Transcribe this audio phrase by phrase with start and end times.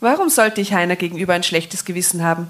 [0.00, 2.48] Warum sollte ich Heiner gegenüber ein schlechtes Gewissen haben?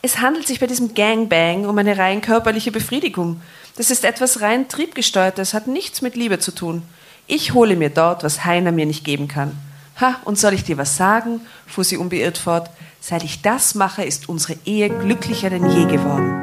[0.00, 3.42] Es handelt sich bei diesem Gangbang um eine rein körperliche Befriedigung.
[3.76, 6.80] Das ist etwas rein triebgesteuertes, hat nichts mit Liebe zu tun.
[7.26, 9.58] Ich hole mir dort, was Heiner mir nicht geben kann.
[10.00, 11.42] Ha, und soll ich dir was sagen?
[11.66, 12.70] fuhr sie unbeirrt fort.
[12.98, 16.40] Seit ich das mache, ist unsere Ehe glücklicher denn je geworden.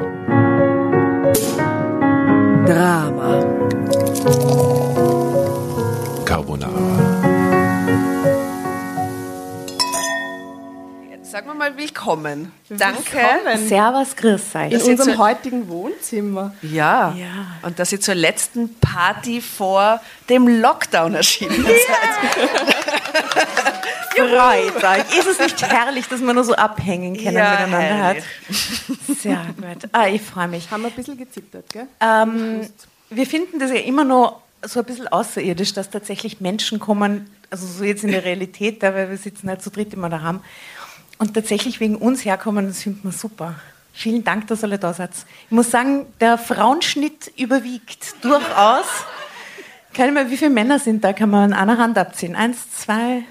[2.64, 3.83] Drama.
[11.34, 12.52] Sagen wir mal willkommen.
[12.68, 13.16] Danke.
[13.16, 13.68] Willkommen.
[13.68, 14.72] Servus, grüß euch.
[14.72, 16.54] In unserem heutigen Wohnzimmer.
[16.62, 17.12] Ja.
[17.12, 17.26] Ja.
[17.62, 22.46] Und dass ihr zur letzten Party vor dem Lockdown erschienen seid.
[24.16, 25.18] Freut euch.
[25.18, 28.24] Ist es nicht herrlich, dass man nur so abhängen können Ja, miteinander herrlich.
[28.48, 29.18] hat?
[29.18, 29.88] Sehr gut.
[29.90, 30.70] Ah, ich freue mich.
[30.70, 31.88] Haben wir ein bisschen gezittert, gell?
[32.00, 32.60] Ähm,
[33.10, 37.66] wir finden das ja immer noch so ein bisschen außerirdisch, dass tatsächlich Menschen kommen, also
[37.66, 40.40] so jetzt in der Realität, da, weil wir sitzen halt zu dritt immer daheim,
[41.18, 43.54] und tatsächlich wegen uns herkommen, das finden wir super.
[43.92, 45.10] Vielen Dank, dass alle da seid.
[45.46, 48.86] Ich muss sagen, der Frauenschnitt überwiegt durchaus.
[49.94, 51.12] Keine mehr, wie viele Männer sind da?
[51.12, 52.34] Kann man an einer Hand abziehen.
[52.34, 53.22] Eins, zwei,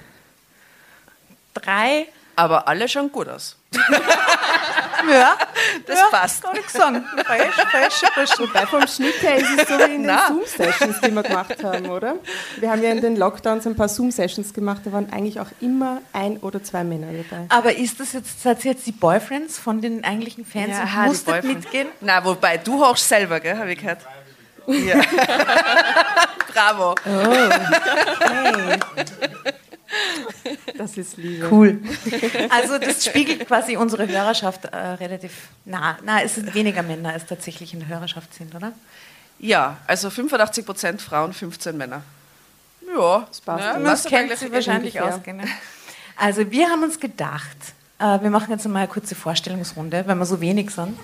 [1.54, 2.08] drei.
[2.38, 3.58] Aber alle schauen gut aus.
[5.12, 5.38] Ja,
[5.86, 6.44] Das ja, passt.
[6.44, 7.04] Kann ich sagen.
[7.26, 8.32] Falsch, falsch.
[8.40, 10.18] Wobei vom Schnitt her ist es so wie in den.
[10.28, 12.16] Zoom-Sessions, die wir gemacht haben, oder?
[12.58, 16.02] Wir haben ja in den Lockdowns ein paar Zoom-Sessions gemacht, da waren eigentlich auch immer
[16.14, 17.46] ein oder zwei Männer dabei.
[17.50, 21.08] Aber ist das jetzt, seid ihr jetzt die Boyfriends von den eigentlichen Fans und die
[21.08, 21.88] musstet mitgehen?
[22.02, 24.00] Na, wobei, du hochst selber, gell, habe ich gehört.
[24.68, 24.96] Ja.
[26.54, 26.96] Bravo.
[30.78, 31.48] Das ist Liebe.
[31.52, 31.80] Cool.
[32.50, 35.32] Also das spiegelt quasi unsere Hörerschaft äh, relativ
[35.66, 35.98] nah.
[36.04, 38.74] Na, es sind weniger Männer, als tatsächlich in der Hörerschaft sind, oder?
[39.40, 42.02] Ja, also 85% Frauen, 15 Männer.
[42.96, 43.64] Ja, das passt.
[43.64, 45.16] Ja, Das kennt sie wahrscheinlich ungefähr.
[45.16, 45.48] auskennen.
[46.16, 47.58] Also wir haben uns gedacht,
[48.00, 50.98] äh, wir machen jetzt mal eine kurze Vorstellungsrunde, weil wir so wenig sind.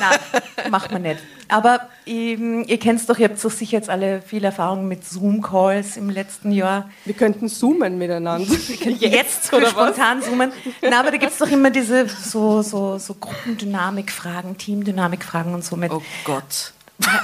[0.00, 1.20] Nein, macht man nicht.
[1.48, 5.04] Aber ähm, ihr kennt es doch, ihr habt doch sicher jetzt alle viel Erfahrung mit
[5.04, 6.88] Zoom-Calls im letzten Jahr.
[7.04, 8.54] Wir könnten zoomen miteinander.
[8.84, 9.70] Jetzt, oder was?
[9.70, 10.52] spontan zoomen.
[10.82, 15.76] Na, aber da gibt es doch immer diese so, so, so Gruppendynamik-Fragen, Teamdynamik-Fragen und so
[15.76, 15.90] mit.
[15.90, 16.72] Oh Gott.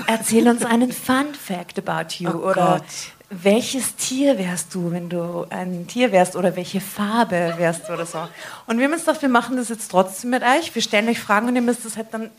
[0.06, 2.30] Erzähl uns einen Fun Fact about you.
[2.30, 2.84] Oh oder Gott.
[3.28, 6.36] Welches Tier wärst du, wenn du ein Tier wärst?
[6.36, 8.28] Oder welche Farbe wärst du oder so.
[8.66, 10.74] Und wir haben uns gedacht, wir machen das jetzt trotzdem mit euch.
[10.74, 12.30] Wir stellen euch Fragen und ihr müsst das halt dann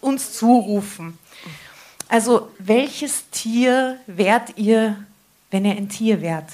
[0.00, 1.18] uns zurufen.
[2.08, 4.96] Also, welches Tier wärt ihr,
[5.50, 6.48] wenn ihr ein Tier wärt?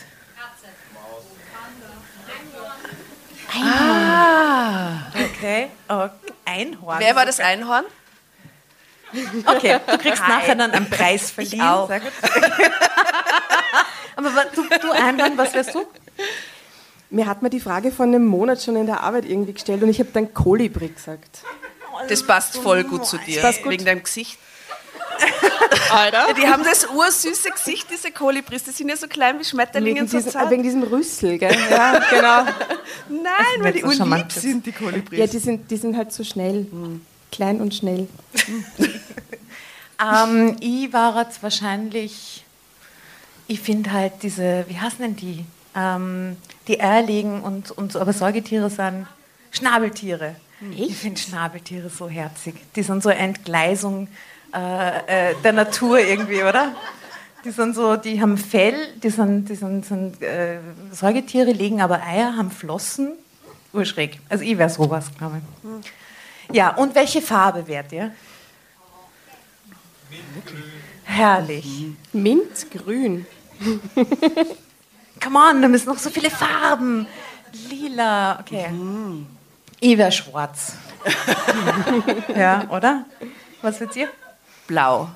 [3.57, 5.13] Ah.
[5.15, 5.69] Okay.
[5.89, 6.11] okay.
[6.45, 6.99] Einhorn.
[6.99, 7.85] Wer war das Einhorn?
[9.47, 11.63] Okay, du kriegst nachher dann einen Preis verliehen.
[11.63, 11.89] auch.
[14.17, 15.85] Aber du, du Einhorn, was wärst du?
[17.11, 19.89] Mir hat man die Frage von einem Monat schon in der Arbeit irgendwie gestellt und
[19.89, 21.41] ich habe dann Kolibri gesagt.
[22.09, 23.41] Das passt voll gut zu dir.
[23.41, 23.73] passt gut.
[23.73, 24.39] Wegen deinem Gesicht.
[25.91, 26.29] Alter.
[26.29, 28.65] Ja, die haben das ursüße Gesicht, diese Kolibris.
[28.65, 30.51] Die sind ja so klein wie Schmetterlinge Wegen und so diesem, zart.
[30.51, 31.57] wegen diesem Rüssel, gell?
[31.71, 32.45] Ja, genau.
[33.09, 35.19] Nein, weil die so urlieb sind, die Kolibris.
[35.19, 36.67] Ja, die sind, die sind halt so schnell.
[37.31, 38.09] Klein und schnell.
[40.03, 42.45] Ähm, ich war jetzt wahrscheinlich,
[43.47, 45.45] ich finde halt diese, wie heißen denn die?
[45.75, 46.37] Ähm,
[46.69, 49.07] die Eier legen und, und so, aber Säugetiere sind
[49.51, 50.37] Schnabeltiere.
[50.77, 52.55] Ich finde Schnabeltiere so herzig.
[52.75, 54.09] Die sind so eine Entgleisung
[54.55, 56.75] äh, äh, der Natur irgendwie, oder?
[57.45, 60.59] Die sind so, die haben Fell, die sind, die sind, sind äh,
[60.93, 63.13] Säugetiere, legen aber Eier, haben Flossen.
[63.73, 64.21] Urschräg.
[64.29, 66.57] Also ich wäre sowas, glaube ich.
[66.57, 68.13] Ja, und welche Farbe wärt ihr?
[71.05, 71.87] Herrlich.
[72.13, 73.27] Mintgrün.
[75.23, 77.07] Come on, da müssen noch so viele Farben.
[77.71, 78.67] Lila, okay.
[79.81, 80.75] Ich wäre schwarz.
[82.37, 83.05] ja, oder?
[83.63, 84.09] Was wird ihr?
[84.67, 85.09] Blau.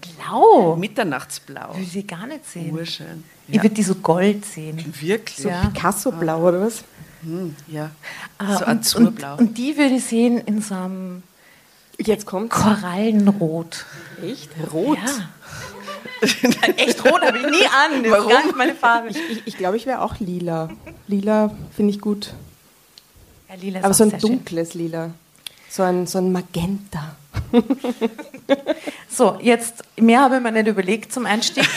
[0.00, 0.76] Blau.
[0.76, 1.76] Mitternachtsblau.
[1.76, 2.72] Will sie gar nicht sehen.
[2.72, 3.24] Urschön.
[3.48, 4.78] Ich würde die so gold sehen.
[5.00, 5.36] Wirklich?
[5.38, 5.62] So Ja.
[5.66, 6.84] Picasso-blau oder was?
[7.68, 7.90] Ja.
[8.38, 9.32] Ah, So und, azurblau.
[9.34, 11.22] und, und die würde ich sehen in so einem
[11.98, 13.84] Jetzt kommt Korallenrot.
[14.22, 14.98] echt rot.
[14.98, 15.28] Ja.
[16.76, 18.02] Echt rot habe ich nie an.
[18.04, 18.28] Das Warum?
[18.30, 19.08] ist gar nicht meine Farbe.
[19.08, 20.70] Ich, ich glaube, ich wäre auch lila.
[21.08, 22.32] Lila finde ich gut.
[23.48, 24.30] Ja, lila ist Aber auch so ein sehr schön.
[24.30, 25.10] dunkles Lila.
[25.72, 27.16] So ein, so ein Magenta.
[29.08, 31.68] So, jetzt, mehr habe ich mir nicht überlegt zum Einstieg.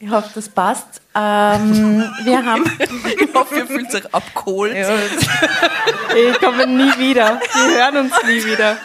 [0.00, 1.00] Ich hoffe, das passt.
[1.14, 2.64] Ähm, wir haben.
[3.20, 4.74] Ich hoffe, ihr fühlt euch abgeholt.
[4.74, 7.40] Ich komme nie wieder.
[7.54, 8.76] Wir hören uns nie wieder.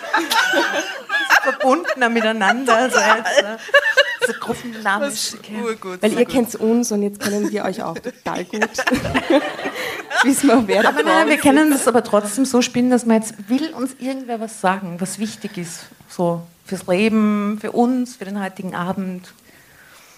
[1.43, 2.75] verbundener miteinander.
[2.75, 3.61] Also als,
[4.27, 5.33] so gruppendynamisch.
[5.35, 5.61] Okay.
[5.63, 6.01] Urgut.
[6.01, 8.61] Weil ihr kennt uns und jetzt kennen wir euch auch total gut.
[10.23, 13.49] Wissen wir, wer Aber nein, wir können das aber trotzdem so spielen, dass man jetzt
[13.49, 15.81] will uns irgendwer was sagen, was wichtig ist.
[16.09, 19.33] So fürs Leben, für uns, für den heutigen Abend.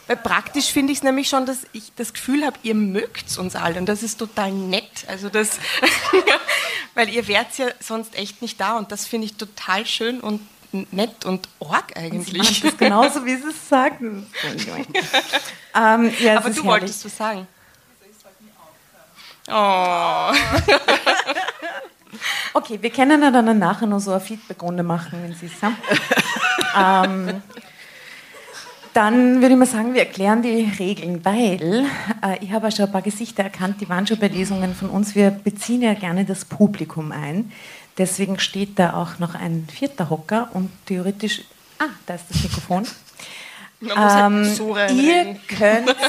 [0.07, 3.55] Weil praktisch finde ich es nämlich schon, dass ich das Gefühl habe, ihr mögt uns
[3.55, 5.05] alle und das ist total nett.
[5.07, 5.59] Also das,
[6.95, 10.41] weil ihr wärt ja sonst echt nicht da und das finde ich total schön und
[10.71, 12.61] nett und org eigentlich.
[12.61, 14.27] Das ist genauso, wie sie es sagen.
[15.75, 17.47] ähm, ja, Aber du wolltest was sagen.
[19.51, 20.31] Oh.
[22.53, 25.75] okay, wir können ja dann nachher noch so eine Feedback-Runde machen, wenn Sie es haben.
[26.77, 27.41] ähm,
[28.93, 31.85] dann würde ich mal sagen, wir erklären die Regeln, weil
[32.23, 34.89] äh, ich habe ja schon ein paar Gesichter erkannt, die waren schon bei Lesungen von
[34.89, 35.15] uns.
[35.15, 37.51] Wir beziehen ja gerne das Publikum ein.
[37.99, 41.41] Deswegen steht da auch noch ein vierter Hocker und theoretisch,
[41.79, 42.87] ah, da ist das Mikrofon.
[43.93, 45.95] Halt ähm, so ihr könnt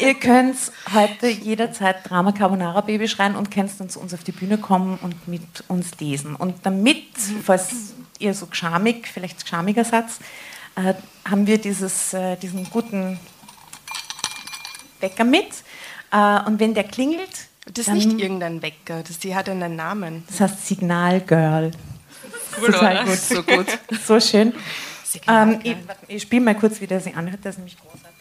[0.00, 0.56] ihr könnt
[0.92, 4.98] heute jederzeit Drama Carbonara Baby schreien und könnt dann zu uns auf die Bühne kommen
[5.02, 6.36] und mit uns lesen.
[6.36, 7.06] Und damit,
[7.44, 10.18] falls ihr so schamig, vielleicht schamiger Satz,
[10.76, 10.94] äh,
[11.28, 13.18] haben wir dieses, äh, diesen guten
[15.00, 15.48] Wecker mit.
[16.10, 17.48] Äh, und wenn der klingelt.
[17.66, 20.24] Das ist nicht irgendein Wecker, das, die hat einen Namen.
[20.28, 21.70] Das heißt Signal Girl.
[22.60, 23.16] Cool, Total gut.
[23.18, 23.66] So gut.
[24.04, 24.52] So schön.
[25.28, 25.76] Ähm, ich,
[26.08, 28.11] ich spiele mal kurz, wie der sie anhört, das ist nämlich großartig.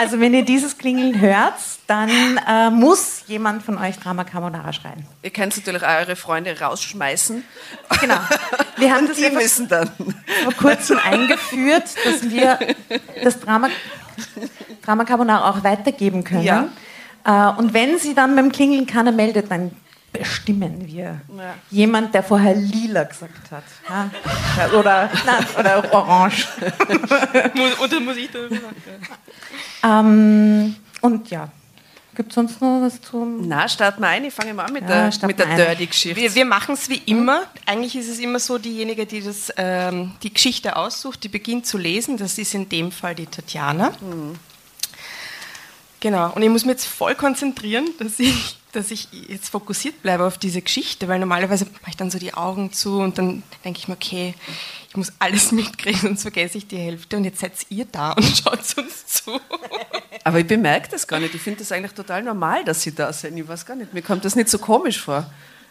[0.00, 1.54] Also wenn ihr dieses Klingeln hört,
[1.88, 2.08] dann
[2.48, 5.04] äh, muss jemand von euch Drama Carbonara schreien.
[5.24, 7.42] Ihr könnt natürlich auch eure Freunde rausschmeißen.
[8.00, 8.18] Genau.
[8.76, 9.90] Wir haben Und das die müssen dann.
[10.44, 12.60] vor kurzem eingeführt, dass wir
[13.24, 13.70] das Drama,
[14.84, 16.44] Drama Carbonara auch weitergeben können.
[16.44, 16.68] Ja.
[17.24, 19.72] Äh, und wenn sie dann beim Klingeln keiner meldet, dann
[20.12, 21.20] bestimmen wir.
[21.36, 21.54] Ja.
[21.70, 23.64] Jemand, der vorher lila gesagt hat.
[23.88, 24.10] Ja?
[24.78, 26.46] Oder, nein, oder orange.
[27.82, 31.48] Oder muss ich da ähm, Und ja.
[32.18, 33.24] Gibt es sonst noch was zu?
[33.42, 34.24] Na, starten wir ein.
[34.24, 36.20] Ich fange mal an mit ja, der, mit der Dirty-Geschichte.
[36.20, 37.42] Wir, wir machen es wie immer.
[37.64, 41.78] Eigentlich ist es immer so, diejenige, die das, ähm, die Geschichte aussucht, die beginnt zu
[41.78, 42.16] lesen.
[42.16, 43.92] Das ist in dem Fall die Tatjana.
[44.00, 44.34] Mhm.
[46.00, 46.32] Genau.
[46.32, 50.38] Und ich muss mich jetzt voll konzentrieren, dass ich dass ich jetzt fokussiert bleibe auf
[50.38, 53.88] diese Geschichte, weil normalerweise mache ich dann so die Augen zu und dann denke ich
[53.88, 54.34] mir, okay,
[54.88, 58.24] ich muss alles mitkriegen, sonst vergesse ich die Hälfte und jetzt seid ihr da und
[58.44, 59.40] schaut uns zu.
[60.24, 61.34] Aber ich bemerke das gar nicht.
[61.34, 63.36] Ich finde das eigentlich total normal, dass sie da sind.
[63.36, 65.30] Ich weiß gar nicht, mir kommt das nicht so komisch vor.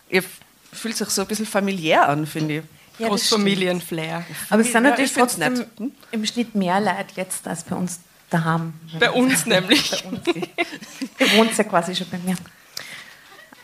[0.09, 0.23] Ihr
[0.71, 2.63] fühlt sich so ein bisschen familiär an, finde ich.
[3.00, 4.25] Ja, Großfamilienflair.
[4.50, 5.91] Aber es sind natürlich ja, trotzdem hm?
[6.11, 8.00] im Schnitt mehr Leute jetzt als bei uns
[8.31, 8.73] daheim.
[9.00, 10.03] Bei uns nämlich.
[10.03, 10.27] Bei uns.
[10.27, 12.35] Ihr wohnt ja quasi schon bei mir.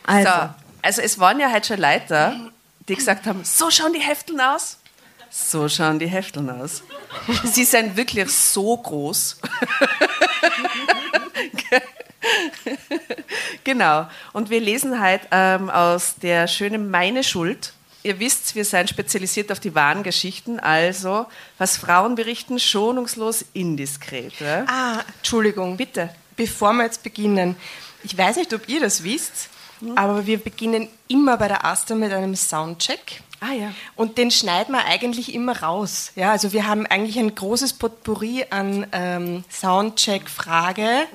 [0.05, 0.29] Also.
[0.29, 0.50] So,
[0.81, 2.51] also es waren ja heute schon Leute,
[2.88, 4.77] die gesagt haben, so schauen die Hefteln aus.
[5.29, 6.83] So schauen die Hefteln aus.
[7.44, 9.39] Sie sind wirklich so groß.
[13.63, 14.07] genau.
[14.31, 17.73] Und wir lesen heute ähm, aus der schönen Meine Schuld.
[18.03, 21.25] Ihr wisst, wir sind spezialisiert auf die wahren Geschichten, also
[21.57, 24.33] was Frauen berichten, schonungslos indiskret.
[24.41, 24.65] Ja?
[24.67, 25.77] Ah, Entschuldigung.
[25.77, 26.09] Bitte.
[26.35, 27.55] Bevor wir jetzt beginnen,
[28.03, 29.50] ich weiß nicht, ob ihr das wisst,
[29.95, 33.21] aber wir beginnen immer bei der Asta mit einem Soundcheck.
[33.39, 33.71] Ah, ja.
[33.95, 36.12] Und den schneiden wir eigentlich immer raus.
[36.15, 41.08] Ja, also wir haben eigentlich ein großes Potpourri an ähm, Soundcheck-Frage,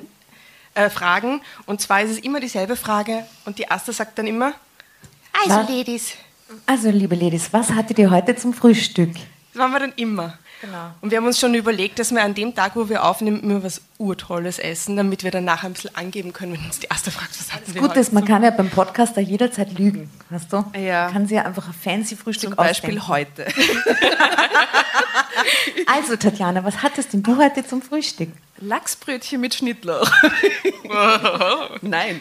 [0.74, 1.40] äh, Fragen.
[1.64, 3.24] Und zwar ist es immer dieselbe Frage.
[3.46, 4.52] Und die Asta sagt dann immer,
[5.42, 6.14] also Ladies.
[6.66, 9.14] Also liebe Ladies, was hattet ihr heute zum Frühstück?
[9.14, 10.38] Das machen wir dann immer.
[10.60, 10.90] Genau.
[11.00, 13.62] Und wir haben uns schon überlegt, dass wir an dem Tag, wo wir aufnehmen, immer
[13.62, 17.10] was Urtolles essen, damit wir dann nachher ein bisschen angeben können, wenn uns die erste
[17.10, 20.52] fragt, was hatten wir Gut ist, man kann ja beim Podcast da jederzeit lügen, weißt
[20.52, 20.64] du?
[20.76, 21.10] Ja.
[21.10, 23.08] Kann sie ja einfach ein fancy Frühstück Zum Beispiel ausdenken.
[23.08, 23.46] heute.
[25.86, 28.30] also Tatjana, was hattest denn du heute zum Frühstück?
[28.60, 30.10] Lachsbrötchen mit Schnittlauch.
[31.82, 32.20] Nein.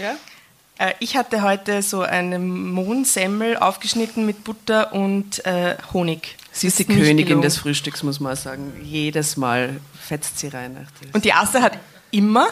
[0.00, 0.16] ja.
[0.78, 6.36] Äh, ich hatte heute so eine Mohnsemmel aufgeschnitten mit Butter und äh, Honig.
[6.52, 7.42] Sie ist die Königin gelungen.
[7.42, 8.72] des Frühstücks, muss man sagen.
[8.82, 10.86] Jedes Mal fetzt sie rein.
[11.12, 11.78] Und die Asse hat
[12.10, 12.48] immer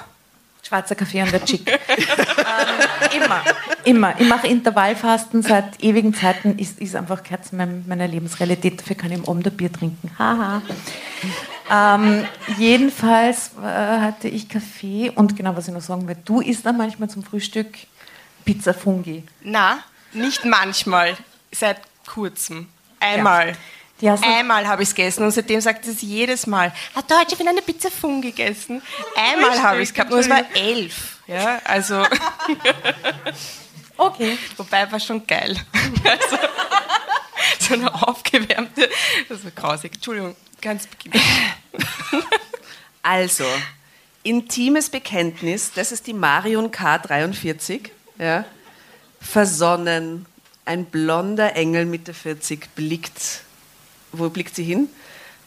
[0.62, 1.68] schwarzer Kaffee und der Chick.
[1.88, 3.42] ähm, immer,
[3.84, 4.20] immer.
[4.20, 6.58] Ich mache Intervallfasten seit ewigen Zeiten.
[6.58, 8.80] Ist, ist einfach Kerzen meiner Lebensrealität.
[8.80, 10.10] Dafür kann ich im Abend Bier trinken.
[10.18, 10.62] Haha.
[11.70, 12.24] ähm,
[12.58, 16.76] jedenfalls äh, hatte ich Kaffee und genau, was ich noch sagen will, du isst dann
[16.76, 17.68] manchmal zum Frühstück
[18.44, 19.24] Pizza Fungi?
[19.42, 19.82] Na,
[20.12, 21.16] nicht manchmal,
[21.50, 22.68] seit kurzem.
[23.00, 23.56] Einmal.
[24.00, 24.16] Ja.
[24.20, 27.50] Einmal habe ich es gegessen und seitdem sagt es jedes Mal, hat der heute wieder
[27.50, 28.82] eine Pizza Fungi gegessen?
[29.14, 31.18] Einmal habe ich es gehabt und es war elf.
[31.28, 32.04] Ja, also.
[33.96, 34.36] okay.
[34.56, 35.56] Wobei war schon geil.
[36.04, 36.36] Also,
[37.60, 38.90] so eine aufgewärmte,
[39.28, 39.94] das war grausig.
[39.94, 41.22] Entschuldigung, ganz beginnen.
[43.02, 43.44] Also,
[44.22, 47.90] intimes Bekenntnis, das ist die Marion K43.
[48.22, 48.44] Ja.
[49.20, 50.26] Versonnen,
[50.64, 53.42] ein blonder Engel Mitte 40 blickt,
[54.12, 54.88] wo blickt sie hin?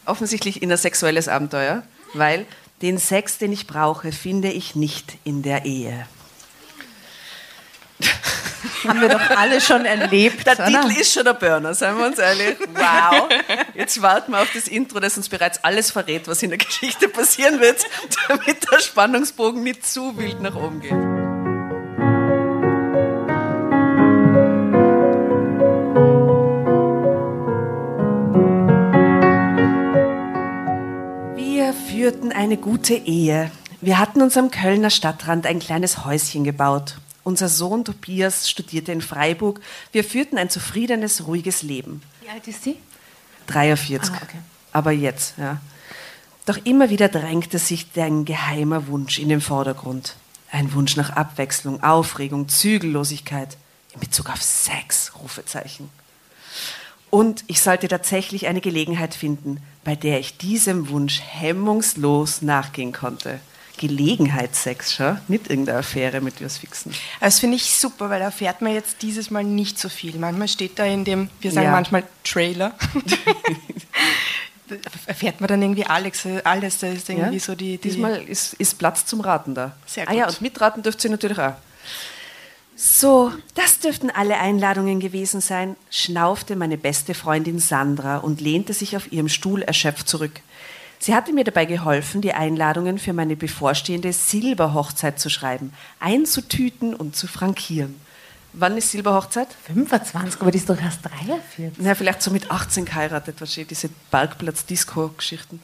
[0.04, 2.44] Offensichtlich in ein sexuelles Abenteuer, weil
[2.82, 6.06] den Sex, den ich brauche, finde ich nicht in der Ehe.
[8.86, 10.46] Haben wir doch alle schon erlebt.
[10.46, 10.66] Der oder?
[10.66, 12.58] Titel ist schon der Burner, seien wir uns ehrlich.
[12.74, 13.30] Wow.
[13.74, 17.08] Jetzt warten wir auf das Intro, das uns bereits alles verrät, was in der Geschichte
[17.08, 17.82] passieren wird,
[18.28, 21.15] damit der Spannungsbogen nicht zu wild nach oben geht.
[32.36, 33.50] Eine gute Ehe.
[33.80, 36.98] Wir hatten uns am Kölner Stadtrand ein kleines Häuschen gebaut.
[37.24, 39.60] Unser Sohn Tobias studierte in Freiburg.
[39.90, 42.02] Wir führten ein zufriedenes, ruhiges Leben.
[42.22, 42.76] Wie alt ist sie?
[43.46, 44.12] 43.
[44.12, 44.38] Ah, okay.
[44.72, 45.60] Aber jetzt, ja.
[46.44, 50.14] Doch immer wieder drängte sich ein geheimer Wunsch in den Vordergrund.
[50.52, 53.56] Ein Wunsch nach Abwechslung, Aufregung, Zügellosigkeit
[53.94, 55.88] in Bezug auf Sex, Rufezeichen.
[57.10, 63.40] Und ich sollte tatsächlich eine Gelegenheit finden, bei der ich diesem Wunsch hemmungslos nachgehen konnte.
[63.78, 66.94] Gelegenheitssex, schau, nicht irgendeine Affäre mit was Fixen.
[67.20, 70.16] Das finde ich super, weil da erfährt man jetzt dieses Mal nicht so viel.
[70.16, 71.72] Manchmal steht da in dem, wir sagen Ja.
[71.72, 72.72] manchmal Trailer,
[75.06, 77.40] erfährt man dann irgendwie alles, alles da ist irgendwie Ja?
[77.40, 79.72] so die, die Diesmal ist, ist Platz zum Raten da.
[79.86, 80.34] Sehr Ah ja, gut.
[80.36, 81.54] und mitraten dürft ihr natürlich auch.
[82.78, 88.98] So, das dürften alle Einladungen gewesen sein, schnaufte meine beste Freundin Sandra und lehnte sich
[88.98, 90.42] auf ihrem Stuhl erschöpft zurück.
[90.98, 97.16] Sie hatte mir dabei geholfen, die Einladungen für meine bevorstehende Silberhochzeit zu schreiben, einzutüten und
[97.16, 97.98] zu frankieren.
[98.52, 99.48] Wann ist Silberhochzeit?
[99.66, 101.78] 25, aber die ist doch erst 43.
[101.78, 105.60] Na, vielleicht so mit 18 geheiratet, wahrscheinlich diese Parkplatz-Disco-Geschichten.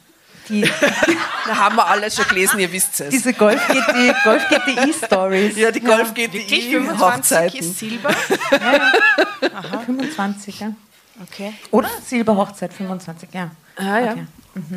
[0.49, 0.61] Die,
[1.45, 3.09] Da haben wir alles schon gelesen, ihr wisst es.
[3.09, 5.57] diese Golf GTI, Golf GTI Stories.
[5.57, 7.59] Ja, die Golf Wirklich, GTI 25 Hochzeiten.
[7.59, 8.13] ist Silber?
[9.85, 10.73] 25, ja.
[11.21, 11.53] Okay.
[11.71, 13.51] Oder Silberhochzeit 25, ja.
[13.77, 14.25] Ah ja, Okay.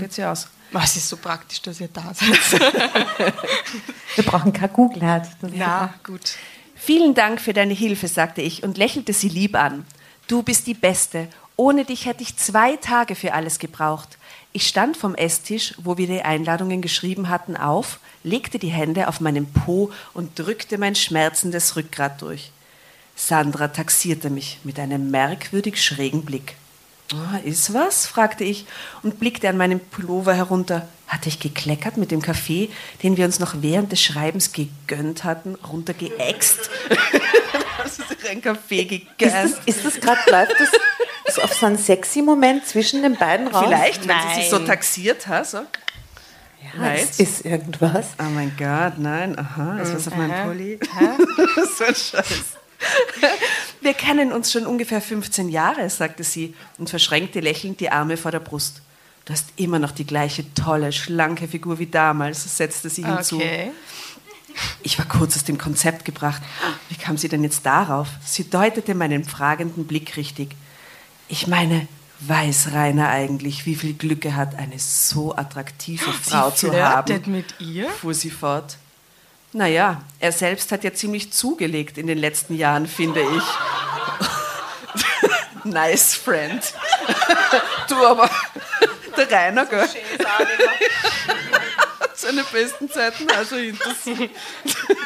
[0.00, 0.49] geht's ja aus.
[0.75, 2.61] Oh, es ist so praktisch, dass ihr da seid.
[4.16, 6.32] Wir brauchen kein Google ist Ja, gut.
[6.75, 9.85] Vielen Dank für deine Hilfe, sagte ich und lächelte sie lieb an.
[10.28, 11.28] Du bist die Beste.
[11.56, 14.18] Ohne dich hätte ich zwei Tage für alles gebraucht.
[14.56, 19.20] Ich stand vom Esstisch, wo wir die Einladungen geschrieben hatten, auf, legte die Hände auf
[19.20, 22.52] meinen Po und drückte mein schmerzendes Rückgrat durch.
[23.14, 26.54] Sandra taxierte mich mit einem merkwürdig schrägen Blick.
[27.12, 28.06] "Ah, ist was?
[28.06, 28.64] fragte ich
[29.02, 30.88] und blickte an meinem Pullover herunter.
[31.06, 32.70] Hatte ich gekleckert mit dem Kaffee,
[33.02, 36.70] den wir uns noch während des Schreibens gegönnt hatten, runtergeäxt?
[38.28, 39.35] Einen Kaffee Ist gegönnt?
[39.35, 43.49] das, ist das gerade, läuft das so auf so einen sexy Moment zwischen den beiden
[43.49, 43.64] raus?
[43.66, 44.66] Vielleicht, wenn sie sich so Nein.
[44.66, 45.46] taxiert hat.
[45.46, 45.58] So.
[45.58, 45.64] Ja,
[46.78, 46.99] Nein.
[47.02, 48.06] es ist irgendwas.
[48.18, 50.78] Oh mein Gott, nein, aha, ist was auf meinem Pulli?
[51.78, 52.25] so ein Scheiß.
[53.80, 58.30] Wir kennen uns schon ungefähr 15 Jahre, sagte sie und verschränkte lächelnd die Arme vor
[58.30, 58.82] der Brust.
[59.25, 63.37] Du hast immer noch die gleiche tolle, schlanke Figur wie damals, setzte sie hinzu.
[63.37, 63.73] Okay.
[64.82, 66.42] Ich war kurz aus dem Konzept gebracht.
[66.88, 68.08] Wie kam sie denn jetzt darauf?
[68.25, 70.54] Sie deutete meinen fragenden Blick richtig.
[71.28, 71.88] Ich meine,
[72.20, 77.22] weiß Rainer eigentlich, wie viel Glück er hat, eine so attraktive Frau Sie zu haben?
[77.26, 77.90] mit ihr?
[77.90, 78.78] fuhr sie fort.
[79.52, 83.42] Naja, er selbst hat ja ziemlich zugelegt in den letzten Jahren, finde ich.
[85.64, 86.75] nice friend.
[87.88, 88.28] du aber,
[89.16, 89.88] der Rainer, gell?
[92.26, 94.30] Seine besten Zeiten also hinter sich.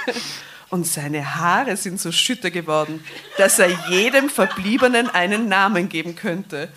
[0.70, 3.04] Und seine Haare sind so schütter geworden,
[3.36, 6.68] dass er jedem Verbliebenen einen Namen geben könnte.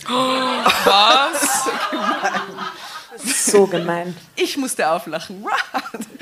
[0.83, 1.69] Was?
[3.25, 4.17] So gemein.
[4.35, 5.45] Ich musste auflachen.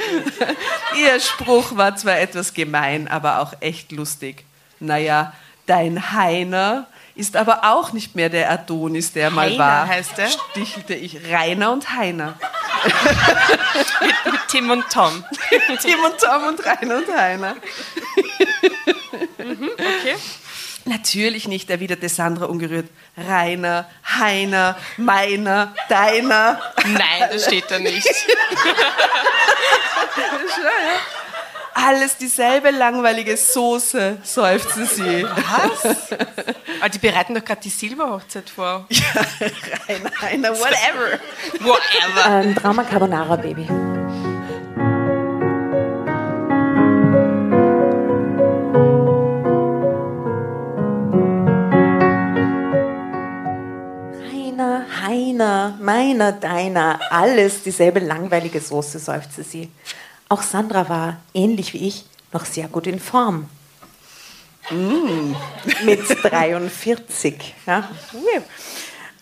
[0.99, 4.43] Ihr Spruch war zwar etwas gemein, aber auch echt lustig.
[4.81, 5.33] Naja,
[5.65, 9.87] dein Heiner ist aber auch nicht mehr der Adonis, der mal Heiner war.
[9.87, 10.29] heißt er?
[10.29, 11.17] Stichelte ich.
[11.29, 12.39] Rainer und Heiner.
[14.25, 15.23] Mit Tim und Tom.
[15.81, 17.55] Tim und Tom und Rainer und Heiner.
[19.37, 20.15] Okay.
[20.85, 22.89] Natürlich nicht, erwiderte Sandra ungerührt.
[23.15, 26.59] Rainer, Heiner, meiner, deiner.
[26.85, 28.07] Nein, das steht da nicht.
[31.73, 35.23] Alles dieselbe langweilige Soße, seufzte sie.
[35.23, 35.97] Was?
[36.79, 38.87] Aber die bereiten doch gerade die Silberhochzeit vor.
[39.87, 41.19] Rainer, Heiner, whatever.
[41.59, 42.25] Whatever.
[42.25, 43.67] Ein Drama Carbonara Baby.
[55.81, 59.69] meiner, deiner, alles dieselbe langweilige Soße, seufzte sie.
[60.31, 63.49] Auch Sandra war, ähnlich wie ich, noch sehr gut in Form.
[64.69, 65.35] Mm.
[65.83, 67.53] Mit 43.
[67.67, 67.89] Ja.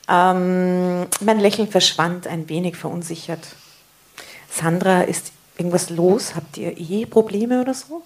[0.07, 3.39] Ähm, mein Lächeln verschwand ein wenig verunsichert.
[4.51, 6.35] Sandra, ist irgendwas los?
[6.35, 8.03] Habt ihr Eheprobleme oder so?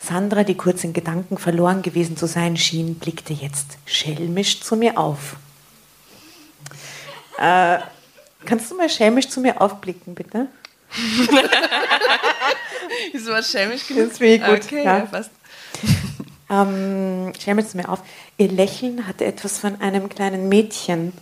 [0.00, 4.96] Sandra, die kurz in Gedanken verloren gewesen zu sein schien, blickte jetzt schelmisch zu mir
[4.96, 5.36] auf.
[7.36, 7.80] Äh,
[8.46, 10.48] kannst du mal schelmisch zu mir aufblicken, bitte?
[13.12, 14.10] Ist was schelmisch genug?
[14.10, 14.64] Das finde ich gut.
[14.64, 14.98] Okay, ja.
[14.98, 15.30] ja, fast.
[16.50, 18.00] Ähm, schelmisch zu mir auf.
[18.36, 21.12] Ihr Lächeln hatte etwas von einem kleinen Mädchen,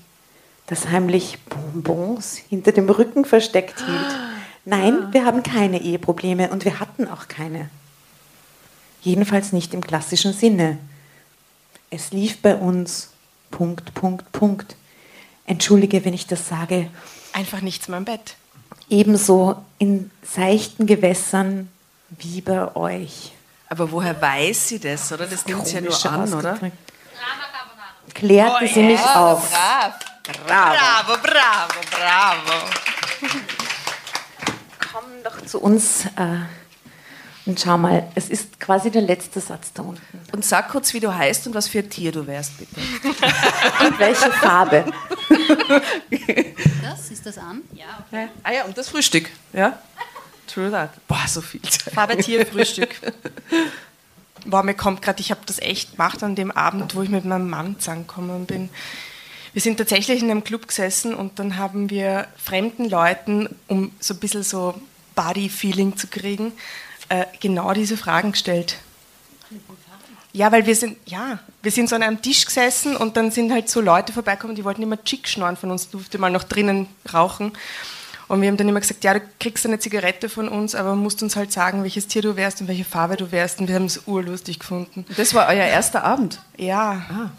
[0.66, 4.18] das heimlich Bonbons hinter dem Rücken versteckt hielt.
[4.64, 7.68] Nein, wir haben keine Eheprobleme und wir hatten auch keine.
[9.00, 10.78] Jedenfalls nicht im klassischen Sinne.
[11.90, 13.10] Es lief bei uns.
[13.50, 14.76] Punkt, Punkt, Punkt.
[15.44, 16.88] Entschuldige, wenn ich das sage.
[17.32, 18.36] Einfach nichts mehr im Bett.
[18.88, 21.68] Ebenso in seichten Gewässern
[22.10, 23.32] wie bei euch.
[23.68, 25.26] Aber woher weiß sie das, oder?
[25.26, 26.58] Das nimmt sie ja nur an, oder?
[28.14, 29.50] Klärte sie mich auf.
[29.50, 29.94] Brav.
[30.24, 32.70] Bravo, bravo, bravo.
[34.92, 36.44] Komm doch zu uns äh,
[37.44, 40.20] und schau mal, es ist quasi der letzte Satz da unten.
[40.32, 42.80] Und sag kurz, wie du heißt und was für ein Tier du wärst, bitte.
[43.84, 44.84] Und welche Farbe?
[46.82, 47.62] Das ist das an?
[47.75, 48.28] Ja, okay.
[48.42, 49.30] Ah ja, und das Frühstück.
[49.52, 49.78] Ja?
[50.47, 50.90] True that.
[51.06, 51.94] Boah, so viel Zeit.
[51.94, 52.94] Farbe Tier, Frühstück.
[54.44, 57.25] Boah, mir kommt gerade, ich habe das echt gemacht an dem Abend, wo ich mit
[57.25, 58.71] meinem Mann zusammengekommen bin.
[59.52, 64.14] Wir sind tatsächlich in einem Club gesessen und dann haben wir fremden Leuten, um so
[64.14, 64.75] ein bisschen so
[65.14, 66.52] Body-Feeling zu kriegen,
[67.09, 68.78] äh, genau diese Fragen gestellt.
[70.32, 73.52] Ja, weil wir sind, ja, wir sind so an einem Tisch gesessen und dann sind
[73.52, 76.88] halt so Leute vorbeikommen, die wollten immer Chick schnorren von uns, durfte mal noch drinnen
[77.12, 77.52] rauchen.
[78.28, 81.22] Und wir haben dann immer gesagt, ja, du kriegst eine Zigarette von uns, aber musst
[81.22, 83.61] uns halt sagen, welches Tier du wärst und welche Farbe du wärst.
[83.61, 85.04] Und wir haben es urlustig gefunden.
[85.18, 86.40] Das war euer erster Abend.
[86.57, 87.30] Ja.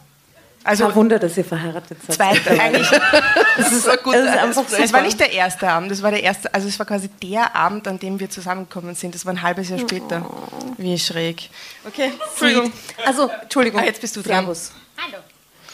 [0.64, 2.16] Also Also Wunder, dass ihr verheiratet seid.
[2.16, 2.90] zweiter eigentlich.
[3.58, 4.80] Das ist ein guter es ist.
[4.80, 7.56] Es war nicht der erste Abend, das war der erste, also es war quasi der
[7.56, 9.14] Abend, an dem wir zusammengekommen sind.
[9.14, 10.26] Das war ein halbes Jahr später.
[10.78, 11.50] Wie schräg.
[11.86, 12.72] Okay, Entschuldigung.
[13.06, 13.82] Also, Entschuldigung.
[13.82, 14.46] Ah, jetzt bist du dran.
[14.46, 14.72] Servus.
[14.98, 15.18] Hallo.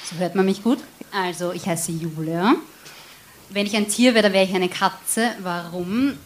[0.03, 0.79] So hört man mich gut.
[1.11, 2.55] Also, ich heiße Julia.
[3.49, 5.31] Wenn ich ein Tier wäre, dann wäre ich eine Katze.
[5.39, 6.17] Warum?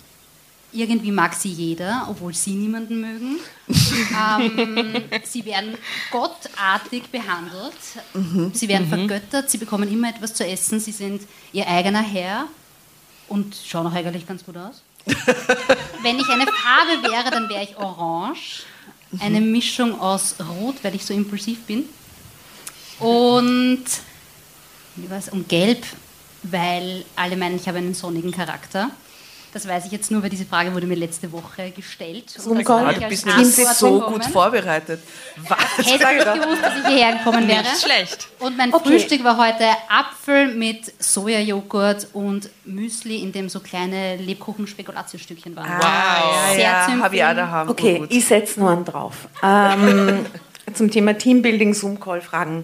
[0.74, 3.40] Irgendwie mag sie jeder, obwohl sie niemanden mögen.
[3.68, 5.78] ähm, sie werden
[6.12, 7.74] gottartig behandelt.
[8.54, 9.50] Sie werden vergöttert.
[9.50, 10.80] Sie bekommen immer etwas zu essen.
[10.80, 12.48] Sie sind ihr eigener Herr
[13.28, 14.82] und schauen auch eigentlich ganz gut aus.
[15.06, 18.64] Wenn ich eine Farbe wäre, dann wäre ich orange.
[19.20, 21.86] Eine Mischung aus Rot, weil ich so impulsiv bin.
[23.00, 23.84] Und,
[25.32, 25.86] und Gelb,
[26.44, 28.90] weil alle meinen, ich habe einen sonnigen Charakter.
[29.54, 32.36] Das weiß ich jetzt nur, weil diese Frage wurde mir letzte Woche gestellt.
[32.46, 32.96] Und das Gott.
[32.96, 34.14] du bist nicht so bekommen.
[34.16, 35.00] gut vorbereitet.
[35.48, 35.86] Was?
[35.88, 37.62] Hätte ich gewusst, dass ich hierher gekommen wäre.
[37.62, 38.28] Nicht schlecht.
[38.40, 38.90] Und mein Okay.
[38.90, 45.70] Frühstück war heute Apfel mit Sojajoghurt und Müsli, in dem so kleine Lebkuchen-Spekulatiusstückchen waren.
[45.80, 46.56] Wow.
[46.56, 47.70] Sehr ja, ja, habe ich auch daheim.
[47.70, 48.12] Okay, Gut.
[48.12, 49.28] ich setze nur einen drauf.
[49.44, 50.26] Ähm,
[50.74, 52.64] zum Thema Teambuilding, Zoom-Call-Fragen.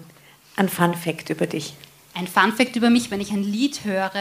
[0.55, 1.75] Ein Fun-Fact über dich.
[2.15, 4.11] Ein Funfact über mich, wenn ich ein Lied höre,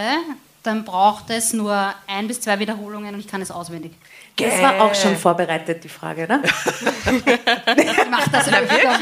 [0.62, 3.92] dann braucht es nur ein bis zwei Wiederholungen und ich kann es auswendig.
[4.36, 6.40] Das war auch schon vorbereitet, die Frage, oder?
[6.44, 8.98] Ich mache das öfter.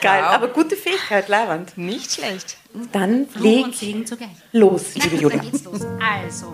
[0.00, 1.76] Geil, aber gute Fähigkeit, Leiband.
[1.76, 2.56] Nicht schlecht.
[2.92, 4.30] Dann leg und Segen zugleich.
[4.52, 5.36] los, liebe Julia.
[5.38, 5.80] Dann geht's los.
[6.00, 6.52] Also.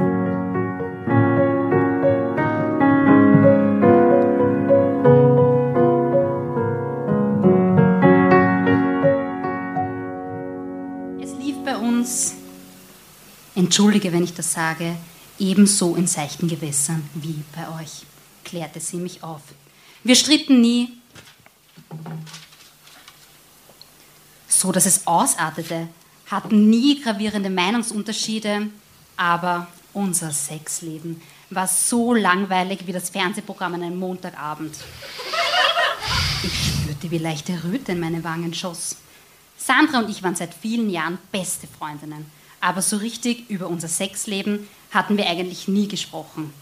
[11.23, 12.35] Es lief bei uns,
[13.61, 14.97] entschuldige, wenn ich das sage,
[15.39, 18.03] ebenso in seichten Gewässern wie bei euch,
[18.45, 19.43] klärte sie mich auf.
[20.03, 20.89] Wir stritten nie,
[24.49, 25.89] so dass es ausartete,
[26.31, 28.69] hatten nie gravierende Meinungsunterschiede,
[29.17, 31.21] aber unser Sexleben
[31.51, 34.75] war so langweilig wie das Fernsehprogramm an einem Montagabend.
[36.43, 38.97] Ich spürte, wie leichte Röte in meine Wangen schoss.
[39.59, 42.25] Sandra und ich waren seit vielen Jahren beste Freundinnen,
[42.61, 46.53] aber so richtig über unser Sexleben hatten wir eigentlich nie gesprochen.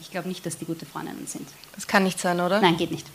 [0.00, 1.48] Ich glaube nicht, dass die gute Freundinnen sind.
[1.74, 2.60] Das kann nicht sein, oder?
[2.60, 3.06] Nein, geht nicht.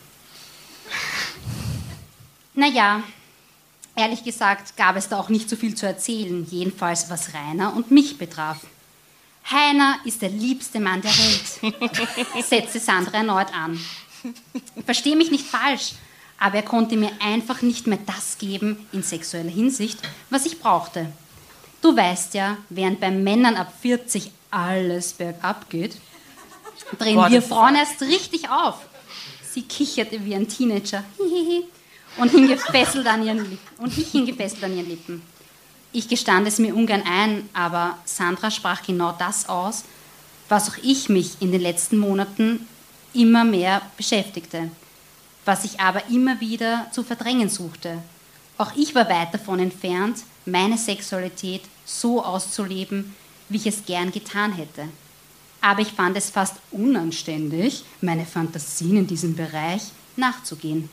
[2.53, 3.03] Naja,
[3.95, 7.91] ehrlich gesagt gab es da auch nicht so viel zu erzählen, jedenfalls was Rainer und
[7.91, 8.57] mich betraf.
[9.49, 13.79] Heiner ist der liebste Mann der Welt, setzte Sandra erneut an.
[14.85, 15.93] Versteh mich nicht falsch,
[16.37, 21.11] aber er konnte mir einfach nicht mehr das geben in sexueller Hinsicht, was ich brauchte.
[21.81, 25.97] Du weißt ja, während bei Männern ab 40 alles bergab geht,
[26.99, 28.75] drehen Boah, wir Frauen erst richtig auf.
[29.51, 31.03] Sie kicherte wie ein Teenager
[32.17, 33.83] und hing gefesselt an ihren Lippen.
[33.83, 35.21] Und ich hing gefesselt an ihren Lippen.
[35.91, 39.83] Ich gestand es mir ungern ein, aber Sandra sprach genau das aus,
[40.47, 42.67] was auch ich mich in den letzten Monaten
[43.13, 44.71] immer mehr beschäftigte,
[45.43, 48.01] was ich aber immer wieder zu verdrängen suchte.
[48.61, 53.15] Auch ich war weit davon entfernt, meine Sexualität so auszuleben,
[53.49, 54.87] wie ich es gern getan hätte.
[55.61, 59.81] Aber ich fand es fast unanständig, meine Fantasien in diesem Bereich
[60.15, 60.91] nachzugehen.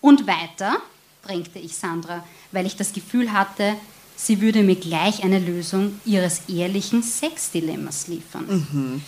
[0.00, 0.78] Und weiter
[1.22, 3.76] drängte ich Sandra, weil ich das Gefühl hatte,
[4.16, 9.02] sie würde mir gleich eine Lösung ihres ehrlichen Sexdilemmas liefern.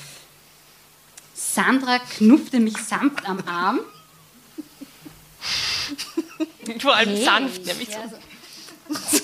[1.34, 3.80] Sandra knuffte mich sanft am Arm.
[6.80, 7.94] Vor allem Hey, sanft, nämlich so.
[7.94, 8.08] ja,
[9.10, 9.18] so.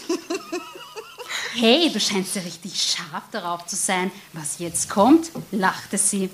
[1.55, 6.31] Hey, du scheinst ja richtig scharf darauf zu sein, was jetzt kommt, lachte sie.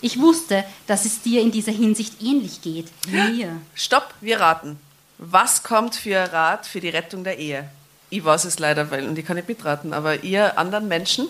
[0.00, 3.60] Ich wusste, dass es dir in dieser Hinsicht ähnlich geht wie mir.
[3.74, 4.78] Stopp, wir raten.
[5.18, 7.68] Was kommt für ein Rat für die Rettung der Ehe?
[8.08, 11.28] Ich weiß es leider, weil, und ich kann nicht mitraten, aber ihr anderen Menschen?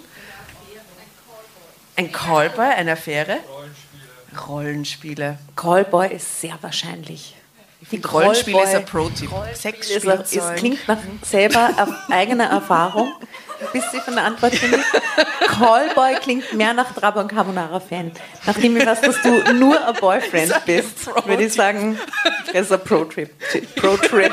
[1.96, 3.38] Ein Callboy, eine Affäre?
[3.48, 4.40] Rollenspiele.
[4.40, 5.38] Rollenspiele.
[5.56, 7.34] Callboy ist sehr wahrscheinlich.
[7.90, 9.30] Die Rollenspiele ist ein Pro-Tipp.
[9.52, 10.56] ist, er- es Sexspielzeug.
[10.56, 11.70] klingt nach selber
[12.10, 13.12] eigener Erfahrung.
[13.72, 14.78] Bist du von der Antwort finde
[15.46, 18.12] Callboy klingt mehr nach Trabant Carbonara-Fan.
[18.46, 21.98] Nachdem ich weiß, dass du nur ein Boyfriend bist, würde ich sagen,
[22.46, 23.30] das ist ein Pro-Trip.
[23.76, 24.32] Pro-Trip.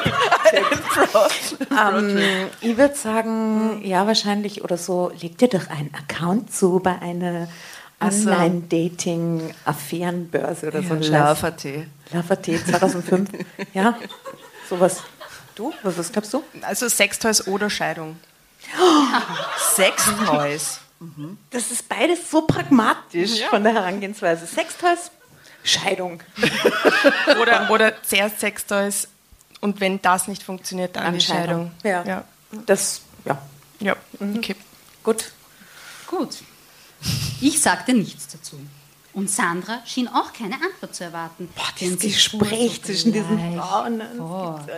[1.72, 2.20] ähm,
[2.62, 7.48] ich würde sagen, ja, wahrscheinlich oder so, leg dir doch einen Account zu bei einer
[8.00, 8.30] so.
[8.30, 11.02] Online-Dating-Affärenbörse oder so ein.
[11.02, 11.66] Love.at.
[12.12, 13.30] Lava T 2005.
[13.74, 13.98] ja,
[14.70, 15.02] sowas.
[15.56, 15.74] Du?
[15.84, 16.44] Was, was glaubst du?
[16.62, 18.18] Also Sextoys oder Scheidung.
[19.76, 20.80] Sextoys.
[21.52, 24.46] Das ist beides so pragmatisch von der Herangehensweise.
[24.48, 25.12] Sextoys,
[25.64, 26.22] Scheidung.
[27.42, 29.08] Oder, oder zuerst Sextoys
[29.60, 31.72] und wenn das nicht funktioniert, dann die Scheidung.
[31.84, 32.04] Ja.
[32.04, 32.24] ja.
[32.66, 33.38] Das, ja,
[33.80, 34.56] Ja, okay.
[35.04, 35.32] gut.
[36.08, 36.38] Gut.
[37.42, 38.60] Ich sagte nichts dazu.
[39.14, 41.50] Und Sandra schien auch keine Antwort zu erwarten.
[41.56, 44.02] Boah, sie Gespräch zwischen diesen Frauen.
[44.18, 44.70] fort.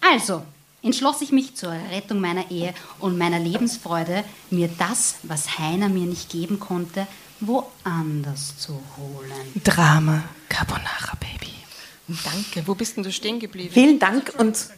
[0.00, 0.42] Also
[0.82, 6.06] entschloss ich mich zur Rettung meiner Ehe und meiner Lebensfreude, mir das, was Heiner mir
[6.06, 7.06] nicht geben konnte,
[7.40, 9.62] woanders zu holen.
[9.64, 11.52] Drama Carbonara Baby.
[12.24, 12.66] Danke.
[12.66, 13.72] Wo bist denn du stehen geblieben?
[13.72, 14.68] Vielen Dank und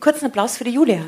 [0.00, 1.02] kurzen Applaus für die Julia.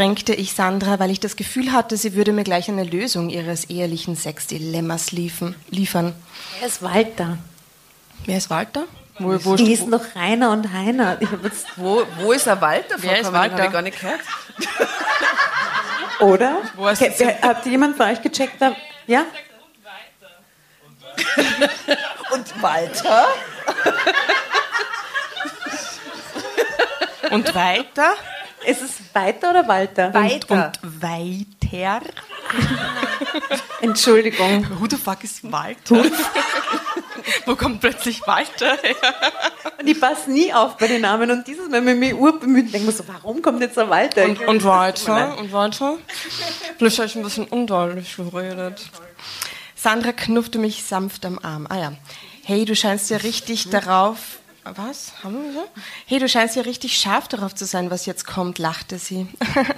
[0.00, 3.66] Drängte ich Sandra, weil ich das Gefühl hatte, sie würde mir gleich eine Lösung ihres
[3.68, 6.14] ehelichen Sexdilemmas liefen, liefern.
[6.62, 7.36] Er ist Walter.
[8.24, 8.84] Wer ist Walter?
[9.18, 11.18] Wo, wo, Die hießen doch Rainer und Heiner.
[11.42, 13.56] Jetzt, Wo, wo ist der Walter Wer ist Walter?
[13.58, 14.20] habe ich gar nicht gehört.
[16.20, 16.56] oder?
[16.76, 18.56] Wo hast Ke- du- wer- Habt ihr jemand von euch gecheckt?
[19.06, 19.26] Ja?
[22.32, 23.26] Und Walter?
[27.32, 28.14] und weiter?
[28.66, 30.12] Ist es Weiter oder Walter?
[30.50, 32.00] Und, und weiter?
[33.80, 34.66] Entschuldigung.
[34.78, 36.04] Who the fuck ist Walter?
[37.46, 38.96] Wo kommt plötzlich Walter her?
[39.78, 42.72] Und ich passe nie auf bei den Namen und dieses Mal mit mir urbemüht und
[42.72, 44.24] denke mir so, warum kommt jetzt der Walter?
[44.24, 45.38] Und, und weiter?
[45.38, 45.98] Und weiter?
[46.78, 48.90] Vielleicht habe ich ein bisschen undeutlich geredet.
[49.74, 51.66] Sandra knuffte mich sanft am Arm.
[51.70, 51.92] Ah ja.
[52.44, 54.40] Hey, du scheinst ja richtig darauf.
[54.76, 55.12] Was?
[55.22, 55.64] Haben wir so?
[56.06, 59.26] Hey, du scheinst ja richtig scharf darauf zu sein, was jetzt kommt, lachte sie.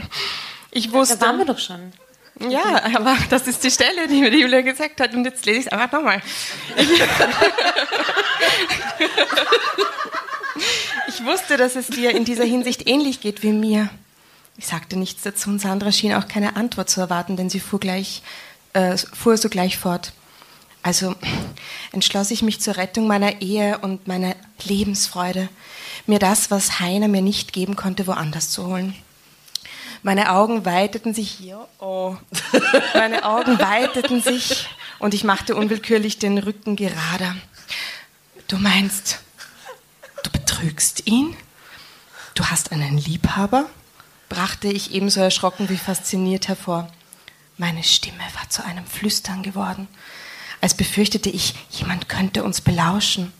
[0.74, 1.18] Ich wusste.
[1.18, 1.92] da waren wir doch schon.
[2.48, 5.58] Ja, aber das ist die Stelle, die mir die Julia gesagt hat und jetzt lese
[5.60, 6.22] ich es einfach nochmal.
[11.08, 13.90] Ich wusste, dass es dir in dieser Hinsicht ähnlich geht wie mir.
[14.56, 17.80] Ich sagte nichts dazu und Sandra schien auch keine Antwort zu erwarten, denn sie fuhr,
[17.80, 18.22] gleich,
[18.72, 20.12] äh, fuhr sogleich fort.
[20.82, 21.14] Also
[21.92, 25.48] entschloss ich mich zur Rettung meiner Ehe und meiner Lebensfreude,
[26.06, 28.94] mir das, was Heiner mir nicht geben konnte, woanders zu holen.
[30.02, 31.68] Meine Augen weiteten sich hier.
[31.78, 32.16] Oh.
[32.94, 34.66] Meine Augen weiteten sich
[34.98, 37.36] und ich machte unwillkürlich den Rücken gerader.
[38.48, 39.20] Du meinst,
[40.24, 41.36] du betrügst ihn?
[42.34, 43.66] Du hast einen Liebhaber?
[44.28, 46.90] brachte ich ebenso erschrocken wie fasziniert hervor.
[47.58, 49.88] Meine Stimme war zu einem Flüstern geworden,
[50.62, 53.32] als befürchtete ich, jemand könnte uns belauschen.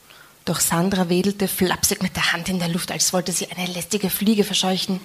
[0.45, 4.11] Doch Sandra wedelte flapsig mit der Hand in der Luft, als wollte sie eine lästige
[4.11, 5.01] Fliege verscheuchen.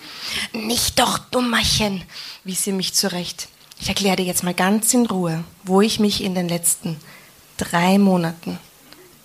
[0.51, 2.03] Nicht doch, Dummerchen,
[2.43, 3.47] wies sie mich zurecht.
[3.79, 6.99] Ich erkläre dir jetzt mal ganz in Ruhe, wo ich mich in den letzten
[7.57, 8.57] drei Monaten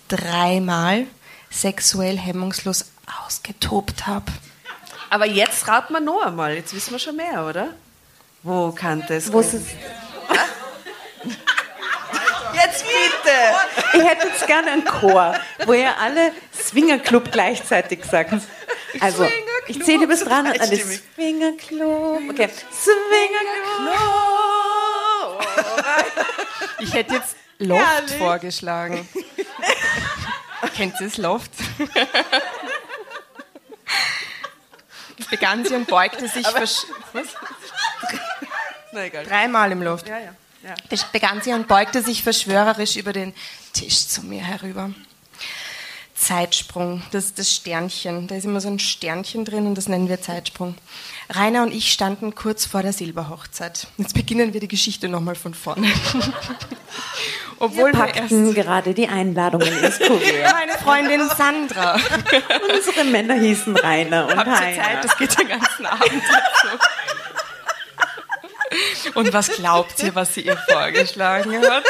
[0.07, 1.07] dreimal
[1.49, 2.85] sexuell hemmungslos
[3.25, 4.31] ausgetobt habe.
[5.09, 6.53] Aber jetzt raten wir noch einmal.
[6.53, 7.69] Jetzt wissen wir schon mehr, oder?
[8.43, 9.47] Wo kann das Wo gehen?
[9.47, 9.63] ist es?
[12.53, 13.97] Jetzt bitte!
[13.97, 15.35] Ich hätte jetzt gerne einen Chor,
[15.65, 18.33] wo ihr alle Swingerclub gleichzeitig sagt.
[18.99, 19.27] Also,
[19.67, 22.21] ich zähle bis dran und alle Swingerclub.
[22.29, 22.49] Okay.
[22.71, 24.03] Swingerclub.
[26.79, 29.07] Ich hätte jetzt Loft vorgeschlagen.
[30.75, 31.51] Kennt ihr das Loft?
[35.29, 37.27] Begann sie und beugte sich versch was?
[38.91, 39.25] Na egal.
[39.25, 40.07] dreimal im Loft.
[40.07, 40.35] Ja, ja.
[40.63, 40.75] Ja.
[41.11, 43.33] Begann sie und beugte sich verschwörerisch über den
[43.73, 44.91] Tisch zu mir herüber.
[46.15, 48.27] Zeitsprung, das ist das Sternchen.
[48.27, 50.75] Da ist immer so ein Sternchen drin und das nennen wir Zeitsprung.
[51.29, 53.87] Rainer und ich standen kurz vor der Silberhochzeit.
[53.97, 55.87] Jetzt beginnen wir die Geschichte nochmal von vorne.
[57.59, 60.53] Obwohl wir, Packten erst gerade die Einladungen ins Kuvert.
[60.53, 61.99] meine Freundin Sandra
[62.73, 64.83] Unsere Männer hießen Rainer und habt Heiner.
[64.83, 66.23] Zeit, das geht den ganzen Abend
[66.61, 66.67] so.
[69.13, 71.83] Und was glaubt ihr, was sie ihr vorgeschlagen hat?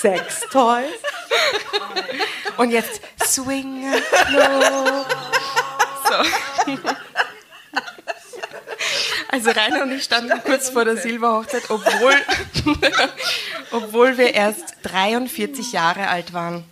[0.00, 0.86] Sextoys.
[2.56, 3.84] Und jetzt Swing
[4.26, 5.06] Club.
[6.08, 6.14] So.
[9.30, 12.14] Also Rainer und ich standen kurz vor der Silberhochzeit, obwohl,
[13.72, 16.64] obwohl wir erst 43 Jahre alt waren.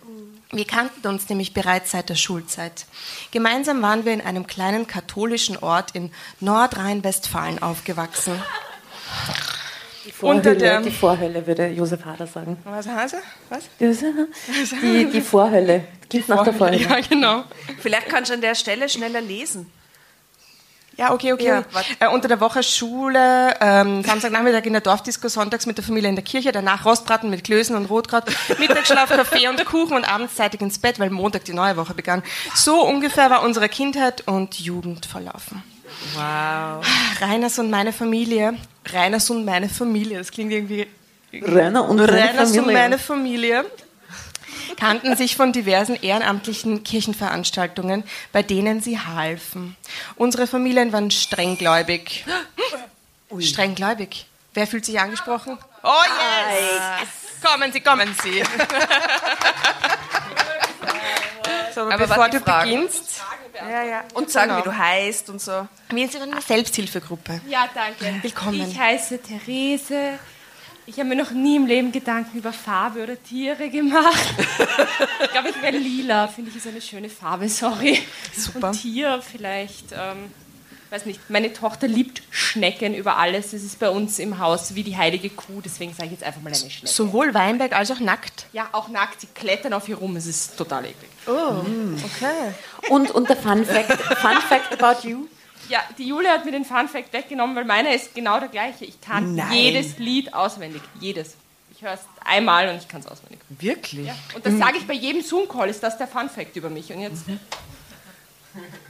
[0.51, 2.85] Wir kannten uns nämlich bereits seit der Schulzeit.
[3.31, 8.41] Gemeinsam waren wir in einem kleinen katholischen Ort in Nordrhein-Westfalen aufgewachsen.
[10.05, 12.57] Die Unter Vorhölle, der- die Vorhölle, würde Josef Hader sagen.
[12.63, 13.21] Was heißt er?
[13.49, 13.63] Was?
[14.81, 15.83] Die, die Vorhölle.
[16.09, 16.77] Klingt nach der Vorhölle.
[16.81, 17.43] Ja, genau.
[17.79, 19.69] Vielleicht kannst du an der Stelle schneller lesen.
[20.97, 21.45] Ja, okay, okay.
[21.45, 21.63] Ja,
[21.99, 26.15] äh, unter der Woche Schule, ähm, Samstagnachmittag in der Dorfdisco, sonntags mit der Familie in
[26.15, 28.23] der Kirche, danach Rostbraten mit Klößen und Rotkraut,
[28.59, 32.23] Mittagsschlaf, Kaffee und Kuchen und abends zeitig ins Bett, weil Montag die neue Woche begann.
[32.55, 35.63] So ungefähr war unsere Kindheit und Jugend verlaufen.
[36.15, 36.83] Wow.
[37.21, 38.55] Reiners und meine Familie,
[38.91, 40.87] Reiners und meine Familie, das klingt irgendwie...
[41.31, 43.65] Rainer und seine Reiners und meine Familie
[44.79, 49.75] kannten sich von diversen ehrenamtlichen Kirchenveranstaltungen, bei denen sie halfen.
[50.15, 52.25] Unsere Familien waren strenggläubig.
[53.39, 54.25] Strenggläubig.
[54.53, 55.57] Wer fühlt sich angesprochen?
[55.83, 57.07] Oh yes!
[57.43, 58.41] Kommen Sie, kommen Sie.
[61.75, 62.71] so, aber, Aber bevor du Fragen.
[62.71, 63.21] beginnst,
[63.69, 64.03] Ja, ja.
[64.13, 64.61] Und sagen, Genau.
[64.61, 65.67] wie du heißt und so.
[65.89, 67.41] wir sind eine Selbsthilfegruppe.
[67.47, 68.19] Ja, danke.
[68.23, 68.65] Willkommen.
[68.69, 70.17] Ich heiße Therese.
[70.89, 74.33] Ich habe mir noch nie im Leben Gedanken über Farbe oder Tiere gemacht.
[75.21, 76.29] ich glaube, ich wäre lila.
[76.29, 77.99] Finde ich ist eine schöne Farbe, sorry.
[78.33, 78.69] Super.
[78.69, 80.31] Und Tier vielleicht, ähm,
[80.89, 81.29] weiß nicht.
[81.29, 83.51] Meine Tochter liebt Schnecken über alles.
[83.51, 85.59] Das ist bei uns im Haus wie die heilige Kuh.
[85.63, 86.87] Deswegen sage ich jetzt einfach mal eine Schnecke.
[86.87, 88.45] Sowohl Weinberg als auch nackt.
[88.53, 89.19] Ja, auch nackt.
[89.19, 90.15] Sie klettern auf ihr rum.
[90.15, 91.09] Es ist total eklig.
[91.27, 92.53] Okay.
[92.87, 95.27] Und, und der Fun Fact, Fun Fact about you.
[95.69, 98.85] Ja, die Julia hat mir den Fun Fact weggenommen, weil meiner ist genau der gleiche.
[98.85, 99.51] Ich kann Nein.
[99.51, 100.81] jedes Lied auswendig.
[100.99, 101.35] Jedes.
[101.71, 103.39] Ich höre es einmal und ich kann es auswendig.
[103.49, 104.07] Wirklich?
[104.07, 104.15] Ja.
[104.33, 106.91] Und das sage ich bei jedem Zoom-Call, ist das der Fun Fact über mich.
[106.91, 107.23] Und jetzt.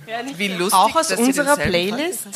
[0.07, 2.29] Ja, nicht Wie lustig, Auch aus unserer Playlist.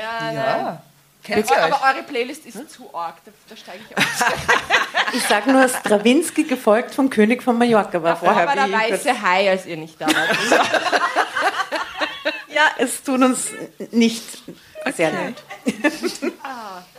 [0.00, 0.82] Ja, Ja.
[1.24, 1.58] Kennt euch?
[1.58, 4.04] Aber eure Playlist ist zu arg, da, da steige ich aus.
[5.14, 9.20] Ich sage nur Stravinsky, gefolgt vom König von Mallorca, war Vorher vorher war der weiße
[9.22, 10.38] Hai, als ihr nicht da wart.
[12.54, 13.48] Ja, es tut uns
[13.90, 14.24] nicht
[14.94, 15.42] sehr leid.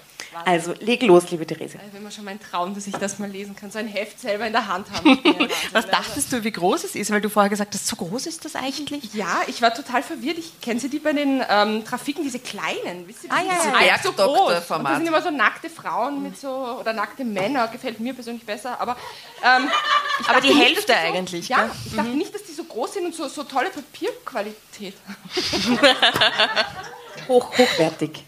[0.46, 1.80] Also, leg los, liebe Therese.
[1.92, 4.46] Wenn man schon mein Traum, dass ich das mal lesen kann, so ein Heft selber
[4.46, 5.20] in der Hand haben.
[5.72, 7.12] Was dachtest du, wie groß es ist?
[7.12, 9.14] Weil du vorher gesagt hast, so groß ist das eigentlich?
[9.14, 10.38] Ja, ich war total verwirrt.
[10.38, 13.32] Ich kenne sie die bei den ähm, Trafiken, diese kleinen, wisst ihr?
[13.32, 13.98] Ah, ja, diese ja.
[14.02, 14.70] so groß.
[14.72, 17.68] Und das sind immer so nackte Frauen mit so oder nackte Männer.
[17.68, 18.80] Gefällt mir persönlich besser.
[18.80, 18.98] Aber,
[19.44, 19.70] ähm,
[20.20, 21.72] ich Aber die nicht, Hälfte die so, eigentlich, Ja, gell?
[21.86, 24.96] ich dachte nicht, dass die so groß sind und so, so tolle Papierqualität.
[27.28, 28.24] Hoch, hochwertig.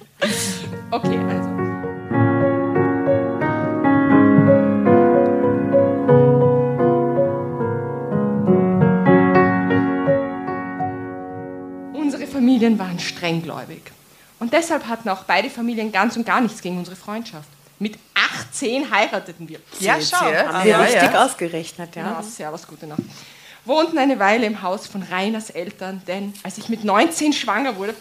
[0.91, 1.64] Okay, also.
[12.55, 13.81] Familien waren strenggläubig.
[14.39, 17.49] Und deshalb hatten auch beide Familien ganz und gar nichts gegen unsere Freundschaft.
[17.79, 19.59] Mit 18 heirateten wir.
[19.81, 20.17] Ja, schau.
[20.25, 21.25] Haben wir Ja, richtig ja.
[21.25, 22.23] ausgerechnet, Ja, ja.
[22.23, 23.01] servus, gute Nacht.
[23.65, 27.93] Wohnten eine Weile im Haus von Reiners Eltern, denn als ich mit 19 schwanger wurde,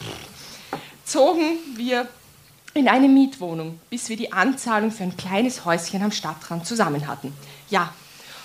[1.04, 2.06] zogen wir
[2.74, 7.32] in eine Mietwohnung, bis wir die Anzahlung für ein kleines Häuschen am Stadtrand zusammen hatten.
[7.70, 7.92] Ja,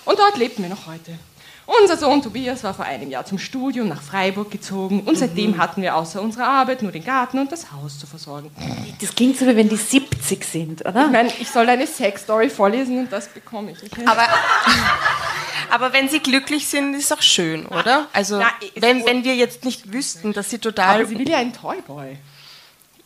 [0.05, 1.19] und dort lebten wir noch heute.
[1.81, 5.83] Unser Sohn Tobias war vor einem Jahr zum Studium nach Freiburg gezogen und seitdem hatten
[5.83, 8.49] wir außer unserer Arbeit nur den Garten und das Haus zu versorgen.
[8.99, 11.05] Das klingt so, wie wenn die 70 sind, oder?
[11.05, 13.83] Ich meine, ich soll eine Sexstory vorlesen und das bekomme ich.
[13.83, 14.03] Okay?
[14.07, 14.27] Aber,
[15.69, 18.07] aber wenn sie glücklich sind, ist auch schön, oder?
[18.13, 20.95] Also, Na, wenn, wenn wir jetzt nicht wüssten, dass sie total.
[20.95, 22.17] Aber sie will ja einen Toyboy.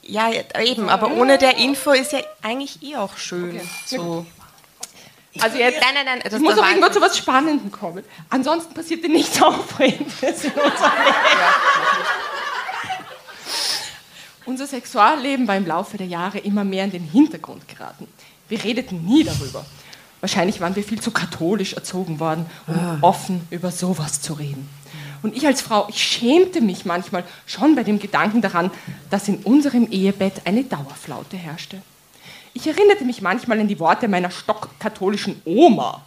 [0.04, 0.30] ja,
[0.62, 3.60] eben, aber ohne der Info ist ja eigentlich eh auch schön.
[3.86, 4.26] So.
[5.40, 6.20] Also jetzt, Nein, nein, nein.
[6.24, 8.04] Das es muss war- irgendwo zu was Spannendem kommen.
[8.30, 11.16] Ansonsten passiert dir nichts Aufregendes in unserem Leben.
[14.46, 18.08] Unser Sexualleben war im Laufe der Jahre immer mehr in den Hintergrund geraten.
[18.50, 19.66] Wir redeten nie darüber.
[20.20, 24.70] Wahrscheinlich waren wir viel zu katholisch erzogen worden, um offen über sowas zu reden.
[25.22, 28.70] Und ich als Frau, ich schämte mich manchmal schon bei dem Gedanken daran,
[29.10, 31.82] dass in unserem Ehebett eine Dauerflaute herrschte.
[32.54, 36.02] Ich erinnerte mich manchmal an die Worte meiner stockkatholischen Oma.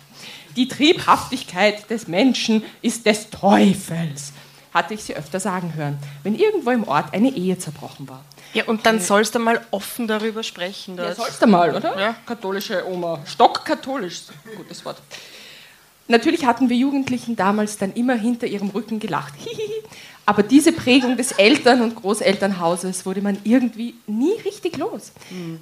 [0.54, 4.32] Die Triebhaftigkeit des Menschen ist des Teufels,
[4.72, 8.24] hatte ich sie öfter sagen hören, wenn irgendwo im Ort eine Ehe zerbrochen war.
[8.54, 10.96] Ja, und dann sollst du mal offen darüber sprechen.
[10.96, 11.16] Ja, Das.
[11.18, 11.98] sollst du mal, oder?
[11.98, 12.16] Ja.
[12.24, 13.20] Katholische Oma.
[13.26, 14.22] Stockkatholisch,
[14.56, 14.96] gutes Wort.
[16.08, 19.34] Natürlich hatten wir Jugendlichen damals dann immer hinter ihrem Rücken gelacht.
[20.28, 25.12] Aber diese Prägung des Eltern- und Großelternhauses wurde man irgendwie nie richtig los.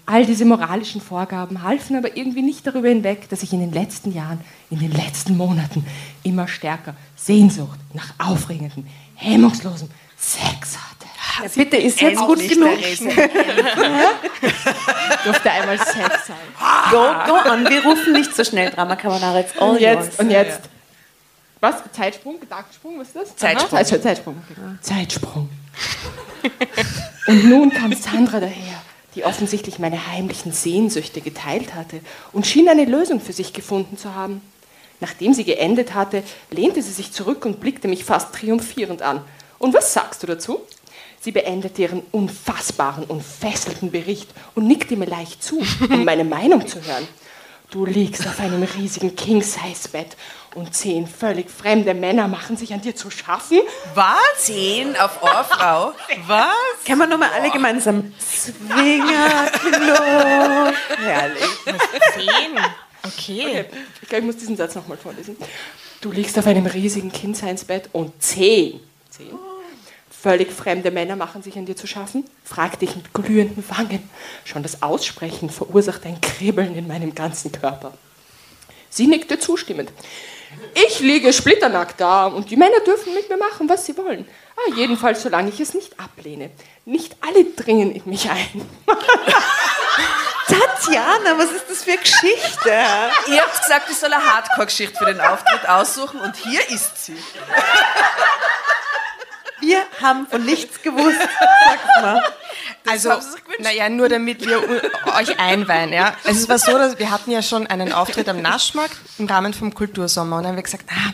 [0.06, 4.12] All diese moralischen Vorgaben halfen aber irgendwie nicht darüber hinweg, dass ich in den letzten
[4.14, 5.84] Jahren, in den letzten Monaten
[6.22, 11.04] immer stärker Sehnsucht nach aufregendem, hemmungslosem Sex hatte.
[11.42, 12.70] Ja, bitte, ist jetzt gut genug.
[15.24, 16.36] Durfte einmal Sex sein.
[16.90, 20.20] Go, go on, wir rufen nicht so schnell Drama Carbonara, it's all Und jetzt, yours.
[20.20, 20.60] und jetzt.
[21.64, 21.76] Was?
[21.92, 22.38] Zeitsprung?
[22.40, 22.98] Gedankensprung?
[22.98, 23.36] Was ist das?
[23.36, 23.78] Zeitsprung.
[23.78, 24.42] Aha, Zeit- Zeitsprung.
[24.82, 25.48] Zeitsprung.
[27.26, 28.82] und nun kam Sandra daher,
[29.14, 32.00] die offensichtlich meine heimlichen Sehnsüchte geteilt hatte
[32.32, 34.42] und schien eine Lösung für sich gefunden zu haben.
[35.00, 39.22] Nachdem sie geendet hatte, lehnte sie sich zurück und blickte mich fast triumphierend an.
[39.58, 40.60] Und was sagst du dazu?
[41.20, 46.66] Sie beendete ihren unfassbaren und fesselnden Bericht und nickte mir leicht zu, um meine Meinung
[46.66, 47.08] zu hören.
[47.74, 50.16] Du liegst auf einem riesigen King-Size-Bett
[50.54, 53.58] und zehn völlig fremde Männer machen sich an dir zu schaffen.
[53.96, 54.14] Was?
[54.44, 55.92] Zehn auf Ohrfrau?
[56.28, 56.84] Was?
[56.86, 60.74] Können wir nochmal alle gemeinsam Swinger Club.
[60.98, 61.48] Herrlich.
[62.14, 62.60] Zehn.
[63.02, 63.64] Okay.
[64.00, 65.36] Ich glaube, ich muss diesen Satz nochmal vorlesen.
[66.00, 68.78] Du liegst auf einem riesigen King-Size-Bett und zehn,
[69.10, 69.36] zehn
[70.24, 72.24] völlig fremde Männer machen sich an dir zu schaffen?
[72.44, 74.08] fragte ich mit glühenden Wangen.
[74.46, 77.92] Schon das Aussprechen verursacht ein Kribbeln in meinem ganzen Körper.
[78.88, 79.92] Sie nickte zustimmend.
[80.72, 84.26] Ich liege splitternackt da und die Männer dürfen mit mir machen, was sie wollen.
[84.56, 86.50] Ah, jedenfalls, solange ich es nicht ablehne.
[86.86, 88.62] Nicht alle dringen in mich ein.
[90.46, 92.70] Tatjana, was ist das für eine Geschichte?
[93.28, 97.16] Ihr habt gesagt, ich soll eine Hardcore-Geschichte für den Auftritt aussuchen und hier ist sie.
[99.64, 101.18] Wir haben von nichts gewusst.
[101.66, 102.22] Sag mal.
[102.86, 103.12] Also,
[103.60, 104.58] naja, nur damit wir
[105.18, 105.92] euch einweihen.
[105.92, 106.14] Ja.
[106.24, 109.54] Also es war so, dass wir hatten ja schon einen Auftritt am Naschmarkt im Rahmen
[109.54, 110.36] vom Kultursommer.
[110.36, 111.12] Und dann haben wir gesagt, ah,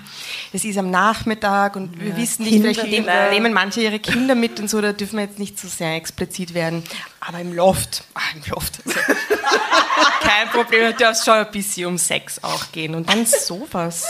[0.53, 3.31] das ist am Nachmittag und wir wissen nicht, vielleicht nehmen, Kinder.
[3.31, 6.55] nehmen manche ihre Kinder mit und so, da dürfen wir jetzt nicht so sehr explizit
[6.55, 6.83] werden.
[7.21, 8.99] Aber im Loft, ah, im Loft, also,
[10.23, 12.97] kein Problem, da darf es schon ein bisschen um Sex auch gehen.
[12.97, 14.07] Und dann sowas.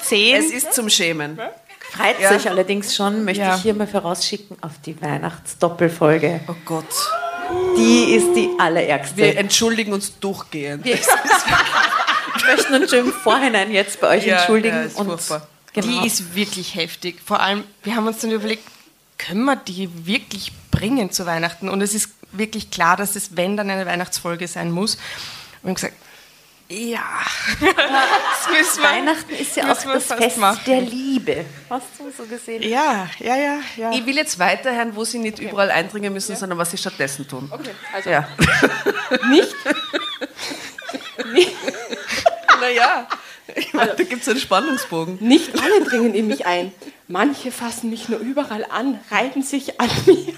[0.00, 0.36] Zehn.
[0.36, 1.38] Es ist zum Schämen.
[1.92, 2.28] Freut Ja.
[2.38, 3.56] sich allerdings schon, möchte Ja.
[3.56, 6.40] ich hier mal vorausschicken, auf die Weihnachtsdoppelfolge.
[6.48, 6.84] Oh Gott.
[7.76, 9.16] Die ist die allerärgste.
[9.16, 10.84] Wir entschuldigen uns durchgehend.
[10.84, 10.98] Wir
[12.46, 14.90] möchten uns schon im Vorhinein jetzt bei euch Ja, entschuldigen.
[14.94, 15.46] und furchtbar.
[15.72, 16.00] genau.
[16.02, 17.20] Die ist wirklich heftig.
[17.24, 18.64] Vor allem, wir haben uns dann überlegt,
[19.16, 21.68] können wir die wirklich bringen zu Weihnachten?
[21.68, 24.94] Und es ist wirklich klar, dass es, wenn dann eine Weihnachtsfolge sein muss.
[24.96, 25.00] Und
[25.62, 25.94] wir haben gesagt,
[26.70, 27.00] ja,
[27.60, 28.90] das müssen wir.
[28.90, 30.60] Weihnachten ist ja auch das Fest machen.
[30.66, 31.44] der Liebe.
[31.70, 32.62] Hast du so gesehen?
[32.62, 33.92] Ja, ja, ja, ja.
[33.92, 37.48] Ich will jetzt weiterhören, wo sie nicht überall eindringen müssen, sondern was sie stattdessen tun.
[37.50, 38.28] Okay, also Ja.
[39.30, 39.54] nicht,
[42.60, 43.06] Naja,
[43.54, 45.18] ich meine, da gibt es einen Spannungsbogen.
[45.20, 46.72] nicht alle dringen in mich ein.
[47.06, 50.34] Manche fassen mich nur überall an, reiben sich an mir.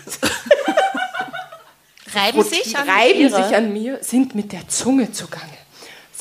[2.15, 5.60] Reiben sich an reiben sich an mir, sind mit der Zunge zugange.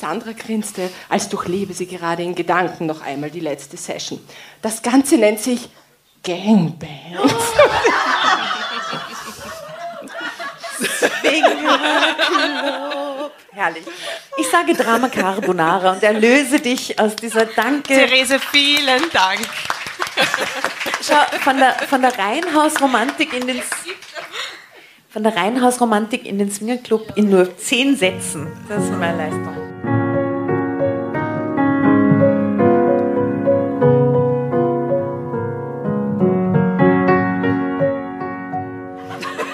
[0.00, 4.18] Sandra grinste, als durchlebe sie gerade in Gedanken noch einmal die letzte Session.
[4.62, 5.68] Das Ganze nennt sich
[6.24, 6.88] Gangbang.
[13.52, 13.84] Herrlich.
[14.38, 17.94] Ich sage Drama Carbonara und erlöse dich aus dieser Danke.
[17.94, 19.40] Therese, vielen Dank.
[21.02, 23.62] Schau, von der, von der Reihenhausromantik in den
[25.08, 28.46] von der Reihenhausromantik in den Swingerclub in nur zehn Sätzen.
[28.68, 29.69] Das ist meine Leistung.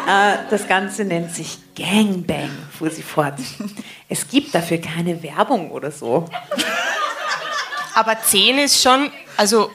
[0.06, 3.34] Das Ganze nennt sich Gangbang, fuhr sie fort.
[4.08, 6.28] Es gibt dafür keine Werbung oder so.
[7.94, 9.70] Aber 10 ist schon, also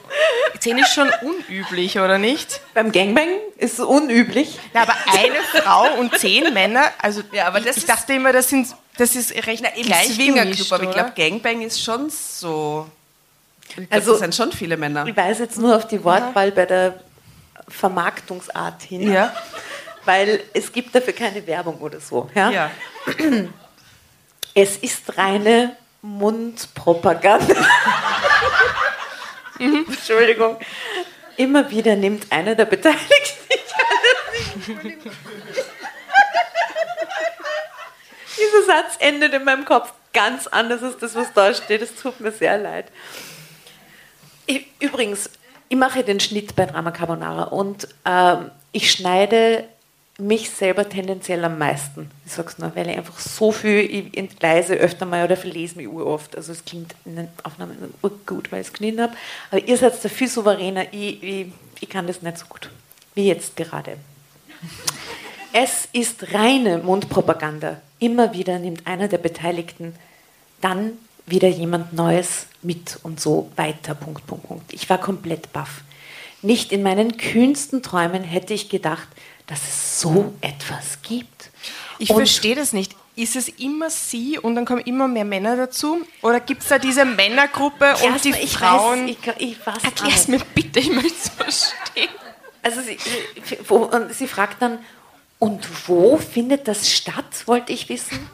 [0.60, 2.60] 10 ist schon unüblich, oder nicht?
[2.72, 3.28] Beim Gangbang
[3.58, 4.58] ist es unüblich.
[4.72, 8.14] Na, aber eine Frau und 10 Männer, also Ja, aber ich, das ich ist- dachte
[8.14, 11.82] immer, das, sind, das ist recht Im gleich Swingerclub, gemischt, aber ich glaube, Gangbang ist
[11.82, 12.86] schon so.
[13.68, 15.04] Ich glaub, Also- das sind schon viele Männer.
[15.06, 17.00] Ich weise jetzt nur auf die Wortwahl bei der
[17.68, 19.12] Vermarktungsart hin.
[19.12, 19.32] Ja.
[20.04, 22.28] Weil es gibt dafür keine Werbung oder so.
[22.34, 22.50] Ja?
[22.50, 22.70] Ja.
[24.54, 27.54] Es ist reine Mundpropaganda.
[29.58, 29.86] Mhm.
[29.88, 30.56] Entschuldigung.
[31.36, 33.08] Immer wieder nimmt einer der Beteiligten.
[38.36, 41.82] Dieser Satz endet in meinem Kopf ganz anders als das, was da steht.
[41.82, 42.86] Es tut mir sehr leid.
[44.46, 45.30] Ich, übrigens,
[45.68, 49.68] ich mache den Schnitt bei Drama Carbonara und ähm, ich schneide
[50.18, 52.10] mich selber tendenziell am meisten.
[52.26, 55.88] Ich sag's nur, weil ich einfach so viel, ich entgleise öfter mal oder verlese mich
[55.88, 56.36] oft.
[56.36, 57.94] Also es klingt in den Aufnahmen
[58.26, 59.14] gut, weil ich es geschnitten habe.
[59.50, 60.92] Aber ihr seid da viel souveräner.
[60.92, 61.46] Ich, ich,
[61.80, 62.68] ich kann das nicht so gut.
[63.14, 63.96] Wie jetzt gerade.
[65.52, 67.80] Es ist reine Mundpropaganda.
[67.98, 69.94] Immer wieder nimmt einer der Beteiligten
[70.60, 70.92] dann
[71.26, 73.94] wieder jemand Neues mit und so weiter.
[73.94, 74.72] Punkt, Punkt, Punkt.
[74.72, 75.82] Ich war komplett baff.
[76.42, 79.06] Nicht in meinen kühnsten Träumen hätte ich gedacht,
[79.46, 81.50] dass es so etwas gibt.
[81.98, 82.94] Ich Und- verstehe das nicht.
[83.14, 86.00] Ist es immer sie und dann kommen immer mehr Männer dazu?
[86.22, 89.06] Oder gibt es da diese Männergruppe und die Erstmal, ich Frauen?
[89.06, 92.08] Weiß, ich, ich weiß Erklär es mir bitte, ich möchte es verstehen.
[92.62, 92.96] Also sie,
[93.44, 94.78] sie- wo, und sie fragt dann,
[95.38, 98.30] und wo findet das statt, wollte ich wissen.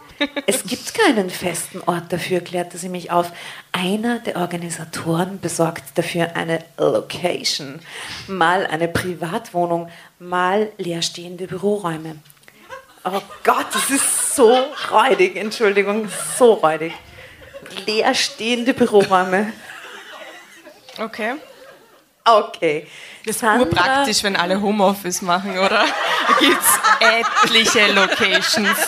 [0.46, 3.32] Es gibt keinen festen Ort dafür, klärte sie mich auf.
[3.72, 7.80] Einer der Organisatoren besorgt dafür eine Location,
[8.26, 12.16] mal eine Privatwohnung, mal leerstehende Büroräume.
[13.04, 14.52] Oh Gott, das ist so
[14.90, 16.92] räudig, Entschuldigung, so räudig.
[17.86, 19.52] Leerstehende Büroräume.
[20.98, 21.34] Okay.
[22.36, 22.86] Okay.
[23.24, 25.84] Das ist Sandra- urpraktisch, wenn alle Homeoffice machen, oder?
[26.28, 28.78] Da gibt es etliche Locations.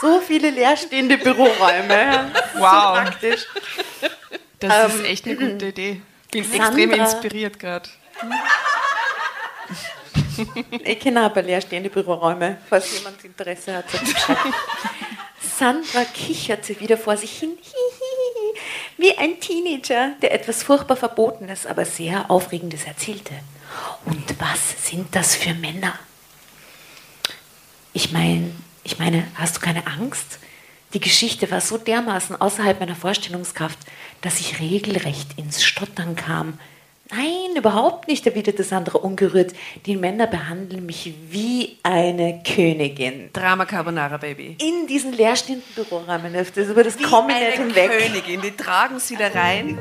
[0.00, 2.30] So viele leerstehende Büroräume.
[2.54, 2.96] Wow.
[2.96, 3.46] So praktisch.
[4.60, 6.00] Das ist echt eine gute Idee.
[6.30, 7.88] Bin Sandra- extrem inspiriert gerade.
[10.84, 13.84] Ich kenne aber leerstehende Büroräume, falls jemand Interesse hat.
[15.58, 18.01] Sandra kicherte wieder vor sich hin, hihihi,
[18.96, 23.34] wie ein Teenager, der etwas furchtbar Verbotenes, aber sehr Aufregendes erzählte.
[24.04, 25.98] Und was sind das für Männer?
[27.92, 28.52] Ich meine,
[28.84, 30.38] ich meine, hast du keine Angst?
[30.94, 33.78] Die Geschichte war so dermaßen außerhalb meiner Vorstellungskraft,
[34.20, 36.58] dass ich regelrecht ins Stottern kam.
[37.14, 39.52] Nein, überhaupt nicht, erwiderte Sandra ungerührt.
[39.84, 43.28] Die Männer behandeln mich wie eine Königin.
[43.34, 44.56] Drama Carbonara Baby.
[44.58, 47.90] In diesen leerstehenden Büroräumen, das über das Wie komme ich eine hinweg.
[47.90, 49.76] Königin, die tragen sie da rein.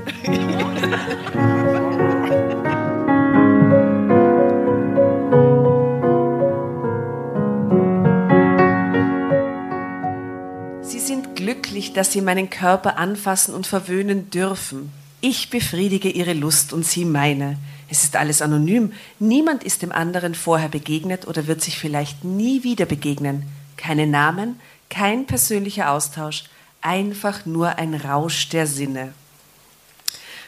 [10.82, 14.92] Sie sind glücklich, dass sie meinen Körper anfassen und verwöhnen dürfen.
[15.22, 17.58] Ich befriedige ihre Lust und sie meine.
[17.90, 18.92] Es ist alles anonym.
[19.20, 23.44] Niemand ist dem anderen vorher begegnet oder wird sich vielleicht nie wieder begegnen.
[23.78, 24.60] Keine Namen,
[24.90, 26.46] kein persönlicher Austausch,
[26.82, 29.14] einfach nur ein Rausch der Sinne.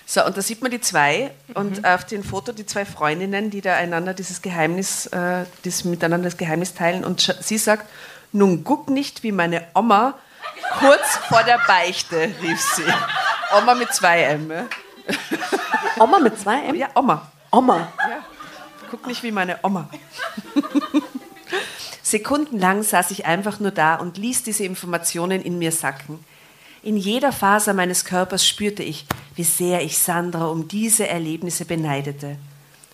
[0.06, 3.62] So, und da sieht man die zwei und auf dem Foto die zwei Freundinnen, die
[3.62, 7.06] da einander dieses Geheimnis, äh, das miteinander das Geheimnis teilen.
[7.06, 7.88] Und sie sagt,
[8.32, 10.16] nun guck nicht wie meine Oma
[10.80, 12.84] kurz vor der Beichte, rief sie.
[13.56, 14.52] Oma mit zwei M.
[14.52, 14.66] Ja,
[16.00, 16.76] Oma mit zwei M?
[16.76, 17.32] ja Oma.
[17.52, 17.92] Oma.
[18.90, 19.90] Guck nicht wie meine Oma.
[22.02, 26.24] Sekundenlang saß ich einfach nur da und ließ diese Informationen in mir sacken.
[26.84, 32.38] In jeder Faser meines Körpers spürte ich, wie sehr ich Sandra um diese Erlebnisse beneidete.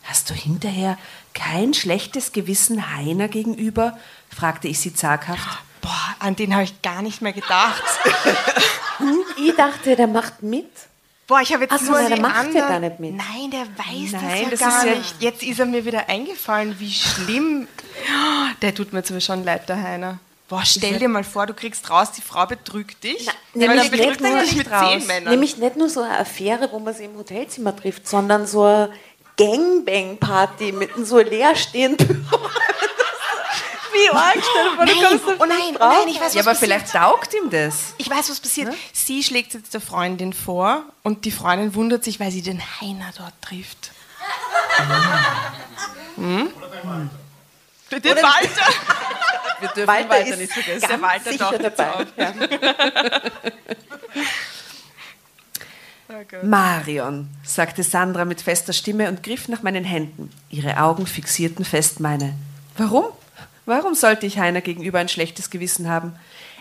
[0.03, 0.97] Hast du hinterher
[1.33, 3.97] kein schlechtes Gewissen Heiner gegenüber?
[4.29, 5.63] fragte ich sie zaghaft.
[5.81, 7.83] Boah, an den habe ich gar nicht mehr gedacht.
[9.37, 10.69] Ich dachte, der macht mit.
[11.25, 12.99] Boah, ich habe jetzt Ach so, nur nein, der die macht ja anderen- gar nicht
[12.99, 13.15] mit.
[13.15, 15.15] Nein, der weiß Nein, das das ja gar ist ja- nicht.
[15.21, 17.67] Jetzt ist er mir wieder eingefallen, wie schlimm.
[18.61, 20.19] Der tut mir zwar schon leid, der Heiner.
[20.49, 23.25] Boah, stell dir mal vor, du kriegst raus, die Frau betrügt dich.
[23.53, 24.89] Na, nämlich betrügt nicht nur dich mit nicht raus.
[24.97, 25.31] zehn Männern.
[25.31, 28.89] Nämlich nicht nur so eine Affäre, wo man sie im Hotelzimmer trifft, sondern so eine
[29.37, 32.41] Gangbang-Party mit so leerstehenden Büro.
[34.01, 35.93] Wie arg, stell dir vor, du kommst oh nein, nicht oh drauf.
[35.99, 36.57] nein, ich weiß, Ja, was aber passiert.
[36.81, 37.93] vielleicht taugt ihm das.
[37.97, 38.73] Ich weiß, was passiert.
[38.93, 43.11] Sie schlägt jetzt der Freundin vor und die Freundin wundert sich, weil sie den Heiner
[43.17, 43.91] dort trifft.
[46.17, 48.65] Der Walter.
[49.59, 50.81] Wir dürfen Walter Walter nicht vergessen.
[50.81, 51.93] ganz Der Walter sicher taucht dabei.
[51.93, 52.07] auf.
[52.17, 52.33] Ja.
[56.43, 60.31] Marion, sagte Sandra mit fester Stimme und griff nach meinen Händen.
[60.49, 62.33] Ihre Augen fixierten fest meine.
[62.77, 63.05] Warum?
[63.69, 66.13] Warum sollte ich Heiner gegenüber ein schlechtes Gewissen haben?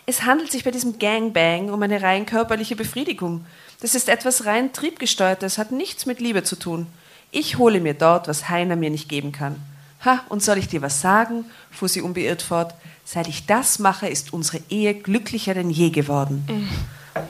[0.05, 3.47] Es handelt sich bei diesem Gangbang um eine rein körperliche Befriedigung.
[3.81, 6.87] Das ist etwas rein triebgesteuertes, hat nichts mit Liebe zu tun.
[7.31, 9.57] Ich hole mir dort, was Heiner mir nicht geben kann.
[10.05, 11.47] Ha, und soll ich dir was sagen?
[11.71, 12.75] fuhr sie unbeirrt fort.
[13.07, 16.69] Seit ich das mache, ist unsere Ehe glücklicher denn je geworden.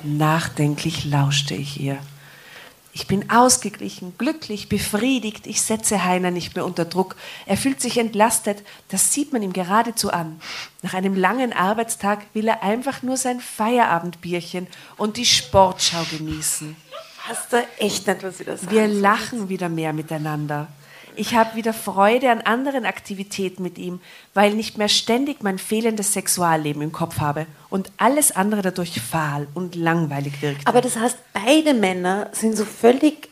[0.02, 1.98] Nachdenklich lauschte ich ihr.
[2.98, 5.46] Ich bin ausgeglichen, glücklich, befriedigt.
[5.46, 7.14] Ich setze Heiner nicht mehr unter Druck.
[7.46, 8.64] Er fühlt sich entlastet.
[8.88, 10.40] Das sieht man ihm geradezu an.
[10.82, 16.74] Nach einem langen Arbeitstag will er einfach nur sein Feierabendbierchen und die Sportschau genießen.
[17.18, 20.66] Hast du echt nicht, was ich da sagen Wir lachen wieder mehr miteinander.
[21.18, 23.98] Ich habe wieder Freude an anderen Aktivitäten mit ihm,
[24.34, 29.48] weil nicht mehr ständig mein fehlendes Sexualleben im Kopf habe und alles andere dadurch fahl
[29.52, 30.64] und langweilig wirkt.
[30.64, 33.28] Aber das heißt, beide Männer sind so völlig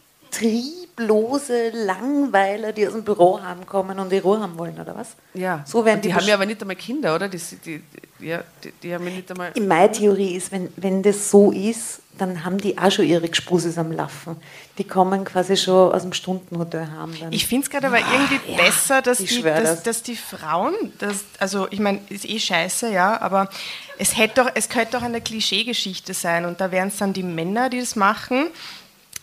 [0.97, 5.17] trieblose Langweiler, die aus dem Büro haben kommen und die Ruhe haben wollen, oder was?
[5.35, 7.29] ja, So werden Und die, die haben ja aber nicht einmal Kinder, oder?
[7.29, 7.83] Die, die,
[8.21, 9.53] die, ja, die, die haben ja nicht einmal.
[9.61, 13.77] Meine Theorie ist, wenn, wenn das so ist, dann haben die auch schon ihre Gspusis
[13.77, 14.37] am Laufen.
[14.79, 17.15] Die kommen quasi schon aus dem Stundenhotel haben.
[17.21, 17.31] Dann.
[17.31, 19.83] Ich finde es gerade aber irgendwie ja, besser, dass die, dass, das.
[19.83, 23.51] dass die Frauen, das, also ich meine, ist eh scheiße, ja, aber
[23.99, 27.23] es, hätte doch, es könnte doch eine Klischeegeschichte sein und da wären es dann die
[27.23, 28.47] Männer, die das machen.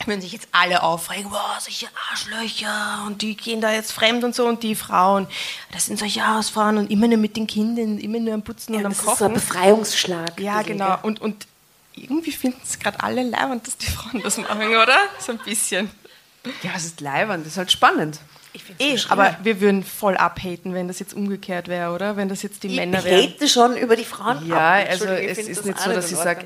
[0.08, 4.36] Würden sich jetzt alle aufregen, boah, solche Arschlöcher und die gehen da jetzt fremd und
[4.36, 5.28] so und die Frauen,
[5.72, 8.80] das sind solche Hausfrauen und immer nur mit den Kindern, immer nur am Putzen ja,
[8.80, 9.34] und am das ist so ein Kochen.
[9.34, 10.40] Befreiungsschlag.
[10.40, 10.98] Ja, genau.
[11.04, 11.48] Und, und
[11.96, 14.98] irgendwie finden es gerade alle leibend, dass die Frauen das machen, oder?
[15.20, 15.90] So ein bisschen.
[16.62, 18.20] Ja, es ist leibend, das ist halt spannend.
[18.78, 22.18] Eh, aber wir würden voll abhaten, wenn das jetzt umgekehrt wäre, oder?
[22.18, 23.32] Wenn das jetzt die Ich Männer wären.
[23.32, 24.86] hate schon über die Frauen Ja, ab.
[24.90, 26.46] also ich es ist das nicht so, dass ich sage.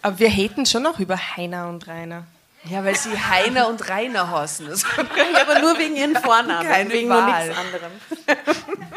[0.00, 2.24] Aber wir haten schon auch über Heiner und Rainer.
[2.64, 4.68] Ja, weil sie Heiner und Rainer heißen.
[5.32, 7.22] Ja, aber nur wegen ihren Vornamen, Keine wegen Wahl.
[7.24, 7.92] nur nichts anderem.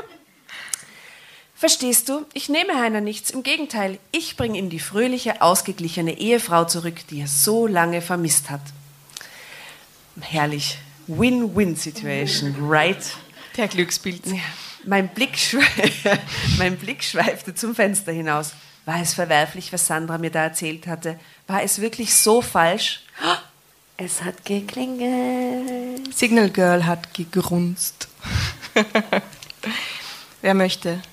[1.56, 2.26] Verstehst du?
[2.34, 3.30] Ich nehme Heiner nichts.
[3.30, 8.50] Im Gegenteil, ich bringe ihm die fröhliche, ausgeglichene Ehefrau zurück, die er so lange vermisst
[8.50, 8.62] hat.
[10.20, 10.80] Herrlich.
[11.06, 12.98] Win-win-Situation, right?
[13.58, 14.26] Der Glückspilz.
[14.26, 14.40] Ja.
[14.86, 15.38] Mein, Blick
[16.58, 18.54] mein Blick schweifte zum Fenster hinaus.
[18.86, 21.20] War es verwerflich, was Sandra mir da erzählt hatte?
[21.46, 23.04] War es wirklich so falsch?
[24.04, 26.12] Es hat geklingelt.
[26.18, 28.08] Signal Girl hat gegrunzt.
[30.42, 31.04] Wer möchte?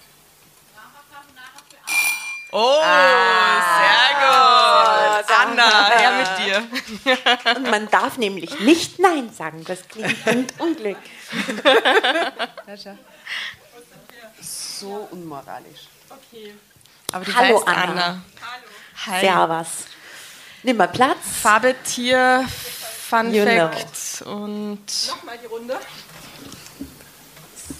[2.50, 5.30] Oh, sehr gut.
[5.38, 7.56] Anna, her mit dir.
[7.56, 9.62] Und man darf nämlich nicht Nein sagen.
[9.66, 10.96] Das klingt bringt Unglück.
[14.40, 15.88] So unmoralisch.
[17.12, 17.82] Aber du Hallo, Anna.
[17.82, 18.22] Anna.
[19.06, 19.20] Hi.
[19.20, 19.68] Servus.
[20.62, 21.18] Nimm mal Platz.
[21.40, 22.44] Farbe, Tier,
[23.08, 23.70] Fun You know.
[23.70, 25.78] Fact und Nochmal die Runde.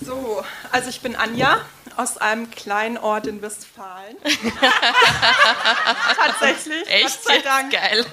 [0.05, 1.61] So, also ich bin Anja
[1.97, 4.16] aus einem kleinen Ort in Westfalen.
[6.16, 6.89] Tatsächlich.
[6.89, 7.72] echt Gott sei Dank.
[7.72, 8.07] geil.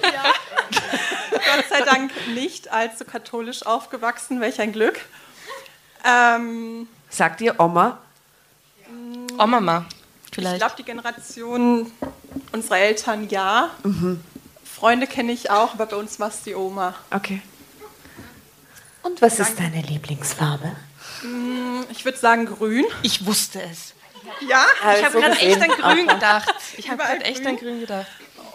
[1.30, 4.98] Gott sei Dank nicht allzu katholisch aufgewachsen, welch ein Glück.
[6.04, 7.98] Ähm, Sagt ihr Oma?
[9.36, 9.84] Mama,
[10.26, 10.58] ich vielleicht.
[10.58, 11.90] glaube, die Generation
[12.52, 13.70] unserer Eltern ja.
[14.78, 16.94] Freunde kenne ich auch, aber bei uns war es die Oma.
[17.10, 17.40] Okay.
[19.02, 20.76] Und was ist deine Lieblingsfarbe?
[21.90, 22.84] Ich würde sagen grün.
[23.02, 23.94] Ich wusste es.
[24.46, 24.66] Ja.
[24.98, 26.52] Ich habe so gerade echt an Grün gedacht.
[26.76, 28.06] Ich habe gerade echt an Grün gedacht.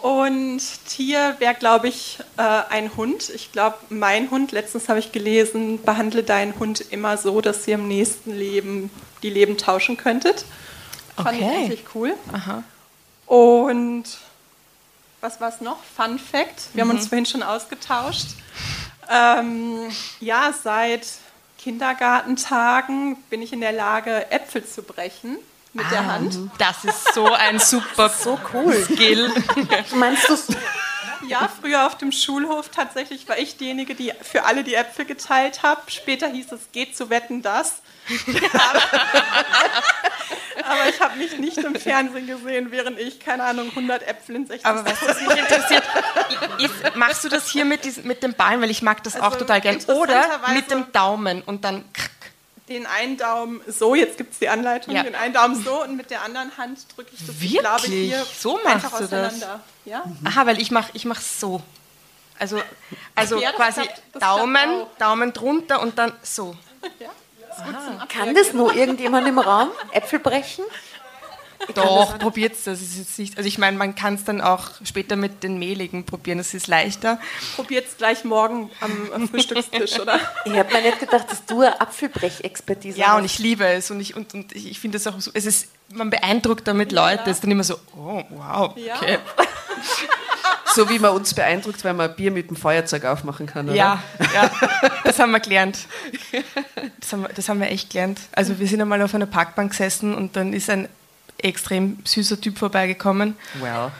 [0.02, 3.28] Und Tier wäre, glaube ich, äh, ein Hund.
[3.30, 7.74] Ich glaube, mein Hund, letztens habe ich gelesen, behandle deinen Hund immer so, dass ihr
[7.74, 8.90] im nächsten Leben
[9.22, 10.44] die Leben tauschen könntet.
[11.16, 11.56] Fand ich Okay.
[11.56, 12.14] eigentlich cool.
[12.32, 12.62] Aha.
[13.26, 14.04] Und
[15.22, 15.78] was war es noch?
[15.96, 16.68] Fun Fact.
[16.74, 18.26] Wir haben uns vorhin schon ausgetauscht.
[19.08, 19.88] Ähm,
[20.20, 21.06] ja, seit
[21.58, 25.38] Kindergartentagen bin ich in der Lage, Äpfel zu brechen
[25.72, 26.36] mit der Hand.
[26.58, 28.74] Das ist so ein super so cool.
[28.84, 29.32] Skill.
[29.94, 30.36] Meinst du
[31.28, 35.62] Ja, früher auf dem Schulhof tatsächlich war ich diejenige, die für alle die Äpfel geteilt
[35.62, 35.82] habe.
[35.88, 37.80] Später hieß es, geht zu wetten das.
[40.64, 44.46] aber, ich habe mich nicht im Fernsehen gesehen, während ich, keine Ahnung, 100 Äpfel in
[44.46, 45.82] 60 Aber was das mich interessiert,
[46.58, 49.24] ist, machst du das hier mit, diesem, mit dem Ballen, weil ich mag das auch
[49.24, 51.84] Also total gern, oder mit dem Daumen und dann
[52.68, 55.02] den einen Daumen so, jetzt gibt es die Anleitung, Ja.
[55.02, 57.92] den einen Daumen so und mit der anderen Hand drücke ich das, ich glaube ich,
[57.92, 58.38] hier Wirklich?
[58.38, 59.34] So einfach machst du das?
[59.84, 60.04] Ja?
[60.24, 61.60] Aha, weil ich mache ich mach so.
[62.38, 62.60] Also,
[63.14, 64.88] also Ja, quasi klappt- Daumen, auch.
[64.98, 66.56] Daumen drunter und dann so.
[68.08, 69.68] Kann das nur irgendjemand im Raum?
[69.92, 70.64] Äpfel brechen?
[71.76, 72.80] Doch, probiert's das.
[72.80, 76.04] Ist jetzt nicht, also ich meine, man kann es dann auch später mit den mehligen
[76.04, 77.20] probieren, das ist leichter.
[77.54, 80.18] Probiert es gleich morgen am, am Frühstückstisch, oder?
[80.44, 83.18] Ich habe mir nicht gedacht, dass du eine Apfelbrechexpertise Ja, hast.
[83.18, 85.46] und ich liebe es und ich, und, und ich, ich finde es auch so, es
[85.46, 88.96] ist, man beeindruckt damit Leute, es ist dann immer so, oh, wow, Ja.
[90.74, 93.76] So wie man uns beeindruckt, weil man ein Bier mit dem Feuerzeug aufmachen kann, oder?
[93.76, 94.02] Ja,
[94.34, 94.50] ja,
[95.04, 95.86] das haben wir gelernt.
[97.00, 98.20] Das haben, wir, das haben wir echt gelernt.
[98.32, 100.88] Also wir sind einmal auf einer Parkbank gesessen und dann ist ein
[101.38, 103.90] extrem süßer Typ vorbeigekommen Well.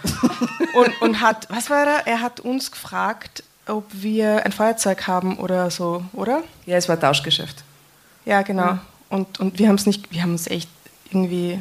[0.74, 2.06] und, und hat, was war er?
[2.06, 6.42] Er hat uns gefragt, ob wir ein Feuerzeug haben oder so, oder?
[6.66, 7.64] Ja, es war Tauschgeschäft.
[8.24, 8.78] Ja, genau.
[9.08, 10.70] Und, und wir haben es nicht, wir haben uns echt
[11.10, 11.58] irgendwie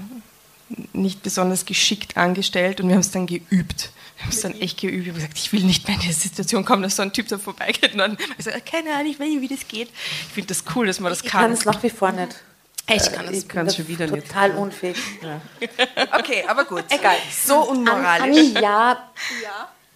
[0.94, 3.92] nicht besonders geschickt angestellt und wir haben es dann geübt.
[4.22, 5.02] Wir haben es dann echt geübt.
[5.02, 7.28] Ich habe gesagt, ich will nicht mehr in die Situation kommen, dass so ein Typ
[7.28, 9.90] da vorbeigeht und dann also, keine Ahnung, ich weiß nicht, wie das geht.
[9.90, 11.42] Ich finde das cool, dass man das ich kann.
[11.42, 12.36] kann es nach wie vor nicht.
[12.88, 13.34] ich kann.
[13.34, 14.28] Ich bin kann's da schon wieder nicht.
[14.28, 14.98] total unfähig.
[16.20, 16.84] Okay, aber gut.
[16.90, 17.16] Egal.
[17.32, 18.38] So unmoralisch.
[18.38, 19.10] An, Anja,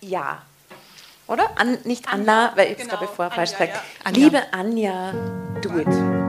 [0.02, 0.42] ja.
[1.28, 1.52] Oder?
[1.60, 2.90] An, nicht Anna, weil ich es genau.
[2.90, 4.06] glaube ich vorher falsch Anja, gesagt ja.
[4.06, 4.24] Anja.
[4.24, 5.12] Liebe Anja,
[5.62, 6.25] do it.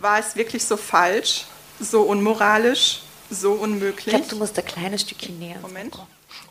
[0.00, 1.44] War es wirklich so falsch,
[1.80, 4.14] so unmoralisch, so Ich unmöglich?
[4.14, 5.56] glaube, du musst ein kleines Stückchen näher.
[5.60, 5.94] Moment.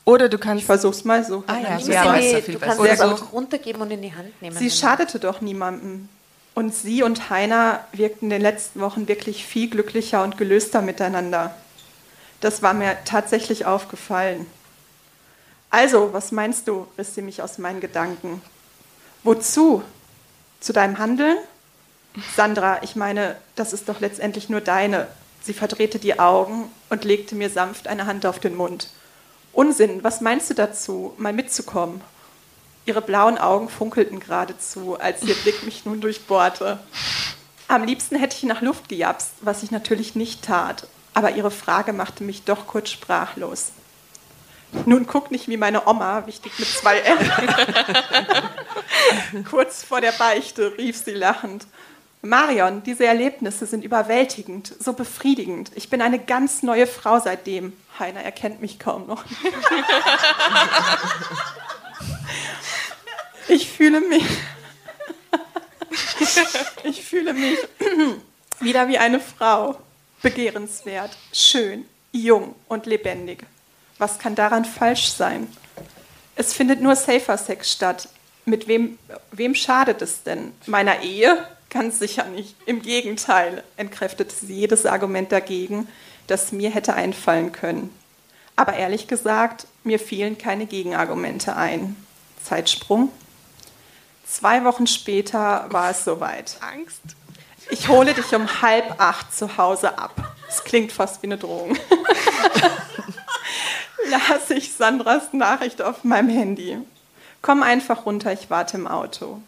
[0.05, 0.65] Oder du Ich kannst.
[0.65, 1.43] versuch's mal so.
[1.47, 4.41] Ah ja, so Ja, die- viel du kannst es auch runtergeben und in die Hand
[4.41, 4.57] nehmen.
[4.57, 6.09] Sie schadete doch niemandem.
[6.55, 11.55] Und sie und Heiner wirkten in den letzten Wochen wirklich viel glücklicher und gelöster miteinander.
[12.41, 14.47] Das war mir tatsächlich aufgefallen.
[15.69, 16.87] Also, was meinst du?
[16.97, 18.41] riss sie mich aus meinen Gedanken.
[19.23, 19.83] Wozu?
[20.59, 21.37] Zu deinem Handeln?
[22.35, 25.07] Sandra, ich meine, das ist doch letztendlich nur deine.
[25.41, 28.89] Sie verdrehte die Augen und legte mir sanft eine Hand auf den Mund.
[29.53, 32.01] Unsinn, was meinst du dazu, mal mitzukommen?
[32.85, 36.79] Ihre blauen Augen funkelten geradezu, als ihr Blick mich nun durchbohrte.
[37.67, 40.87] Am liebsten hätte ich nach Luft gejapst, was ich natürlich nicht tat.
[41.13, 43.71] Aber ihre Frage machte mich doch kurz sprachlos.
[44.85, 47.17] Nun guck nicht wie meine Oma, wichtig mit zwei R.
[49.49, 51.65] kurz vor der Beichte rief sie lachend.
[52.21, 55.71] Marion, diese Erlebnisse sind überwältigend, so befriedigend.
[55.75, 57.73] Ich bin eine ganz neue Frau seitdem.
[57.99, 59.23] Heiner erkennt mich kaum noch.
[63.49, 64.23] Ich fühle mich.
[66.83, 67.57] Ich fühle mich
[68.59, 69.79] wieder wie eine Frau.
[70.21, 73.45] Begehrenswert, schön, jung und lebendig.
[73.97, 75.47] Was kann daran falsch sein?
[76.35, 78.09] Es findet nur Safer Sex statt.
[78.45, 78.97] Mit wem,
[79.31, 80.53] wem schadet es denn?
[80.65, 81.47] Meiner Ehe?
[81.69, 82.55] Ganz sicher nicht.
[82.65, 85.87] Im Gegenteil, entkräftete sie jedes Argument dagegen,
[86.27, 87.93] das mir hätte einfallen können.
[88.55, 91.95] Aber ehrlich gesagt, mir fielen keine Gegenargumente ein.
[92.43, 93.09] Zeitsprung.
[94.25, 96.57] Zwei Wochen später war es soweit.
[96.61, 97.01] Angst.
[97.69, 100.35] Ich hole dich um halb acht zu Hause ab.
[100.47, 101.77] Das klingt fast wie eine Drohung.
[104.09, 106.77] Las ich Sandras Nachricht auf meinem Handy.
[107.41, 109.41] Komm einfach runter, ich warte im Auto.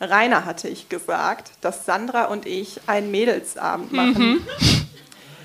[0.00, 4.46] Rainer hatte ich gesagt, dass Sandra und ich einen Mädelsabend machen.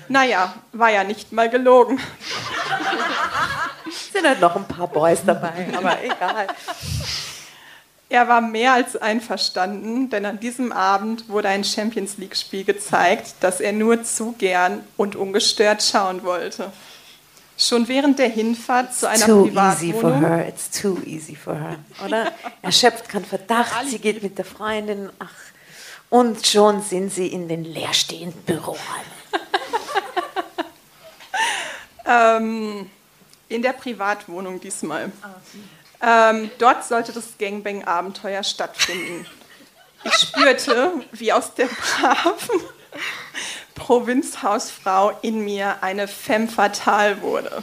[0.08, 1.98] Naja, war ja nicht mal gelogen.
[4.14, 6.46] sind halt noch ein paar Boys dabei, aber egal.
[8.08, 13.60] Er war mehr als einverstanden, denn an diesem Abend wurde ein Champions League-Spiel gezeigt, das
[13.60, 16.70] er nur zu gern und ungestört schauen wollte.
[17.56, 20.20] Schon während der Hinfahrt zu einer Too easy for Privatwohnung.
[20.28, 22.32] her, it's too easy for her, oder?
[22.62, 25.28] Er schöpft keinen Verdacht, sie geht mit der Freundin, ach,
[26.10, 28.78] und schon sind sie in den leerstehenden Büroräumen.
[32.06, 32.90] Ähm,
[33.48, 35.10] in der Privatwohnung diesmal.
[36.02, 39.26] Ähm, dort sollte das Gangbang-Abenteuer stattfinden.
[40.04, 42.60] Ich spürte, wie aus der braven
[43.74, 47.62] Provinzhausfrau in mir eine femme fatale wurde.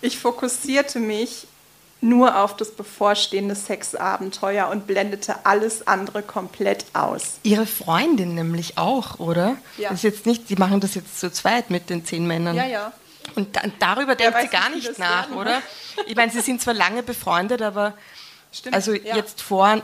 [0.00, 1.46] Ich fokussierte mich
[2.00, 7.38] nur auf das bevorstehende Sexabenteuer und blendete alles andere komplett aus.
[7.44, 9.56] Ihre Freundin nämlich auch, oder?
[9.78, 9.90] Ja.
[9.90, 12.56] Das ist jetzt nicht, die machen das jetzt zu zweit mit den zehn Männern.
[12.56, 12.92] ja.
[13.36, 15.62] Und da, darüber denkt sie gar nicht, nach, werden, oder?
[16.06, 17.94] Ich meine, sie sind zwar lange befreundet, aber
[18.52, 18.74] Stimmt.
[18.74, 19.16] also ja.
[19.16, 19.80] jetzt vor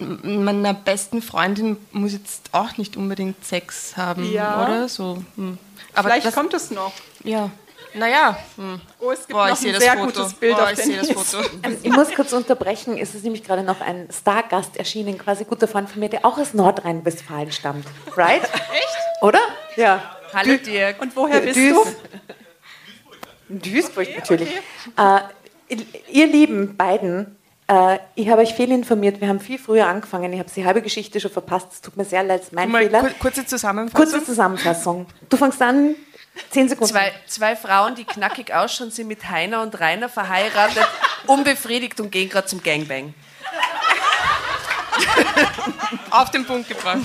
[0.00, 4.64] meiner besten Freundin muss jetzt auch nicht unbedingt Sex haben, Ja.
[4.64, 4.88] oder?
[4.88, 5.22] So.
[5.36, 5.58] hm.
[5.94, 6.92] Aber Vielleicht das, kommt es noch.
[7.24, 7.50] ja.
[7.92, 8.80] Naja, hm.
[9.00, 10.06] Oh, es gibt Boah, noch ich sehe ein das sehr Foto.
[10.20, 11.50] gutes Bild Boah, auf ich sehe das nächsten- Foto.
[11.64, 15.66] Ähm, Ich muss kurz unterbrechen, es ist nämlich gerade noch ein Stargast erschienen, quasi guter
[15.66, 17.84] Freund von mir, der auch aus Nordrhein-Westfalen stammt.
[18.16, 18.42] Right?
[18.72, 19.22] Echt?
[19.22, 19.40] Oder?
[19.74, 20.16] Ja.
[20.32, 21.02] Hallo Dirk.
[21.02, 21.74] Und woher bist Düs.
[21.74, 23.58] du?
[23.58, 24.48] Duisburg natürlich.
[24.96, 25.20] Äh,
[26.12, 27.36] ihr lieben beiden,
[28.16, 29.20] ich habe euch viel informiert.
[29.20, 30.32] Wir haben viel früher angefangen.
[30.32, 31.68] Ich habe die halbe Geschichte schon verpasst.
[31.72, 33.00] Es tut mir sehr leid, es ist mein Mal Fehler.
[33.00, 34.10] kur- kurze Zusammenfassung.
[34.10, 35.06] Kurze Zusammenfassung.
[35.28, 35.94] Du fängst an,
[36.50, 36.92] zehn Sekunden.
[36.92, 40.86] Zwei, zwei Frauen, die knackig ausschauen, sind mit Heiner und Rainer verheiratet,
[41.26, 43.14] unbefriedigt und gehen gerade zum Gangbang.
[46.10, 46.98] Auf den Punkt gebracht.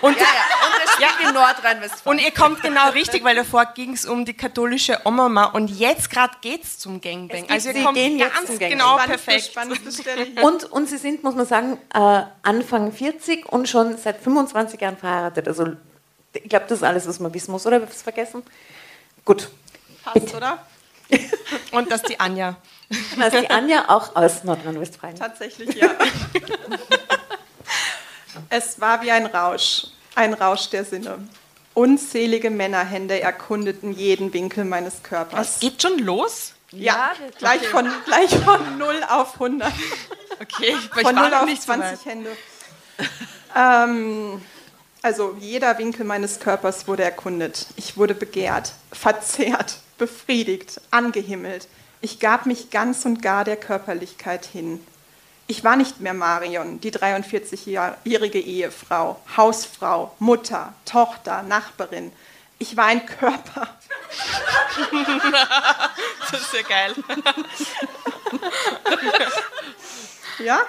[0.00, 0.65] Und, Ja, ja.
[0.98, 2.18] Es spielt in Nordrhein-Westfalen.
[2.18, 6.10] und ihr kommt genau richtig, weil davor ging es um die katholische Oma und jetzt
[6.10, 7.46] gerade geht es zum Gangbang.
[7.48, 8.70] Also ihr kommt gehen jetzt ganz zum Gangbang.
[8.70, 9.52] genau Spannendste, perfekt.
[9.52, 10.40] spannendste.
[10.42, 14.96] Und, und sie sind, muss man sagen, äh, Anfang 40 und schon seit 25 Jahren
[14.96, 15.48] verheiratet.
[15.48, 15.68] Also
[16.32, 17.66] ich glaube, das ist alles, was man wissen muss.
[17.66, 18.42] Oder habe ich was vergessen?
[19.24, 19.48] Gut.
[20.04, 20.64] Passt, oder?
[21.72, 22.56] Und dass die Anja.
[23.18, 25.16] Da ist die Anja auch aus Nordrhein-Westfalen.
[25.16, 25.88] Tatsächlich, ja.
[28.48, 29.86] es war wie ein Rausch,
[30.16, 31.18] ein Rausch der Sinne.
[31.74, 35.38] Unzählige Männerhände erkundeten jeden Winkel meines Körpers.
[35.38, 36.54] Was geht schon los?
[36.72, 39.72] Ja, gleich, von, gleich von 0 auf 100.
[40.40, 42.04] Okay, ich Von war 0 noch auf nicht so 20 weit.
[42.06, 42.30] Hände.
[43.54, 44.42] ähm,
[45.02, 47.66] also jeder Winkel meines Körpers wurde erkundet.
[47.76, 51.68] Ich wurde begehrt, verzehrt, befriedigt, angehimmelt.
[52.00, 54.80] Ich gab mich ganz und gar der Körperlichkeit hin.
[55.48, 62.10] Ich war nicht mehr Marion, die 43-jährige Ehefrau, Hausfrau, Mutter, Tochter, Nachbarin.
[62.58, 63.68] Ich war ein Körper.
[66.30, 66.94] Das ist ja geil.
[70.38, 70.60] Ja?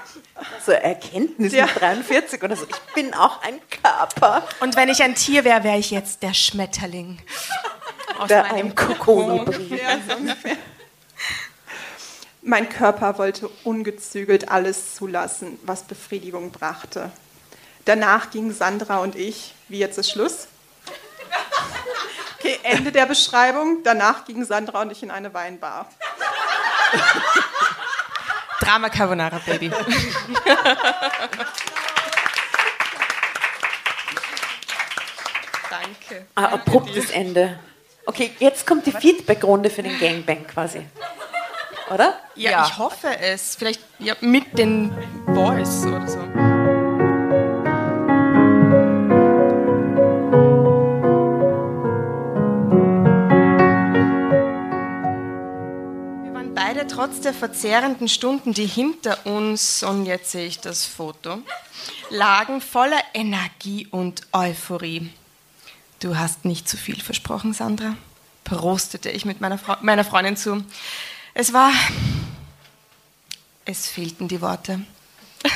[0.66, 1.66] So Erkenntnis Ja.
[1.66, 2.66] mit 43 oder so.
[2.66, 6.34] Ich bin auch ein Körper, Und wenn ich ein Tier wäre, wäre ich jetzt der
[6.34, 7.20] Schmetterling.
[8.20, 9.46] Aus der meinem ein Kokon.
[9.70, 10.58] Ja, so ungefähr.
[12.48, 17.12] Mein Körper wollte ungezügelt alles zulassen, was Befriedigung brachte.
[17.84, 20.48] Danach gingen Sandra und ich, wie jetzt ist Schluss?
[22.40, 23.84] Okay, Ende der Beschreibung.
[23.84, 25.90] Danach gingen Sandra und ich in eine Weinbar.
[28.62, 29.70] Drama Carbonara Baby.
[35.70, 36.28] Danke.
[36.34, 37.60] Ah, abruptes Ende.
[38.06, 40.86] Okay, jetzt kommt die Feedback-Runde für den Gangbang quasi.
[41.94, 42.20] Oder?
[42.36, 42.66] Ja, Ja.
[42.68, 43.56] ich hoffe es.
[43.56, 44.92] Vielleicht ja, mit den
[45.26, 46.20] Boys oder so.
[56.24, 60.86] Wir waren beide trotz der verzehrenden Stunden, die hinter uns, und jetzt sehe ich das
[60.86, 61.40] Foto,
[62.10, 65.10] lagen voller Energie und Euphorie.
[66.00, 67.96] Du hast nicht zu viel versprochen, Sandra,
[68.44, 70.64] prostete ich mit meiner, Frau, meiner Freundin zu.
[71.40, 71.72] Es war
[73.64, 74.82] es fehlten die Worte.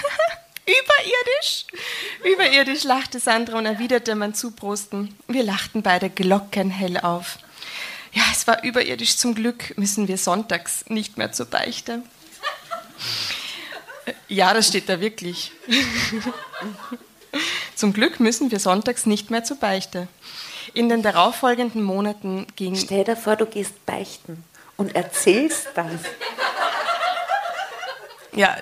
[0.68, 1.66] Überirdisch!
[2.24, 5.18] Überirdisch lachte Sandra und erwiderte mein Zuprosten.
[5.28, 7.40] Wir lachten beide glockenhell auf.
[8.14, 9.18] Ja, es war überirdisch.
[9.18, 12.04] Zum Glück müssen wir sonntags nicht mehr zur Beichte.
[14.28, 15.52] Ja, das steht da wirklich.
[17.76, 20.08] Zum Glück müssen wir sonntags nicht mehr zur Beichte.
[20.76, 24.44] In den darauffolgenden Monaten ging Stell dir vor, du gehst beichten
[24.82, 25.92] und erzählst das.
[28.32, 28.58] Ja,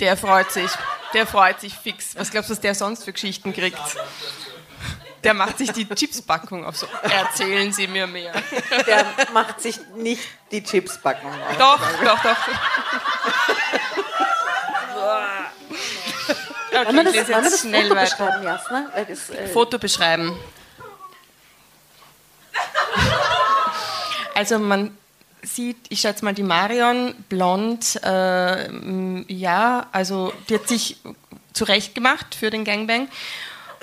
[0.00, 0.70] der freut sich.
[1.12, 2.16] Der freut sich fix.
[2.16, 3.78] Was glaubst du, was der sonst für Geschichten kriegt?
[5.22, 6.86] Der macht sich die Chipspackung auf so.
[7.02, 8.32] Erzählen Sie mir mehr.
[8.86, 9.04] Der
[9.34, 11.56] macht sich nicht die Chipspackung auf.
[11.58, 12.36] Doch, doch, doch.
[16.72, 18.16] Okay, Wollen wir das, wollen wir jetzt das schnell Foto weiter.
[18.16, 18.90] beschreiben, Jasna?
[18.94, 20.38] Weil das, äh, Foto beschreiben.
[24.34, 24.96] Also man
[25.42, 30.96] sieht, ich schätze mal die Marion, blond, äh, ja, also die hat sich
[31.52, 33.08] zurecht gemacht für den Gangbang.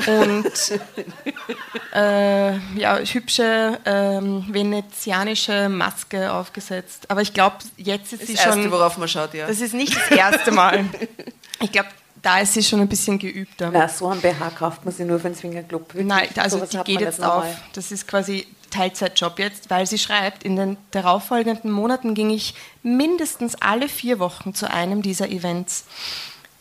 [0.05, 0.45] Und
[1.93, 7.09] äh, ja, hübsche ähm, venezianische Maske aufgesetzt.
[7.09, 8.71] Aber ich glaube, jetzt ist Das sie Erste, schon.
[8.71, 9.47] worauf man schaut, ja.
[9.47, 10.85] Das ist nicht das erste Mal.
[11.59, 11.89] Ich glaube,
[12.21, 13.71] da ist sie schon ein bisschen geübter.
[13.73, 15.91] na, so ein BH kauft man sich nur für den Swingerclub.
[15.95, 17.45] Nein, also sowas die geht jetzt auf.
[17.73, 22.53] Das ist quasi Teilzeitjob jetzt, weil sie schreibt, in den darauffolgenden Monaten ging ich
[22.83, 25.85] mindestens alle vier Wochen zu einem dieser Events.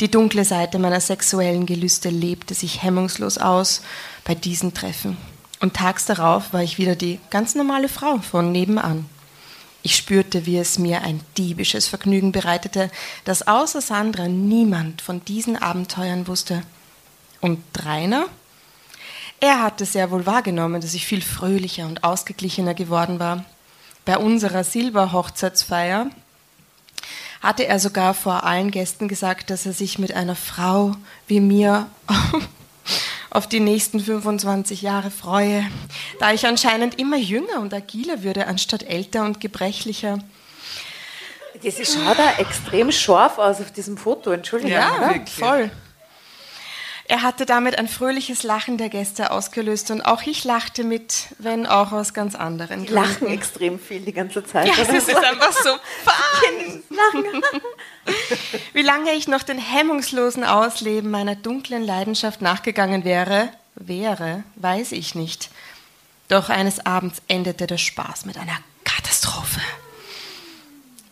[0.00, 3.82] Die dunkle Seite meiner sexuellen Gelüste lebte sich hemmungslos aus
[4.24, 5.16] bei diesen Treffen.
[5.60, 9.08] Und tags darauf war ich wieder die ganz normale Frau von nebenan.
[9.82, 12.90] Ich spürte, wie es mir ein diebisches Vergnügen bereitete,
[13.24, 16.62] dass außer Sandra niemand von diesen Abenteuern wusste.
[17.40, 18.26] Und Rainer?
[19.40, 23.44] Er hatte sehr wohl wahrgenommen, dass ich viel fröhlicher und ausgeglichener geworden war.
[24.04, 26.10] Bei unserer Silberhochzeitsfeier
[27.42, 30.92] hatte er sogar vor allen Gästen gesagt, dass er sich mit einer Frau
[31.26, 31.88] wie mir
[33.30, 35.66] auf die nächsten 25 Jahre freue,
[36.18, 40.18] da ich anscheinend immer jünger und agiler würde, anstatt älter und gebrechlicher.
[41.62, 44.72] Das schaut da extrem scharf aus auf diesem Foto, Entschuldigung.
[44.72, 45.70] Ja, voll.
[47.08, 51.66] Er hatte damit ein fröhliches Lachen der Gäste ausgelöst und auch ich lachte mit, wenn
[51.66, 53.34] auch aus ganz anderen Die lachen Gründen.
[53.34, 54.66] extrem viel die ganze Zeit.
[54.66, 55.16] Ja, es ist so.
[55.16, 55.70] einfach so
[56.04, 56.82] fun.
[56.90, 57.42] Lachen.
[58.72, 65.14] Wie lange ich noch den hemmungslosen Ausleben meiner dunklen Leidenschaft nachgegangen wäre, wäre, weiß ich
[65.14, 65.50] nicht.
[66.28, 69.60] Doch eines Abends endete der Spaß mit einer Katastrophe.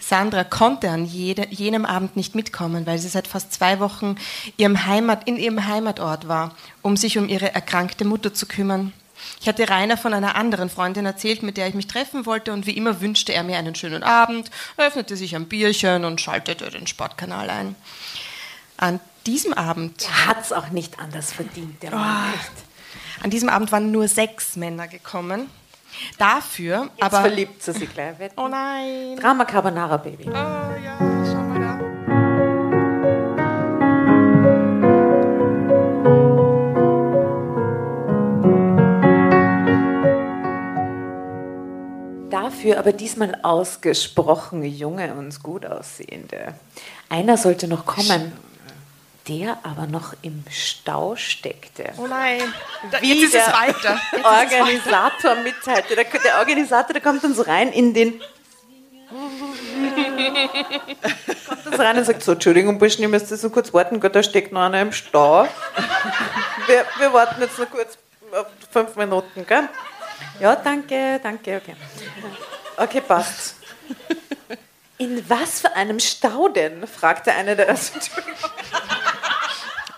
[0.09, 4.16] Sandra konnte an jede, jenem Abend nicht mitkommen, weil sie seit fast zwei Wochen
[4.59, 8.92] ihrem Heimat, in ihrem Heimatort war, um sich um ihre erkrankte Mutter zu kümmern.
[9.40, 12.66] Ich hatte Rainer von einer anderen Freundin erzählt, mit der ich mich treffen wollte, und
[12.66, 16.86] wie immer wünschte er mir einen schönen Abend, öffnete sich ein Bierchen und schaltete den
[16.86, 17.74] Sportkanal ein.
[18.76, 22.34] An diesem Abend Er hat es auch nicht anders verdient, der Mann.
[22.34, 23.24] echt.
[23.24, 25.48] an diesem Abend waren nur sechs Männer gekommen.
[26.18, 27.20] Dafür Jetzt aber.
[27.20, 28.18] verliebt sie sich gleich.
[28.18, 28.38] wetten?
[28.38, 29.16] Oh nein.
[29.20, 30.24] Drama Carbonara Baby.
[30.28, 31.80] Oh ja, schau mal da.
[42.30, 46.55] Dafür aber diesmal ausgesprochen junge und gut aussehende.
[47.09, 48.32] Einer sollte noch kommen,
[49.28, 51.92] der aber noch im Stau steckte.
[51.96, 52.40] Oh nein.
[52.90, 54.00] Da, Wie jetzt ist es weiter.
[54.12, 55.96] Jetzt Organisator mitteilte.
[55.96, 58.20] Der, der Organisator, der kommt so rein in den.
[61.48, 64.14] kommt so rein und sagt so, Entschuldigung, Burschen, ihr müsst jetzt noch kurz warten, Gott,
[64.14, 65.48] da steckt noch einer im Stau.
[66.66, 67.96] Wir, wir warten jetzt noch kurz
[68.32, 69.68] auf fünf Minuten, gell?
[70.40, 71.76] Ja, danke, danke, okay.
[72.76, 73.56] Okay, passt.
[74.98, 76.86] In was für einem Stau denn?
[76.86, 78.50] fragte einer der Entschuldigung.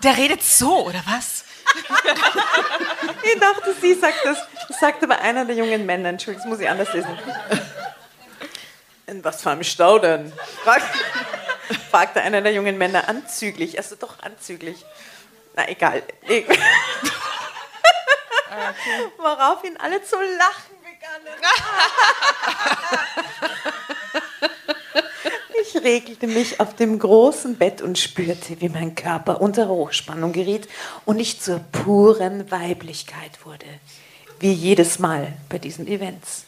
[0.03, 1.43] Der redet so, oder was?
[3.23, 4.37] Ich dachte, sie sagt das.
[4.67, 6.09] Das sagt aber einer der jungen Männer.
[6.09, 7.17] Entschuldigung, das muss ich anders lesen.
[9.07, 10.31] In was für einem Stau denn?
[10.63, 10.85] Fragt,
[11.91, 13.77] fragte einer der jungen Männer anzüglich.
[13.77, 14.85] Also doch anzüglich.
[15.55, 16.03] Na, egal.
[16.27, 16.45] Ich-
[19.17, 21.41] Woraufhin alle zu lachen begannen.
[25.77, 30.67] Ich regelte mich auf dem großen Bett und spürte, wie mein Körper unter Hochspannung geriet
[31.05, 33.65] und ich zur puren Weiblichkeit wurde.
[34.39, 36.45] Wie jedes Mal bei diesen Events.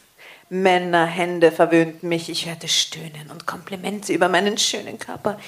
[0.48, 5.38] Männerhände verwöhnten mich, ich hörte Stöhnen und Komplimente über meinen schönen Körper.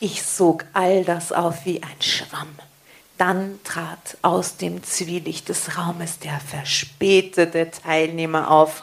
[0.00, 2.54] Ich sog all das auf wie ein Schwamm.
[3.18, 8.82] Dann trat aus dem Zwielicht des Raumes der verspätete Teilnehmer auf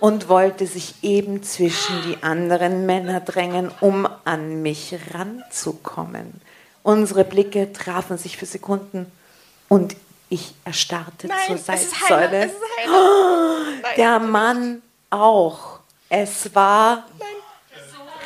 [0.00, 6.40] und wollte sich eben zwischen die anderen Männer drängen, um an mich ranzukommen.
[6.82, 9.10] Unsere Blicke trafen sich für Sekunden
[9.68, 9.94] und
[10.30, 12.44] ich erstarrte zur es ist Heiner, Seitsäule.
[12.44, 13.94] es ist Heiner.
[13.96, 15.80] Der Mann auch.
[16.08, 17.04] Es war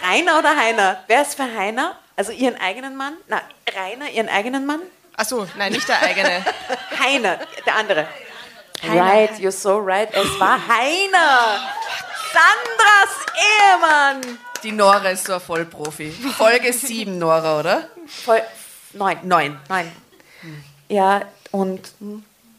[0.03, 1.03] Rainer oder Heiner?
[1.07, 1.97] Wer ist für Heiner?
[2.17, 3.15] Also ihren eigenen Mann?
[3.27, 3.43] Na,
[3.75, 4.81] Rainer, ihren eigenen Mann?
[5.17, 6.45] Achso, nein, nicht der eigene.
[6.99, 8.07] Heiner, der andere.
[8.89, 10.09] Right, you're so right.
[10.13, 11.59] Es war Heiner.
[12.33, 14.39] Sandras Ehemann.
[14.63, 16.11] Die Nora ist so ein Vollprofi.
[16.11, 17.89] Folge 7, Nora, oder?
[18.07, 18.43] Voll,
[18.93, 19.19] neun.
[19.23, 19.59] Neun.
[19.69, 19.93] Nein.
[20.89, 21.93] Ja, und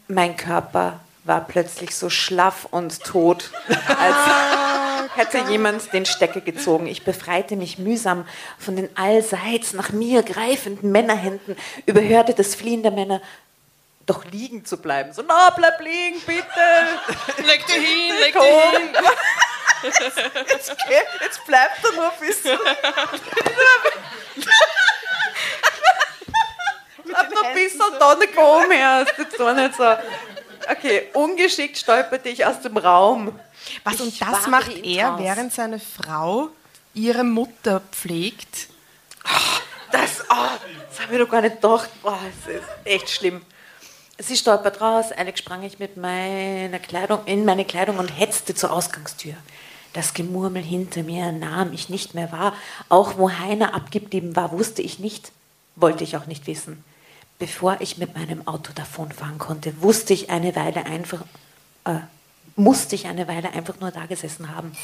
[0.08, 4.16] mein Körper war plötzlich so schlaff und tot, als
[5.16, 6.86] hätte jemand den Stecker gezogen.
[6.86, 8.26] Ich befreite mich mühsam
[8.58, 11.56] von den allseits nach mir greifenden Männerhänden,
[11.86, 13.20] überhörte das Fliehen der Männer,
[14.06, 15.12] doch liegen zu bleiben.
[15.12, 16.44] So, na, bleib liegen, bitte.
[17.44, 18.96] Leg dich hin, leg dich hin.
[20.48, 22.42] Jetzt, geh, jetzt bleibt er nur bis.
[27.04, 29.02] Bleib noch bis und dann komm her.
[29.02, 29.84] Ist jetzt doch nicht so.
[30.68, 33.38] Okay, ungeschickt stolperte ich aus dem Raum.
[33.84, 35.20] Was, und das macht er, raus.
[35.20, 36.48] während seine Frau
[36.94, 38.68] ihre Mutter pflegt?
[39.92, 40.34] Das, oh,
[40.88, 41.90] das habe ich doch gar nicht gedacht.
[42.02, 43.44] Boah, es ist echt schlimm.
[44.18, 48.72] Sie stolpert raus, eilig sprang ich mit meiner Kleidung in meine Kleidung und hetzte zur
[48.72, 49.34] Ausgangstür.
[49.92, 52.54] Das Gemurmel hinter mir nahm ich nicht mehr wahr.
[52.88, 55.32] Auch wo Heiner abgeblieben war, wusste ich nicht,
[55.74, 56.82] wollte ich auch nicht wissen.
[57.38, 61.22] Bevor ich mit meinem Auto davonfahren konnte, wusste ich eine Weile einfach,
[61.84, 62.00] äh,
[62.56, 64.74] musste ich eine Weile einfach nur da gesessen haben.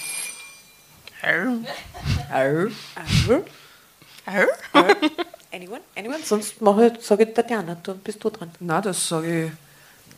[5.52, 5.80] Anyone?
[5.94, 6.18] Anyone?
[6.24, 8.50] Sonst mache ich, sage ich Tatjana, du bist du dran.
[8.60, 9.52] Na, das sage ich.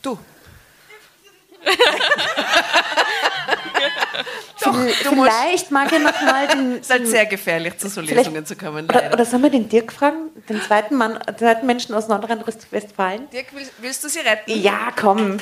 [0.01, 0.17] Du.
[4.95, 6.73] Vielleicht mag er noch mal den.
[6.75, 9.67] Es ist halt sehr gefährlich, zu so Lesungen zu kommen, Oder, oder sollen wir den
[9.67, 10.29] Dirk fragen?
[10.47, 13.29] Den zweiten Mann, den zweiten Menschen aus Nordrhein-Westfalen?
[13.29, 14.59] Dirk, willst, willst du sie retten?
[14.59, 15.37] Ja, komm.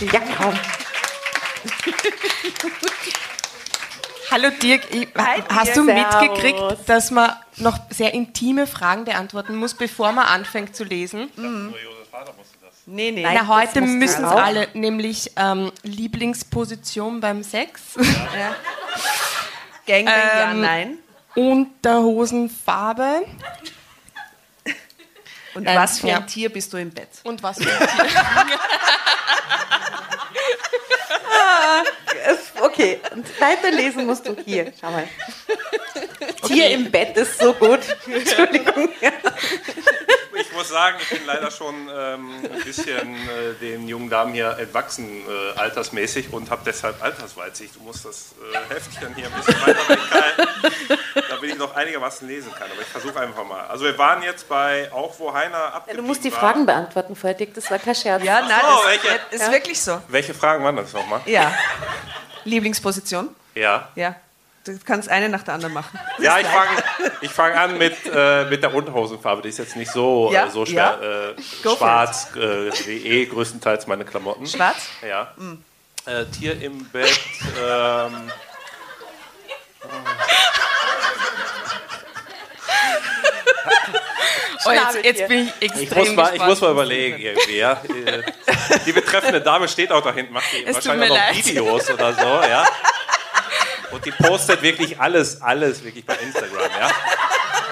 [0.00, 0.54] Ja, komm.
[4.32, 6.84] Hallo Dirk, ich, Hi, hast du mitgekriegt, Servus.
[6.86, 11.28] dass man noch sehr intime Fragen beantworten muss, bevor man anfängt zu lesen?
[12.86, 13.22] Nee, nee.
[13.22, 13.38] Nein.
[13.38, 17.82] Na, heute müssen es alle, nämlich ähm, Lieblingsposition beim Sex,
[19.86, 20.98] Gangbang, ja, Ähm, nein.
[21.34, 23.26] Unterhosenfarbe
[25.54, 26.16] Und Nein, was für ja.
[26.16, 27.10] ein Tier bist du im Bett?
[27.24, 28.06] und was für ein Tier.
[32.60, 34.72] Okay, und weiterlesen musst du hier.
[34.80, 35.08] Schau mal.
[36.46, 37.80] Tier im Bett ist so gut.
[38.06, 38.88] Entschuldigung.
[40.34, 44.56] Ich muss sagen, ich bin leider schon ähm, ein bisschen äh, den jungen Damen hier
[44.58, 47.76] entwachsen, äh, altersmäßig, und habe deshalb Altersweitsicht.
[47.76, 50.98] Du musst das äh, Heftchen hier ein bisschen weiter weghalten,
[51.42, 52.70] damit ich noch einigermaßen lesen kann.
[52.70, 53.66] Aber ich versuche einfach mal.
[53.66, 56.38] Also wir waren jetzt bei auch wo Heiner Ja, abgeblieben du musst die war.
[56.38, 57.54] Fragen beantworten vorher, Dick.
[57.54, 58.22] Das war kein Scherz.
[58.22, 59.44] Ja, nein, so, das welche?
[59.44, 60.00] ist wirklich so.
[60.08, 61.20] Welche Fragen waren das nochmal?
[61.26, 61.52] Ja.
[62.44, 63.28] Lieblingsposition?
[63.54, 63.88] Ja.
[63.94, 64.14] Ja.
[64.64, 65.98] Du kannst eine nach der anderen machen.
[66.20, 66.84] Ja, ich fange
[67.20, 69.42] ich fang an mit, äh, mit der Unterhosenfarbe.
[69.42, 71.34] Die ist jetzt nicht so, Ja, äh, so schwer.
[71.36, 74.46] Äh, schwarz, äh, wie eh größtenteils meine Klamotten.
[74.46, 74.86] Schwarz?
[75.06, 75.32] Ja.
[76.06, 77.18] Äh, Tier im Bett.
[77.60, 78.30] Ähm,
[84.64, 87.56] Oh, jetzt, jetzt bin ich ich, extrem muss mal, ich muss mal überlegen irgendwie.
[87.56, 87.82] Ja.
[87.82, 88.22] Äh,
[88.86, 91.36] Die betreffende Dame steht auch da hinten, macht wahrscheinlich auch noch leid.
[91.46, 92.20] Videos oder so.
[92.48, 92.64] Ja.
[93.90, 96.70] Und die postet wirklich alles, alles wirklich bei Instagram.
[96.78, 96.90] Ja.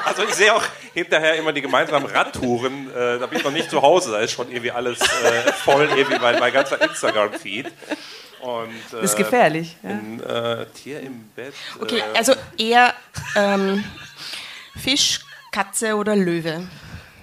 [0.05, 2.91] Also ich sehe auch hinterher immer die gemeinsamen Radtouren.
[2.91, 5.89] Äh, da bin ich noch nicht zu Hause, da ist schon irgendwie alles äh, voll,
[5.95, 7.67] irgendwie mein, mein ganzer Instagram-Feed.
[8.41, 9.77] Und, äh, Das ist gefährlich.
[9.83, 9.91] Ja.
[9.91, 11.55] ein, äh, Tier im Bett.
[11.81, 12.95] Okay, äh, also eher
[13.37, 13.85] ähm,
[14.83, 15.21] Fisch,
[15.51, 16.69] Katze oder Löwe?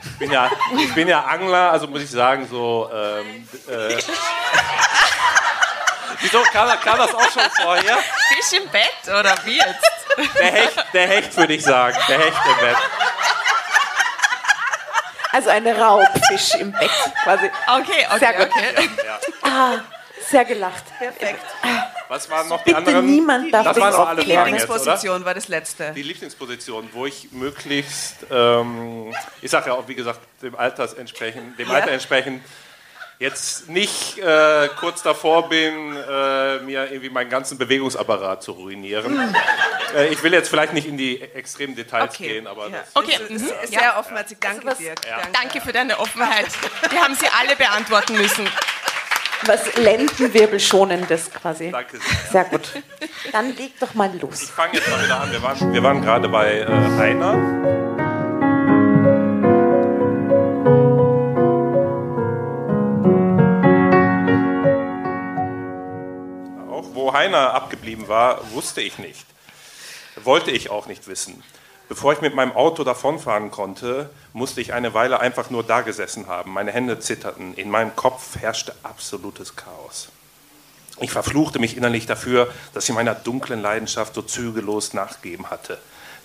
[0.03, 2.89] ich, bin ja, ich bin ja Angler, also muss ich sagen, so.
[2.93, 3.97] Ähm, äh,
[6.19, 7.97] Wieso kam, kam das auch schon vorher?
[7.97, 9.91] Fisch im Bett oder wie jetzt?
[10.39, 11.95] Der Hecht, der Hecht würde ich sagen.
[12.07, 12.77] Der Hecht im Bett.
[15.31, 16.89] Also eine Raubfisch im Bett
[17.23, 17.51] quasi.
[17.67, 18.47] Okay, okay, Sehr gut.
[18.47, 18.89] okay.
[19.45, 19.83] Ja.
[20.29, 20.83] Sehr gelacht.
[20.97, 21.45] Perfekt.
[22.09, 23.05] Was waren noch die Bitte anderen?
[23.05, 24.41] niemand darf Das waren noch alle aufklären.
[24.43, 24.61] Fragen jetzt?
[24.69, 25.91] Lieblingsposition war das letzte.
[25.93, 31.59] Die Lieblingsposition, wo ich möglichst, ähm, ich sage ja auch, wie gesagt, dem, Alters entsprechend,
[31.59, 32.41] dem Alter entsprechend,
[33.19, 39.33] jetzt nicht äh, kurz davor bin, äh, mir irgendwie meinen ganzen Bewegungsapparat zu ruinieren.
[39.95, 42.27] äh, ich will jetzt vielleicht nicht in die extremen Details Okay.
[42.27, 42.77] gehen, aber Ja.
[42.83, 43.49] das, Okay, Das mhm.
[43.63, 44.37] ist sehr offenherzig.
[44.39, 45.01] Danke, Dirk.
[45.01, 45.27] Danke.
[45.33, 46.45] danke für deine Offenheit.
[46.91, 48.47] Wir haben sie alle beantworten müssen.
[49.45, 51.71] Was Lendenwirbelschonendes quasi.
[51.71, 52.31] danke sehr.
[52.31, 52.81] Sehr gut.
[53.31, 54.49] Dann leg doch mal Ich los.
[54.49, 55.31] fange jetzt mal wieder an.
[55.31, 56.65] Wir waren, wir waren gerade bei äh,
[56.97, 57.33] Heiner.
[66.69, 69.25] Auch wo Heiner abgeblieben war, wusste ich nicht.
[70.23, 71.43] Wollte ich auch nicht wissen.
[71.89, 76.27] Bevor ich mit meinem Auto davonfahren konnte, musste ich eine Weile einfach nur da gesessen
[76.27, 76.51] haben.
[76.51, 77.53] Meine Hände zitterten.
[77.53, 80.09] In meinem Kopf herrschte absolutes Chaos.
[80.99, 85.77] Ich verfluchte mich innerlich dafür, dass ich meiner dunklen Leidenschaft so zügellos nachgegeben hatte.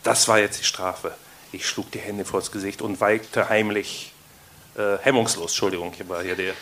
[0.03, 1.13] Das war jetzt die Strafe.
[1.53, 4.12] Ich schlug die Hände vors Gesicht und weinte heimlich,
[4.77, 6.53] äh, hemmungslos, Entschuldigung, hier war hier die,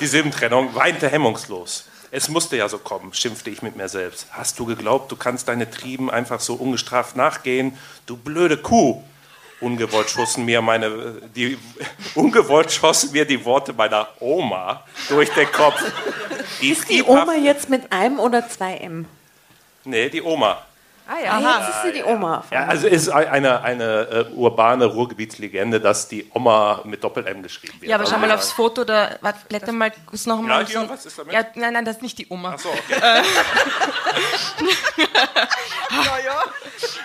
[0.00, 1.86] die Silbentrennung, weinte hemmungslos.
[2.10, 4.26] Es musste ja so kommen, schimpfte ich mit mir selbst.
[4.30, 7.76] Hast du geglaubt, du kannst deine Trieben einfach so ungestraft nachgehen?
[8.06, 9.02] Du blöde Kuh!
[9.60, 11.58] Ungewollt schossen mir meine, die,
[12.14, 15.82] ungewollt schossen mir die Worte meiner Oma durch den Kopf.
[16.60, 19.06] Die, Die Oma jetzt mit einem oder zwei M?
[19.84, 20.64] Nee, die Oma.
[21.10, 21.58] Ah ja.
[21.58, 22.44] jetzt ist sie die Oma.
[22.50, 27.80] Ja, also es ist eine, eine äh, urbane Ruhrgebietslegende, dass die Oma mit Doppel-M geschrieben
[27.80, 27.88] wird.
[27.88, 30.60] Ja, aber schau mal Also, aufs Foto, da, warte, blätter mal kurz noch mal.
[30.60, 31.32] Ja, hier, was ist damit?
[31.32, 32.52] Ja, nein, nein, das ist nicht die Oma.
[32.54, 33.00] Ach so, okay.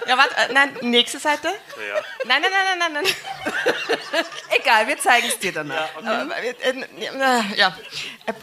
[0.05, 1.47] Ja, warte, äh, nein, nächste Seite.
[1.47, 2.01] Ja.
[2.25, 4.25] Nein, nein, nein, nein, nein, nein.
[4.49, 5.89] Egal, wir zeigen es dir danach.
[5.95, 7.73] Aber, äh, äh, ja,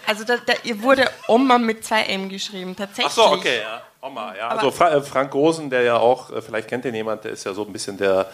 [0.06, 3.06] also da, da, ihr wurde Oma mit zwei M geschrieben, tatsächlich.
[3.08, 3.82] Ach so, okay, ja.
[4.02, 4.48] Oma, ja.
[4.48, 7.44] Also Fra äh, Frank Rosen, der ja auch, äh, vielleicht kennt ihr jemand, der ist
[7.44, 8.30] ja so ein bisschen der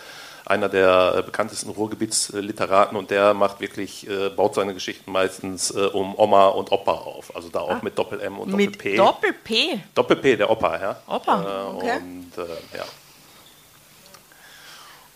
[0.46, 5.80] einer der äh, bekanntesten Ruhrgebietsliteraten und der macht wirklich, äh, baut seine Geschichten meistens äh,
[5.86, 7.34] um Oma und Opa auf.
[7.34, 8.96] Also da auch mit Doppel-M und Mit Doppel-P.
[8.96, 9.80] Doppel-P.
[9.94, 10.96] Doppel-P, der Opa, ja.
[11.08, 11.96] Opa, Äh, okay.
[11.96, 12.84] Und äh, ja.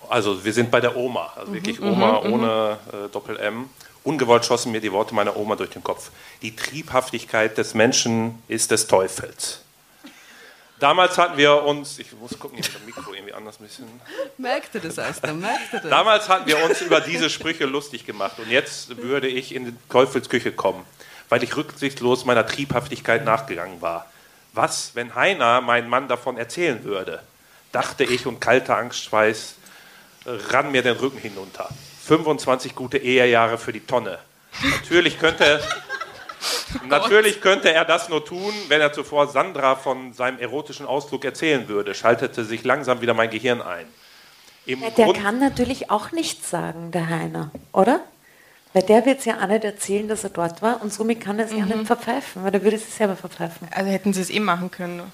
[0.09, 3.71] Also wir sind bei der Oma, also wirklich Mhm, Oma ohne äh, Doppel-M.
[4.03, 6.11] Ungewollt schossen mir die Worte meiner Oma durch den Kopf.
[6.43, 9.61] Die Triebhaftigkeit des Menschen ist des Teufels.
[10.81, 13.87] Damals hatten wir uns, ich muss gucken, mit dem Mikro irgendwie anders ein bisschen.
[14.39, 15.91] Merkte das, Asta, merkte das.
[15.91, 19.75] Damals hatten wir uns über diese Sprüche lustig gemacht und jetzt würde ich in die
[19.91, 20.85] Teufelsküche kommen,
[21.29, 24.11] weil ich rücksichtslos meiner Triebhaftigkeit nachgegangen war.
[24.55, 27.23] Was, wenn Heiner mein Mann davon erzählen würde?
[27.73, 29.55] Dachte ich und kalter Angstschweiß
[30.27, 31.69] rann mir den Rücken hinunter.
[32.07, 34.19] 25 gute Ehejahre für die Tonne.
[34.63, 35.63] Natürlich könnte,
[36.87, 41.69] natürlich könnte er das nur tun, wenn er zuvor Sandra von seinem erotischen Ausflug erzählen
[41.69, 43.87] würde, schaltete sich langsam wieder mein Gehirn ein.
[44.67, 48.01] Im Ja, der Grund- kann natürlich auch nichts sagen, der Heiner, oder?
[48.73, 51.39] Weil der wird es ja auch nicht erzählen, dass er dort war und somit kann
[51.41, 53.67] er es ja nicht verpfeifen, weil er würde es selber verpfeifen.
[53.75, 55.11] Also hätten sie es eh machen können.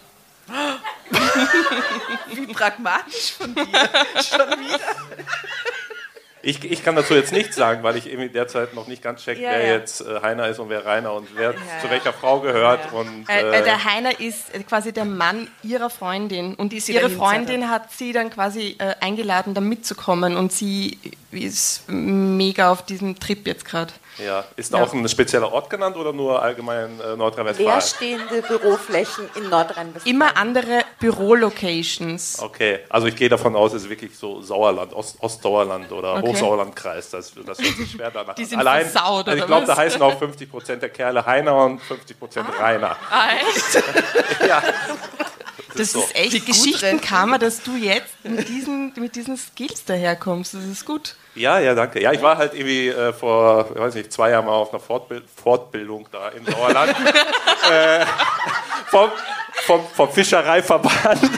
[2.35, 3.65] Wie pragmatisch von dir.
[4.23, 4.79] Schon wieder.
[6.47, 9.37] Ich, ich kann dazu jetzt nichts sagen, weil ich irgendwie derzeit noch nicht ganz check,
[9.37, 9.73] Ja, wer ja.
[9.73, 12.93] jetzt äh, Heiner ist und wer Rainer und wer zu welcher Frau gehört.
[12.93, 17.11] Und, Äh, äh, äh, der Heiner ist äh, quasi der Mann ihrer Freundin und ihre
[17.11, 20.99] Freundin hat sie dann quasi äh, eingeladen, da mitzukommen und sie
[21.33, 23.93] ist mega auf diesem Trip jetzt gerade.
[24.19, 27.69] Ja, ist da auch ein spezieller Ort genannt oder nur allgemein äh, Nordrhein-Westfalen?
[27.69, 30.15] Leerstehende Büroflächen in Nordrhein-Westfalen.
[30.15, 32.41] Immer andere Bürolocations.
[32.41, 36.29] Okay, also ich gehe davon aus, es ist wirklich so Sauerland, Ost Ostsauerland oder Okay.
[36.29, 37.11] Hochsauerlandkreis.
[37.11, 40.01] Das, das hört sich schwer danach Die sind Allein, versaut, also ich glaube, da heißen
[40.01, 42.97] auch 50 Prozent der Kerle Heiner und 50 Prozent Rainer.
[43.11, 43.85] Ah, echt?
[44.47, 44.63] Ja.
[45.77, 46.01] Das so.
[46.01, 50.55] ist echt Geschichtenkammer, dass du jetzt mit diesen, mit diesen Skills daherkommst.
[50.55, 51.17] Das ist gut.
[51.35, 52.01] Ja, ja, danke.
[52.01, 54.81] Ja, ich war halt irgendwie äh, vor, ich weiß nicht, zwei Jahren mal auf einer
[54.81, 56.91] Fortbild Fortbildung da im Sauerland.
[57.71, 58.07] äh,
[58.87, 59.11] vom,
[59.67, 61.21] vom, vom Fischereiverband.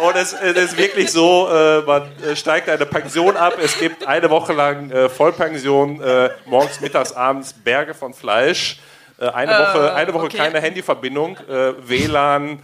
[0.00, 3.58] Und es, es ist wirklich so, äh, man äh, steigt eine Pension ab.
[3.62, 8.80] Es gibt eine Woche lang äh, Vollpension, äh, morgens, mittags, abends Berge von Fleisch.
[9.20, 10.36] Äh, eine, Woche, eine Woche okay.
[10.38, 12.60] keine Handyverbindung, äh, WLAN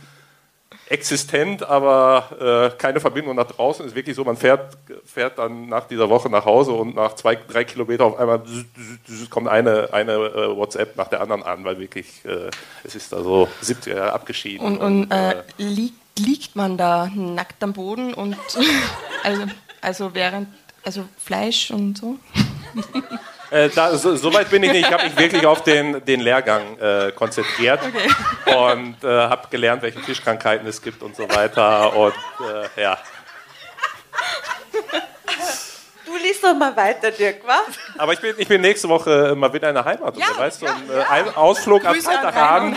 [0.89, 3.85] existent, aber äh, keine Verbindung nach draußen.
[3.87, 7.35] Ist wirklich so, man fährt, fährt dann nach dieser Woche nach Hause und nach zwei,
[7.35, 8.43] drei Kilometern auf einmal
[9.29, 12.51] kommt eine, eine äh, WhatsApp nach der anderen an, weil wirklich, äh,
[12.85, 14.65] es ist da so 70 Jahre abgeschieden.
[14.65, 18.37] Und, und äh, liegt, liegt man da nackt am Boden und
[19.25, 19.43] also,
[19.83, 20.49] also während
[20.85, 22.17] also Fleisch und so.
[23.51, 24.87] Äh, da, so, so weit bin ich nicht.
[24.87, 27.81] Ich habe mich wirklich auf den, den Lehrgang äh, konzentriert
[28.47, 31.95] und äh, habe gelernt, welche Fischkrankheiten es gibt und so weiter.
[31.97, 32.15] Und
[32.77, 32.99] äh, ja.
[36.05, 37.79] Du liest doch mal weiter, Dirk, was?
[37.99, 40.17] Aber ich bin, ich bin nächste Woche mal wieder in der Heimat.
[40.17, 42.77] Ja, und so, weißt du, ja, ein, äh, ein Ausflug am Grüße und Freitagabend.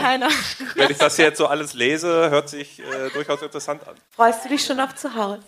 [0.75, 3.95] Wenn ich das jetzt so alles lese, hört sich äh, durchaus interessant an.
[4.15, 5.41] Freust du dich schon auf zu Hause?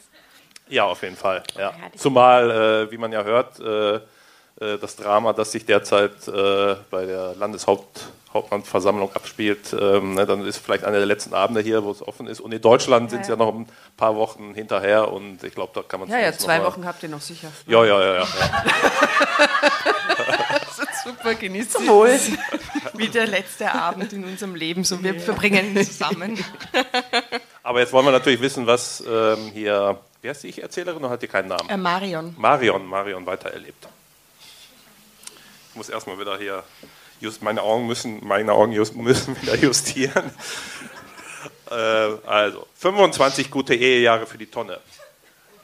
[0.67, 1.43] Ja, auf jeden Fall.
[1.57, 1.73] Ja.
[1.97, 2.49] Zumal,
[2.87, 3.59] äh, wie man ja hört,
[4.77, 10.83] das Drama, das sich derzeit äh, bei der Landeshauptmannversammlung abspielt, ähm, ne, dann ist vielleicht
[10.83, 12.39] einer der letzten Abende hier, wo es offen ist.
[12.39, 15.81] Und in Deutschland sind es ja noch ein paar Wochen hinterher und ich glaube, da
[15.81, 17.47] kann man Ja, ja, zwei mal- Wochen habt ihr noch sicher.
[17.67, 18.27] Ja, ja, ja, ja.
[21.03, 22.19] Super, genießt Zum Wohl.
[22.93, 24.83] Wie der letzte Abend in unserem Leben.
[24.83, 26.43] So, wir verbringen ihn zusammen.
[27.63, 31.21] Aber jetzt wollen wir natürlich wissen, was ähm, hier, wie heißt die Ich-Erzählerin oder hat
[31.23, 31.69] die keinen Namen?
[31.69, 32.35] Äh, Marion.
[32.37, 33.87] Marion, Marion weiter erlebt.
[35.71, 36.63] Ich muss erstmal wieder hier,
[37.21, 40.31] just, meine Augen müssen, meine Augen just, müssen wieder justieren.
[41.71, 44.79] äh, also, 25 gute Ehejahre für die Tonne.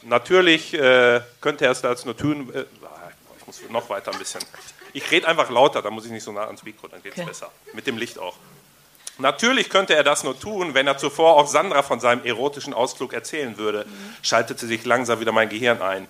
[0.04, 2.64] Natürlich äh, könnte er es als nur tun, äh,
[3.40, 4.42] ich muss noch weiter ein bisschen.
[4.94, 7.20] Ich rede einfach lauter, dann muss ich nicht so nah ans Mikro, dann geht es
[7.20, 7.28] Okay.
[7.28, 7.52] besser.
[7.74, 8.36] Mit dem Licht auch.
[9.18, 13.14] Natürlich könnte er das nur tun, wenn er zuvor auch Sandra von seinem erotischen Ausflug
[13.14, 13.86] erzählen würde,
[14.22, 16.08] schaltete sich langsam wieder mein Gehirn ein.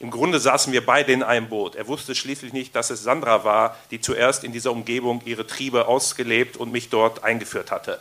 [0.00, 1.76] Im Grunde saßen wir beide in einem Boot.
[1.76, 5.86] Er wusste schließlich nicht, dass es Sandra war, die zuerst in dieser Umgebung ihre Triebe
[5.86, 8.00] ausgelebt und mich dort eingeführt hatte.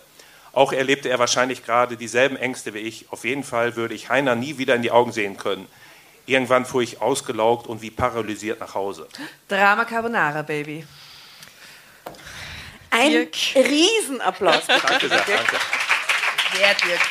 [0.53, 3.11] Auch erlebte er wahrscheinlich gerade dieselben Ängste wie ich.
[3.11, 5.67] Auf jeden Fall würde ich Heiner nie wieder in die Augen sehen können.
[6.25, 9.07] Irgendwann fuhr ich ausgelaugt und wie paralysiert nach Hause.
[9.49, 10.85] Drama Carbonara, Baby.
[12.91, 13.35] Ein Dirk.
[13.55, 14.65] Riesenapplaus.
[14.67, 15.57] Danke sehr, danke.
[16.53, 17.01] Wer Dirk?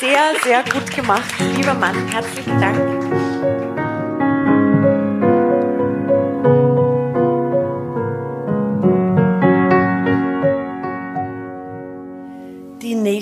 [0.00, 1.34] Sehr, sehr gut gemacht.
[1.56, 3.05] Lieber Mann, herzlichen Dank.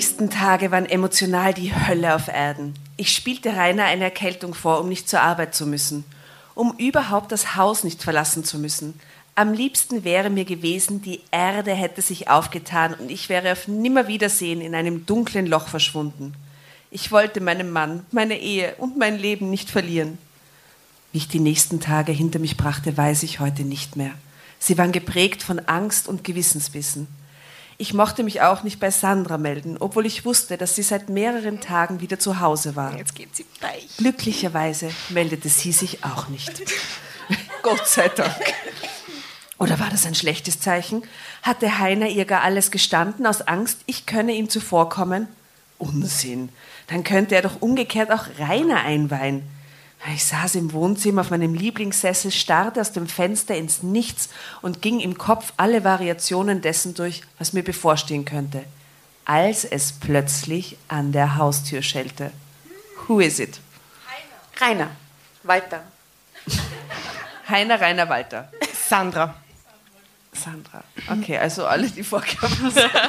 [0.05, 2.75] Nächsten Tage waren emotional die Hölle auf Erden.
[2.95, 6.05] Ich spielte Rainer eine Erkältung vor, um nicht zur Arbeit zu müssen,
[6.53, 8.99] um überhaupt das Haus nicht verlassen zu müssen.
[9.33, 14.61] Am liebsten wäre mir gewesen, die Erde hätte sich aufgetan und ich wäre auf Nimmerwiedersehen
[14.61, 16.35] in einem dunklen Loch verschwunden.
[16.91, 20.19] Ich wollte meinen Mann, meine Ehe und mein Leben nicht verlieren.
[21.13, 24.11] Wie ich die nächsten Tage hinter mich brachte, weiß ich heute nicht mehr.
[24.59, 27.07] Sie waren geprägt von Angst und Gewissensbissen.
[27.77, 31.59] Ich mochte mich auch nicht bei Sandra melden, obwohl ich wusste, dass sie seit mehreren
[31.59, 32.95] Tagen wieder zu Hause war.
[32.97, 33.97] Jetzt geht sie weich.
[33.97, 36.63] Glücklicherweise meldete sie sich auch nicht.
[37.63, 38.33] Gott sei Dank.
[39.57, 41.03] Oder war das ein schlechtes Zeichen?
[41.41, 45.27] Hatte Heiner ihr gar alles gestanden aus Angst, ich könne ihm zuvorkommen?
[45.77, 46.49] Unsinn.
[46.87, 49.43] Dann könnte er doch umgekehrt auch Rainer einweihen.
[50.13, 54.29] Ich saß im Wohnzimmer auf meinem Lieblingssessel, starrte aus dem Fenster ins Nichts
[54.61, 58.63] und ging im Kopf alle Variationen dessen durch, was mir bevorstehen könnte.
[59.25, 62.31] Als es plötzlich an der Haustür schellte.
[63.07, 63.59] Who is it?
[64.61, 64.91] Rainer,
[65.43, 65.83] Walter.
[67.49, 68.51] Heiner, Rainer, Walter.
[68.87, 69.33] Sandra.
[70.33, 70.83] Sandra.
[71.09, 72.89] Okay, also alle, die vorgekommen sind.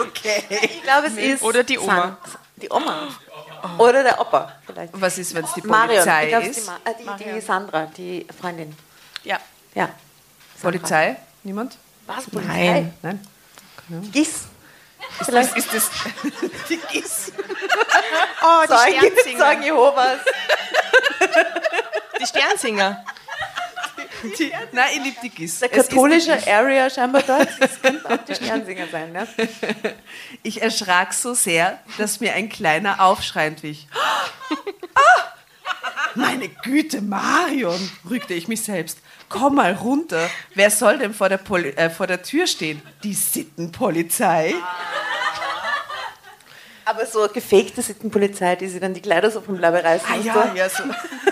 [0.00, 0.42] Okay.
[0.62, 1.42] Ich glaube, es ist.
[1.42, 2.16] Oder die Oma.
[2.24, 3.08] San- Die Oma.
[3.78, 5.00] Oder der Opa, vielleicht.
[5.00, 6.66] Was ist, wenn es die Marion, Polizei es ist?
[6.66, 6.70] die,
[7.04, 8.76] Ma- äh, die, die Sandra, die Freundin.
[9.24, 9.38] Ja.
[9.74, 9.88] Ja.
[10.60, 11.16] Polizei?
[11.42, 11.76] Niemand?
[12.06, 12.24] Was?
[12.28, 12.92] Polizei?
[13.02, 13.20] Nein.
[13.88, 14.10] Nein?
[14.12, 14.44] Gis.
[15.20, 15.90] Ist das, ist das
[16.68, 17.32] die Gis?
[18.42, 19.38] Oh, die Zeugen, Sternsinger.
[19.38, 20.18] Zeugen Jehovas.
[22.20, 23.04] Die Sternsinger.
[24.22, 25.60] Die, nein, die Gis.
[25.60, 26.46] Der ist katholische Gis.
[26.46, 27.48] Area scheinbar dort.
[27.58, 29.26] Das könnte auch die Sternsinger sein, ne?
[30.42, 33.86] Ich erschrak so sehr, dass mir ein kleiner Aufschrei entwich.
[34.92, 35.22] Ah!
[36.16, 37.78] Meine Güte, Marion,
[38.08, 38.98] rügte ich mich selbst.
[39.28, 40.28] Komm mal runter.
[40.54, 42.82] Wer soll denn vor der, Poli äh, vor der Tür stehen?
[43.04, 44.56] Die Sittenpolizei?
[46.84, 50.08] Aber so gefakte Sittenpolizei, die sie dann die Kleider so vom Leibe reißen.
[50.10, 50.40] Ah, und ja, so.
[50.56, 50.68] ja,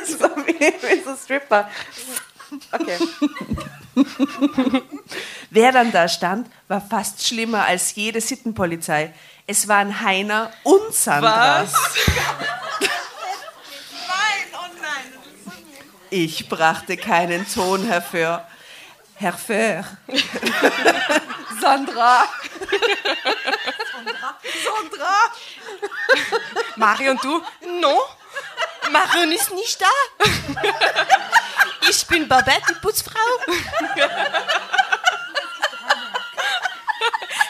[0.05, 0.19] so.
[0.19, 1.69] so wie, wie so Stripper.
[2.73, 2.99] Okay.
[5.51, 9.13] Wer dann da stand, war fast schlimmer als jede Sittenpolizei.
[9.47, 11.63] Es waren Heiner und Sandra.
[11.63, 11.73] Was?
[16.11, 18.47] Ich brachte keinen Ton hervor.
[19.17, 19.85] Hervor.
[21.61, 22.25] Sandra.
[24.65, 25.15] Sandra.
[26.77, 27.43] Marion, du?
[27.81, 27.99] No?
[28.91, 29.87] Marion ist nicht da.
[31.89, 33.19] Ich bin Babette, die Putzfrau.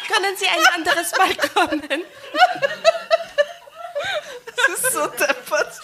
[0.08, 2.04] Können Sie ein anderes Mal kommen?
[4.56, 5.80] Das ist so deppert.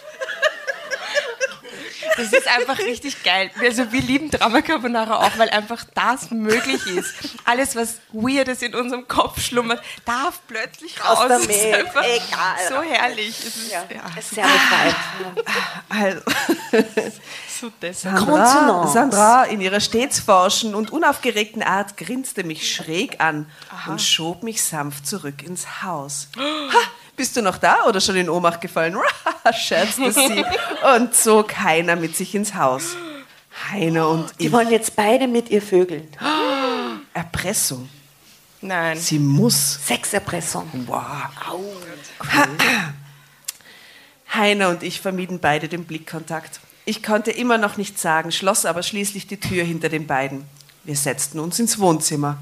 [2.16, 3.50] Das ist einfach richtig geil.
[3.60, 7.12] Also wir lieben Drama Carbonara auch, weil einfach das möglich ist.
[7.44, 11.18] Alles, was Weirdes in unserem Kopf schlummert, darf plötzlich raus.
[11.20, 11.74] Aus der Es ist Milch.
[11.74, 12.68] einfach Egal.
[12.68, 13.28] so herrlich.
[13.38, 13.84] Es ist, Ja.
[13.94, 14.02] ja.
[14.16, 14.96] Es ist sehr befreiend.
[15.88, 16.20] Also,
[17.60, 18.18] so deshalb.
[18.18, 18.86] Sandra.
[18.88, 23.50] Sandra in ihrer stets forschen und unaufgeregten Art grinste mich schräg an
[23.86, 26.28] und schob mich sanft zurück ins Haus.
[26.36, 26.78] Ha,
[27.16, 28.96] bist du noch da oder schon in Ohnmacht gefallen?
[29.52, 30.44] scherzte sie
[30.96, 32.96] und zog Heiner mit sich ins Haus.
[33.70, 34.52] Heiner und Die ich.
[34.52, 36.08] wollen jetzt beide mit ihr vögeln.
[37.14, 37.88] Erpressung.
[38.60, 38.98] Nein.
[38.98, 39.78] Sie muss.
[39.86, 40.68] Sexerpressung.
[40.86, 41.62] Wow.
[44.34, 46.60] Heiner und ich vermieden beide den Blickkontakt.
[46.86, 50.44] Ich konnte immer noch nichts sagen, schloss aber schließlich die Tür hinter den beiden.
[50.82, 52.38] Wir setzten uns ins Wohnzimmer.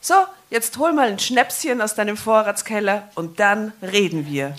[0.00, 0.14] So,
[0.56, 4.56] jetzt hol mal ein Schnäpschen aus deinem Vorratskeller und dann reden wir.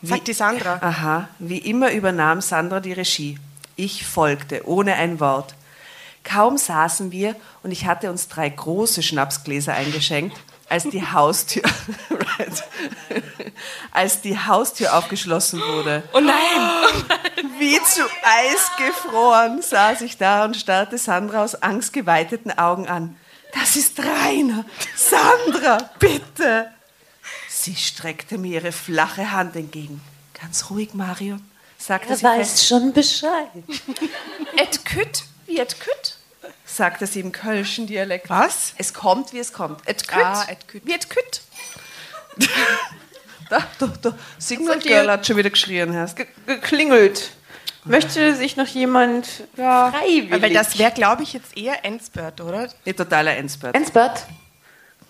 [0.00, 0.78] Sagt die Sandra.
[0.80, 3.36] Aha, wie immer übernahm Sandra die Regie.
[3.74, 5.56] Ich folgte, ohne ein Wort.
[6.22, 7.34] Kaum saßen wir
[7.64, 10.36] und ich hatte uns drei große Schnapsgläser eingeschenkt,
[10.68, 11.64] als die Haustür,
[12.10, 12.64] right.
[13.90, 16.04] als die Haustür aufgeschlossen wurde.
[16.12, 16.32] Oh nein!
[17.58, 23.16] Wie zu Eis gefroren saß ich da und starrte Sandra aus angstgeweiteten Augen an.
[23.52, 24.64] Das ist Rainer.
[24.96, 26.70] Sandra, bitte.
[27.48, 30.00] Sie streckte mir ihre flache Hand entgegen.
[30.40, 31.44] Ganz ruhig, Marion,
[31.76, 32.38] sagte Er sie fest.
[32.40, 33.48] weiß schon Bescheid.
[34.56, 36.16] Et kütt, wie et kütt,
[36.64, 38.30] sagte sie im kölschen Dialekt.
[38.30, 38.74] Was?
[38.78, 39.80] Es kommt, wie es kommt.
[39.86, 40.86] Et kütt, Ah, et kütt.
[40.86, 41.42] wie et kütt.
[43.50, 44.14] da, da, da.
[44.48, 44.56] Die-
[44.88, 45.94] Girl hat schon wieder geschrien.
[45.96, 46.16] Hast.
[46.16, 47.30] Ge- Geklingelt.
[47.84, 50.42] Möchte sich noch jemand freiwillig...
[50.42, 52.68] Weil das wäre, glaube ich, jetzt eher Endspurt, oder?
[52.84, 53.74] Ein totaler Endspurt.
[53.74, 54.26] Ensbert?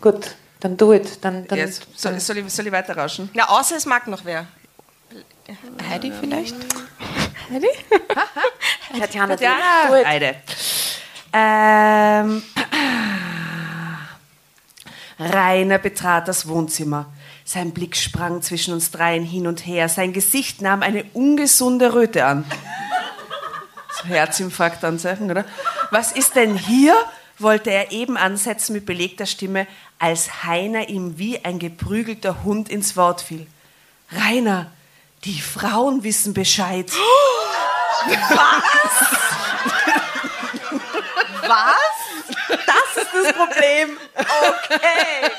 [0.00, 1.24] Gut, dann do it.
[1.24, 3.30] Dann, dann, Jetzt, soll, soll, ich, soll ich weiter rauschen?
[3.34, 4.46] Na, außer es mag noch wer.
[5.88, 6.54] Heidi vielleicht?
[8.98, 9.36] Tatjana.
[9.40, 10.06] Ja, Do it.
[10.06, 10.34] Heide.
[11.32, 12.42] Ähm,
[15.18, 17.06] Rainer betrat das Wohnzimmer.
[17.48, 19.88] Sein Blick sprang zwischen uns dreien hin und her.
[19.88, 22.44] Sein Gesicht nahm eine ungesunde Röte an.
[23.96, 25.46] So Herzinfarktanzeichen, oder?
[25.90, 26.94] Was ist denn hier?
[27.38, 29.66] wollte er eben ansetzen mit belegter Stimme,
[29.98, 33.46] als Heiner ihm wie ein geprügelter Hund ins Wort fiel.
[34.12, 34.70] Rainer,
[35.24, 36.92] die Frauen wissen Bescheid.
[42.48, 43.96] Das ist das Problem.
[44.14, 45.30] Okay.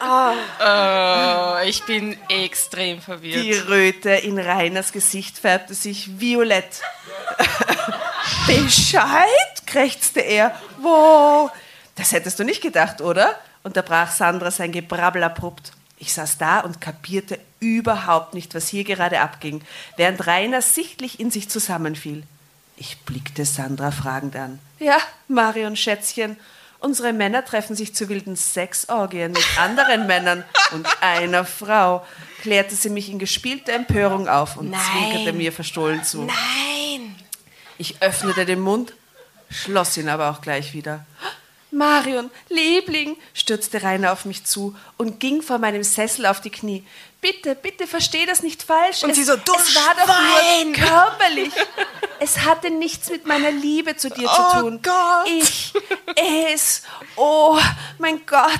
[0.00, 3.42] Oh, ich bin extrem verwirrt.
[3.42, 6.82] Die Röte in Rainers Gesicht färbte sich violett.
[8.46, 9.66] Bescheid?
[9.66, 10.60] krächzte er.
[10.80, 11.50] Wow,
[11.94, 13.38] das hättest du nicht gedacht, oder?
[13.62, 15.72] unterbrach Sandra sein Gebrabbel abrupt.
[15.98, 19.62] Ich saß da und kapierte überhaupt nicht, was hier gerade abging,
[19.96, 22.24] während Rainer sichtlich in sich zusammenfiel.
[22.76, 24.58] Ich blickte Sandra fragend an.
[24.78, 26.36] Ja, Marion Schätzchen,
[26.80, 32.04] unsere Männer treffen sich zu wilden Sexorgien mit anderen Männern und einer Frau,
[32.40, 34.80] klärte sie mich in gespielter Empörung auf und Nein.
[34.80, 36.22] zwinkerte mir verstohlen zu.
[36.22, 37.14] Nein!
[37.78, 38.94] Ich öffnete den Mund,
[39.50, 41.06] schloss ihn aber auch gleich wieder.
[41.70, 46.84] Marion, Liebling, stürzte Rainer auf mich zu und ging vor meinem Sessel auf die Knie.
[47.22, 49.04] Bitte, bitte, versteh das nicht falsch.
[49.04, 51.52] Und es, sie so, "Du es war doch Schwein!" nur körperlich.
[52.18, 54.82] Es hatte nichts mit meiner Liebe zu dir Oh zu tun.
[54.82, 55.28] Gott.
[55.28, 55.72] Ich,
[56.52, 56.82] es,
[57.14, 57.58] oh
[57.98, 58.50] mein Gott,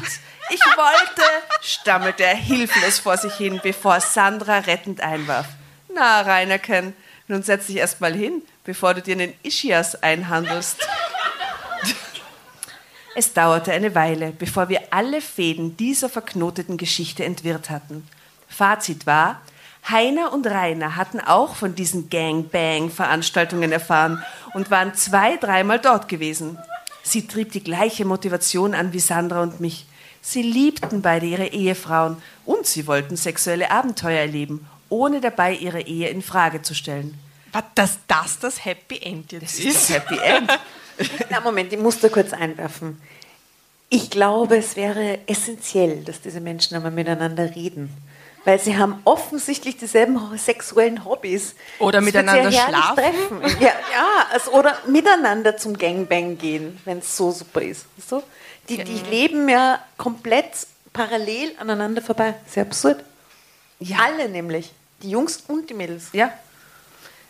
[0.51, 1.23] ich wollte,
[1.61, 5.47] stammelte er hilflos vor sich hin, bevor Sandra rettend einwarf.
[5.93, 6.95] Na, Reinerken,
[7.27, 10.77] nun setz dich erst mal hin, bevor du dir einen Ischias einhandelst.
[13.17, 18.09] Es dauerte eine Weile, bevor wir alle Fäden dieser verknoteten Geschichte entwirrt hatten.
[18.63, 19.41] Fazit war,
[19.91, 24.23] Heiner und Rainer hatten auch von diesen Gang-Bang-Veranstaltungen erfahren
[24.55, 26.57] und waren zwei, dreimal dort gewesen.
[27.03, 29.87] Sie trieb die gleiche Motivation an wie Sandra und mich.
[30.21, 36.09] Sie liebten beide ihre Ehefrauen und sie wollten sexuelle Abenteuer erleben, ohne dabei ihre Ehe
[36.11, 37.19] in Frage zu stellen.
[37.51, 39.65] Was, dass das das Happy End jetzt Das ist?
[39.65, 40.57] ist das Happy End.
[41.31, 43.03] Na, Moment, ich muss da kurz einwerfen.
[43.89, 47.91] Ich glaube, es wäre essentiell, dass diese Menschen einmal miteinander reden.
[48.45, 51.55] Weil sie haben offensichtlich dieselben sexuellen Hobbys.
[51.79, 52.97] Oder wird miteinander schlafen.
[52.97, 53.41] Treffen.
[53.61, 57.87] Ja, ja also, oder miteinander zum Gangbang gehen, wenn es so super ist.
[57.97, 58.23] Weißt du?
[58.69, 62.35] die, die leben ja komplett parallel aneinander vorbei.
[62.47, 63.05] Sehr absurd.
[63.81, 63.99] Ja.
[64.05, 64.73] Alle nämlich.
[65.03, 66.09] Die Jungs und die Mädels.
[66.13, 66.33] Ja.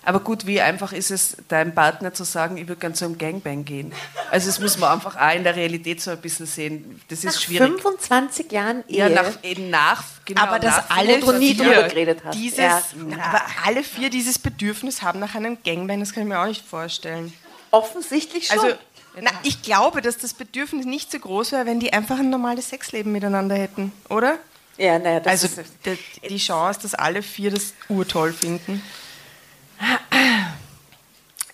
[0.05, 3.19] Aber gut, wie einfach ist es, deinem Partner zu sagen, ich würde gerne zu einem
[3.19, 3.93] Gangbang gehen?
[4.31, 7.01] Also das muss man einfach auch in der Realität so ein bisschen sehen.
[7.09, 7.69] Das ist Nach schwierig.
[7.69, 8.99] 25 Jahren Ehe.
[8.99, 12.35] Ja, nach, eben nach, genau, aber dass nach alle du nie vier drüber geredet hast.
[12.37, 12.83] Dieses, Ja.
[12.97, 16.47] Na, aber alle vier dieses Bedürfnis haben nach einem Gangbang, das kann ich mir auch
[16.47, 17.33] nicht vorstellen.
[17.71, 18.59] offensichtlich schon.
[18.59, 18.75] Also,
[19.21, 22.71] na, ich glaube, dass das Bedürfnis nicht so groß wäre, wenn die einfach ein normales
[22.71, 24.39] Sexleben miteinander hätten, oder?
[24.79, 28.83] ja, naja, das Also ist, die, die Chance, dass alle vier das urtoll finden.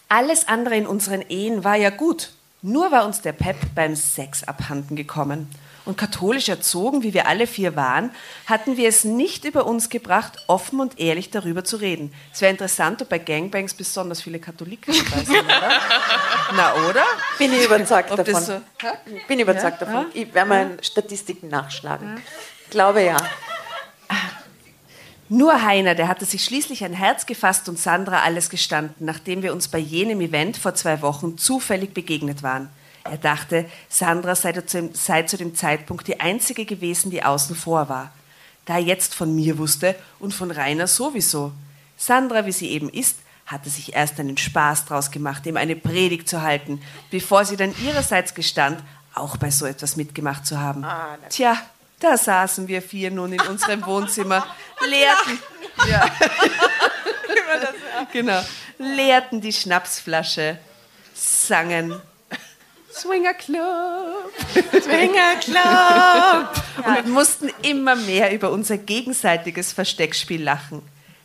[0.09, 2.31] Alles andere in unseren Ehen war ja gut.
[2.63, 5.49] Nur war uns der Pep beim Sex abhanden gekommen.
[5.85, 8.11] Und katholisch erzogen, wie wir alle vier waren,
[8.47, 12.13] hatten wir es nicht über uns gebracht, offen und ehrlich darüber zu reden.
[12.35, 15.71] Es wäre interessant, ob bei Gangbangs besonders viele Katholiken dabei sind, oder?
[16.55, 17.05] Na, oder?
[17.39, 18.43] bin ich überzeugt Ob davon.
[18.45, 18.61] so-
[19.29, 19.87] bin überzeugt Ja?
[19.87, 20.07] davon.
[20.13, 20.21] Ja?
[20.23, 22.21] Ich werde mal Statistiken nachschlagen.
[22.65, 23.17] Ich glaube ja.
[25.29, 29.53] Nur Heiner, der hatte sich schließlich ein Herz gefasst und Sandra alles gestanden, nachdem wir
[29.53, 32.71] uns bei jenem Event vor zwei Wochen zufällig begegnet waren.
[33.05, 37.57] Er dachte, Sandra sei zu, dem, sei zu dem Zeitpunkt die einzige gewesen, die außen
[37.57, 38.13] vor war.
[38.65, 41.53] Da er jetzt von mir wusste und von Rainer sowieso.
[41.97, 46.29] Sandra, wie sie eben ist, hatte sich erst einen Spaß draus gemacht, ihm eine Predigt
[46.29, 46.81] zu halten,
[47.11, 48.83] bevor sie dann ihrerseits gestand,
[49.15, 50.85] auch bei so etwas mitgemacht zu haben.
[51.31, 51.57] Tja,
[52.01, 54.47] da saßen wir vier nun in unserem Wohnzimmer,
[54.87, 55.39] leerten,
[55.91, 56.11] ja.
[58.12, 58.41] genau,
[58.79, 60.59] leerten die Schnapsflasche,
[61.15, 62.01] sangen
[62.93, 64.33] Swinger Club,
[64.83, 70.83] Swinger Club und mussten immer mehr über unser gegenseitiges Versteckspiel lachen.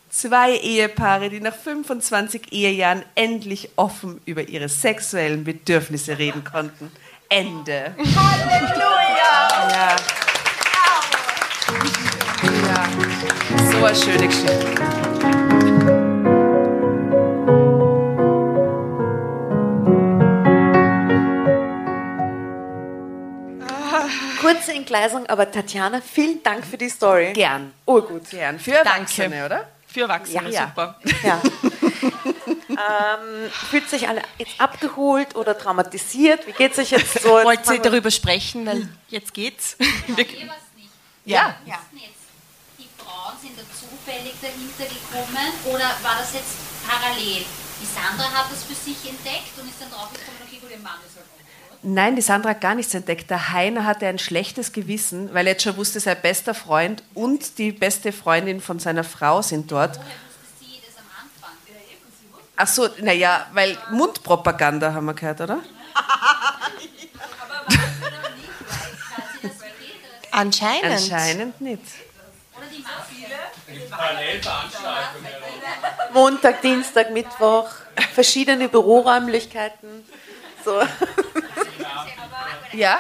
[0.10, 6.92] Zwei Ehepaare, die nach 25 Ehejahren endlich offen über ihre sexuellen Bedürfnisse reden konnten.
[7.30, 7.96] Ende.
[7.98, 9.70] Halleluja!
[9.72, 9.96] Ja.
[13.80, 15.74] So eine schöne Geschichte.
[24.42, 27.32] Kurze Entgleisung, aber Tatjana, vielen Dank für die Story.
[27.34, 27.74] Gern.
[27.86, 28.30] Urgut.
[28.30, 28.60] Gern.
[28.60, 29.68] Für Erwachsene, oder?
[29.88, 30.68] Für Erwachsene, Ja.
[30.68, 31.00] super.
[31.24, 31.42] Ja.
[32.70, 36.46] ähm, fühlt sich alle jetzt abgeholt oder traumatisiert?
[36.46, 37.30] Wie geht es euch jetzt so?
[37.30, 39.78] Wollt ihr darüber sprechen, weil jetzt geht's?
[39.80, 40.90] Was nicht.
[41.26, 41.56] Ja.
[41.64, 42.14] Wissen jetzt,
[42.80, 46.56] die Frauen sind da zufällig dahinter gekommen oder war das jetzt
[46.88, 47.44] parallel?
[47.82, 51.00] Die Sandra hat das für sich entdeckt und ist dann draufgekommen, okay, gut, ihr Mann
[51.06, 51.44] ist halt auch.
[51.86, 53.30] Nein, die Sandra hat gar nichts entdeckt.
[53.30, 57.58] Der Heiner hatte ein schlechtes Gewissen, weil er jetzt schon wusste, sein bester Freund und
[57.58, 59.98] die beste Freundin von seiner Frau sind dort.
[59.98, 61.58] Woher wusste sie das am Anfang?
[62.56, 65.60] Ach so, naja, weil Mundpropaganda haben wir gehört, oder?
[65.94, 66.14] Aber
[67.60, 68.48] war das oder nicht?
[72.56, 72.70] Weil,
[76.14, 77.70] Montag, Dienstag, Mittwoch,
[78.14, 80.08] verschiedene Büroräumlichkeiten.
[80.64, 80.82] So.
[82.74, 83.00] Ja?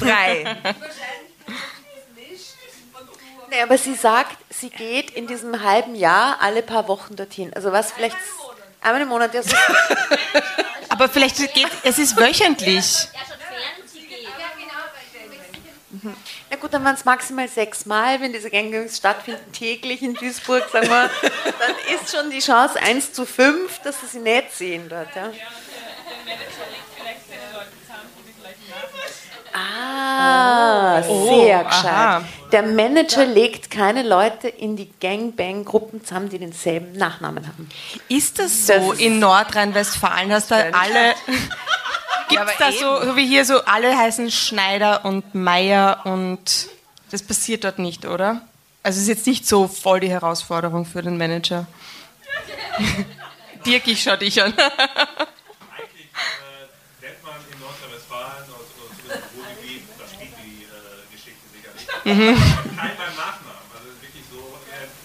[0.00, 0.56] Drei.
[3.50, 7.52] Nee, aber sie sagt, sie geht in diesem halben Jahr alle paar Wochen dorthin.
[7.54, 8.16] Also was vielleicht
[8.82, 9.34] einmal im Monat.
[9.34, 9.56] Ja, so
[10.88, 13.08] Aber vielleicht geht es ist wöchentlich.
[16.50, 20.68] Na gut, dann waren es maximal sechs Mal, wenn diese Gangbangings stattfinden, täglich in Duisburg,
[20.70, 21.10] sagen wir,
[21.58, 25.14] dann ist schon die Chance 1 zu 5, dass sie sie nicht sehen dort.
[25.14, 25.30] Ja.
[30.06, 31.84] Ah, sehr gescheit.
[31.92, 32.22] aha.
[32.52, 37.68] Der Manager legt keine Leute in die Gangbang-Gruppen zusammen, die denselben Nachnamen haben.
[38.08, 41.14] Ist das Das so ist- in Nordrhein-Westfalen, dass da alle.
[42.28, 42.78] Gibt es da eben.
[42.78, 46.68] so, so wie hier so, alle heißen Schneider und Meier und
[47.10, 48.40] das passiert dort nicht, oder?
[48.82, 51.66] Also es ist jetzt nicht so voll die Herausforderung für den Manager.
[53.66, 54.54] Dirk, ich schau dich an.
[54.56, 54.68] Eigentlich äh,
[57.04, 58.64] nennt man in Nordrhein-Westfalen oder oder
[58.98, 60.66] zumindest im Ruhrgebiet, da steht die äh,
[61.12, 61.44] Geschichte
[62.04, 62.38] sicherlich.
[62.76, 63.62] Kein beim Nachnamen.
[63.74, 64.40] Also ist wirklich so,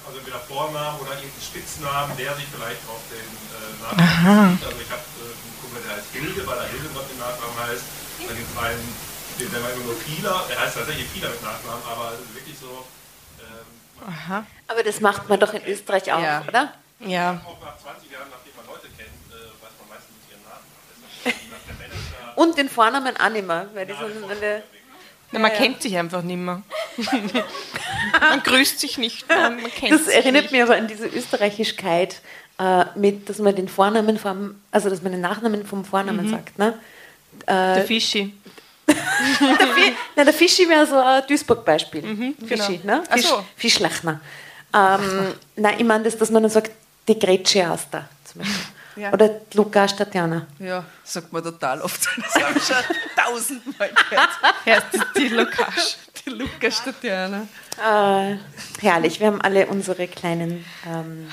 [0.05, 4.67] also entweder Vornamen oder irgendein Spitznamen, der sich vielleicht auf den äh, Nachnamen bezieht.
[4.67, 7.85] Also ich habe äh, einen Kumpel, der heißt Hilde, weil er Hilde mit Nachnamen heißt.
[8.27, 8.85] Dann gibt es einen,
[9.39, 12.33] den nennen wir immer nur Fieler, der heißt tatsächlich Fieler mit Nachnamen, aber es ist
[12.33, 12.71] wirklich so,
[13.45, 16.41] ähm, Aber das macht man doch in Österreich auch, Ja.
[16.47, 16.73] oder?
[16.99, 17.41] Ja.
[17.45, 20.65] auch nach 20 Jahren, nachdem man Leute kennt, äh, weiß man meistens ihren Namen.
[21.21, 22.37] Deshalb nach der Manager.
[22.41, 24.63] Und den Vornamen auch nicht mehr, weil die sind, wenn der,
[25.31, 26.61] Na, man kennt sich einfach nicht mehr.
[28.19, 29.49] man grüßt sich nicht mehr.
[29.49, 30.51] Man kennt Das erinnert nicht.
[30.53, 32.21] mich aber an diese Österreichischkeit,
[32.59, 36.57] äh, mit, dass man den Vornamen vom, also dass man den Nachnamen vom Vornamen sagt.
[36.57, 36.73] Ne?
[37.47, 38.33] Der Fischi.
[38.87, 38.95] Der,
[39.67, 42.33] Fi- na, der Fischi wäre so ein Duisburg-Beispiel.
[42.47, 42.95] Fischi, genau.
[42.99, 43.03] ne?
[43.11, 43.43] Fisch, so.
[43.57, 44.21] Fischlachner.
[44.73, 46.71] Ähm, nein, ich meine, das, dass man dann sagt,
[47.09, 48.65] die Grätsche hast da zum Beispiel.
[48.97, 49.13] Ja.
[49.13, 50.47] Oder Lukas Tatjana.
[50.59, 52.07] Ja, sagt man total oft.
[52.33, 52.75] Das habe ich schon
[53.15, 54.29] tausendmal gehört.
[54.65, 55.97] Ja, die, die Lokasch.
[56.25, 57.47] Die Lukas Tatjana.
[57.77, 58.37] Äh,
[58.81, 61.29] herrlich, wir haben alle unsere kleinen ähm,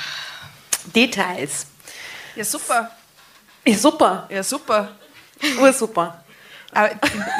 [0.94, 1.66] Details.
[2.36, 2.90] Ja, super.
[3.66, 4.90] Ja, super, Ja, super.
[5.58, 6.20] ursuper.
[6.72, 6.90] Aber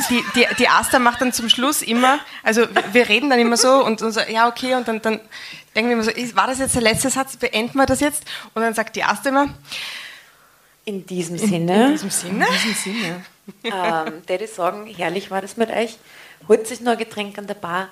[0.09, 3.84] die, die, die Asta macht dann zum Schluss immer, also wir- reden dann immer so
[3.84, 5.20] und, und so, ja, okay, und dann, dann
[5.74, 8.22] denken wir immer so, war das jetzt der letzte Satz, beenden wir das jetzt?
[8.55, 9.48] Und dann sagt die Asta immer,
[10.85, 12.47] In diesem in Sinne, diesem Sinne,
[13.65, 15.98] ähm, würde ich sagen, herrlich war das mit euch.
[16.48, 17.89] Holt sich noch ein Getränk an der Bar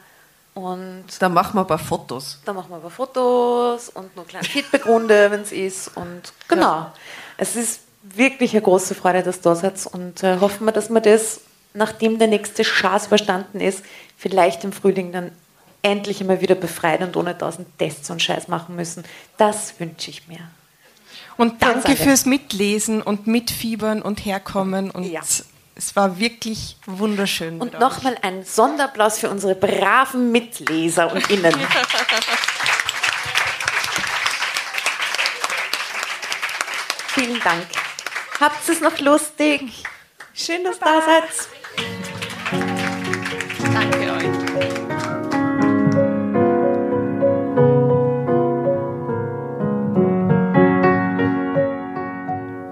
[0.55, 2.41] und Dann machen wir ein paar Fotos.
[2.45, 5.97] dann machen wir ein paar Fotos und noch eine kleine Feedbackrunde, wenn es ist.
[5.97, 6.93] Und genau,
[7.39, 10.91] es ist wirklich eine große Freude, dass du da seid und äh, hoffen wir, dass
[10.91, 11.41] wir das,
[11.73, 13.83] nachdem der nächste Schaß überstanden ist,
[14.19, 15.33] vielleicht im Frühling dann
[15.81, 19.05] endlich einmal wieder befreit und ohne tausend Tests und Scheiß machen müssen.
[19.39, 20.41] Das wünsche ich mir.
[21.37, 21.97] Und danke alle.
[21.97, 24.91] fürs Mitlesen und Mitfiebern und Herkommen.
[24.91, 25.21] Und Ja.
[25.75, 27.61] es war wirklich wunderschön.
[27.61, 31.55] Und nochmal ein Sonderapplaus für unsere braven Mitleser und Innen.
[37.15, 37.67] Vielen Dank.
[38.41, 39.85] Habt es noch lustig?
[40.35, 41.25] Schön, dass ihr da seid.
[43.73, 44.22] Danke euch.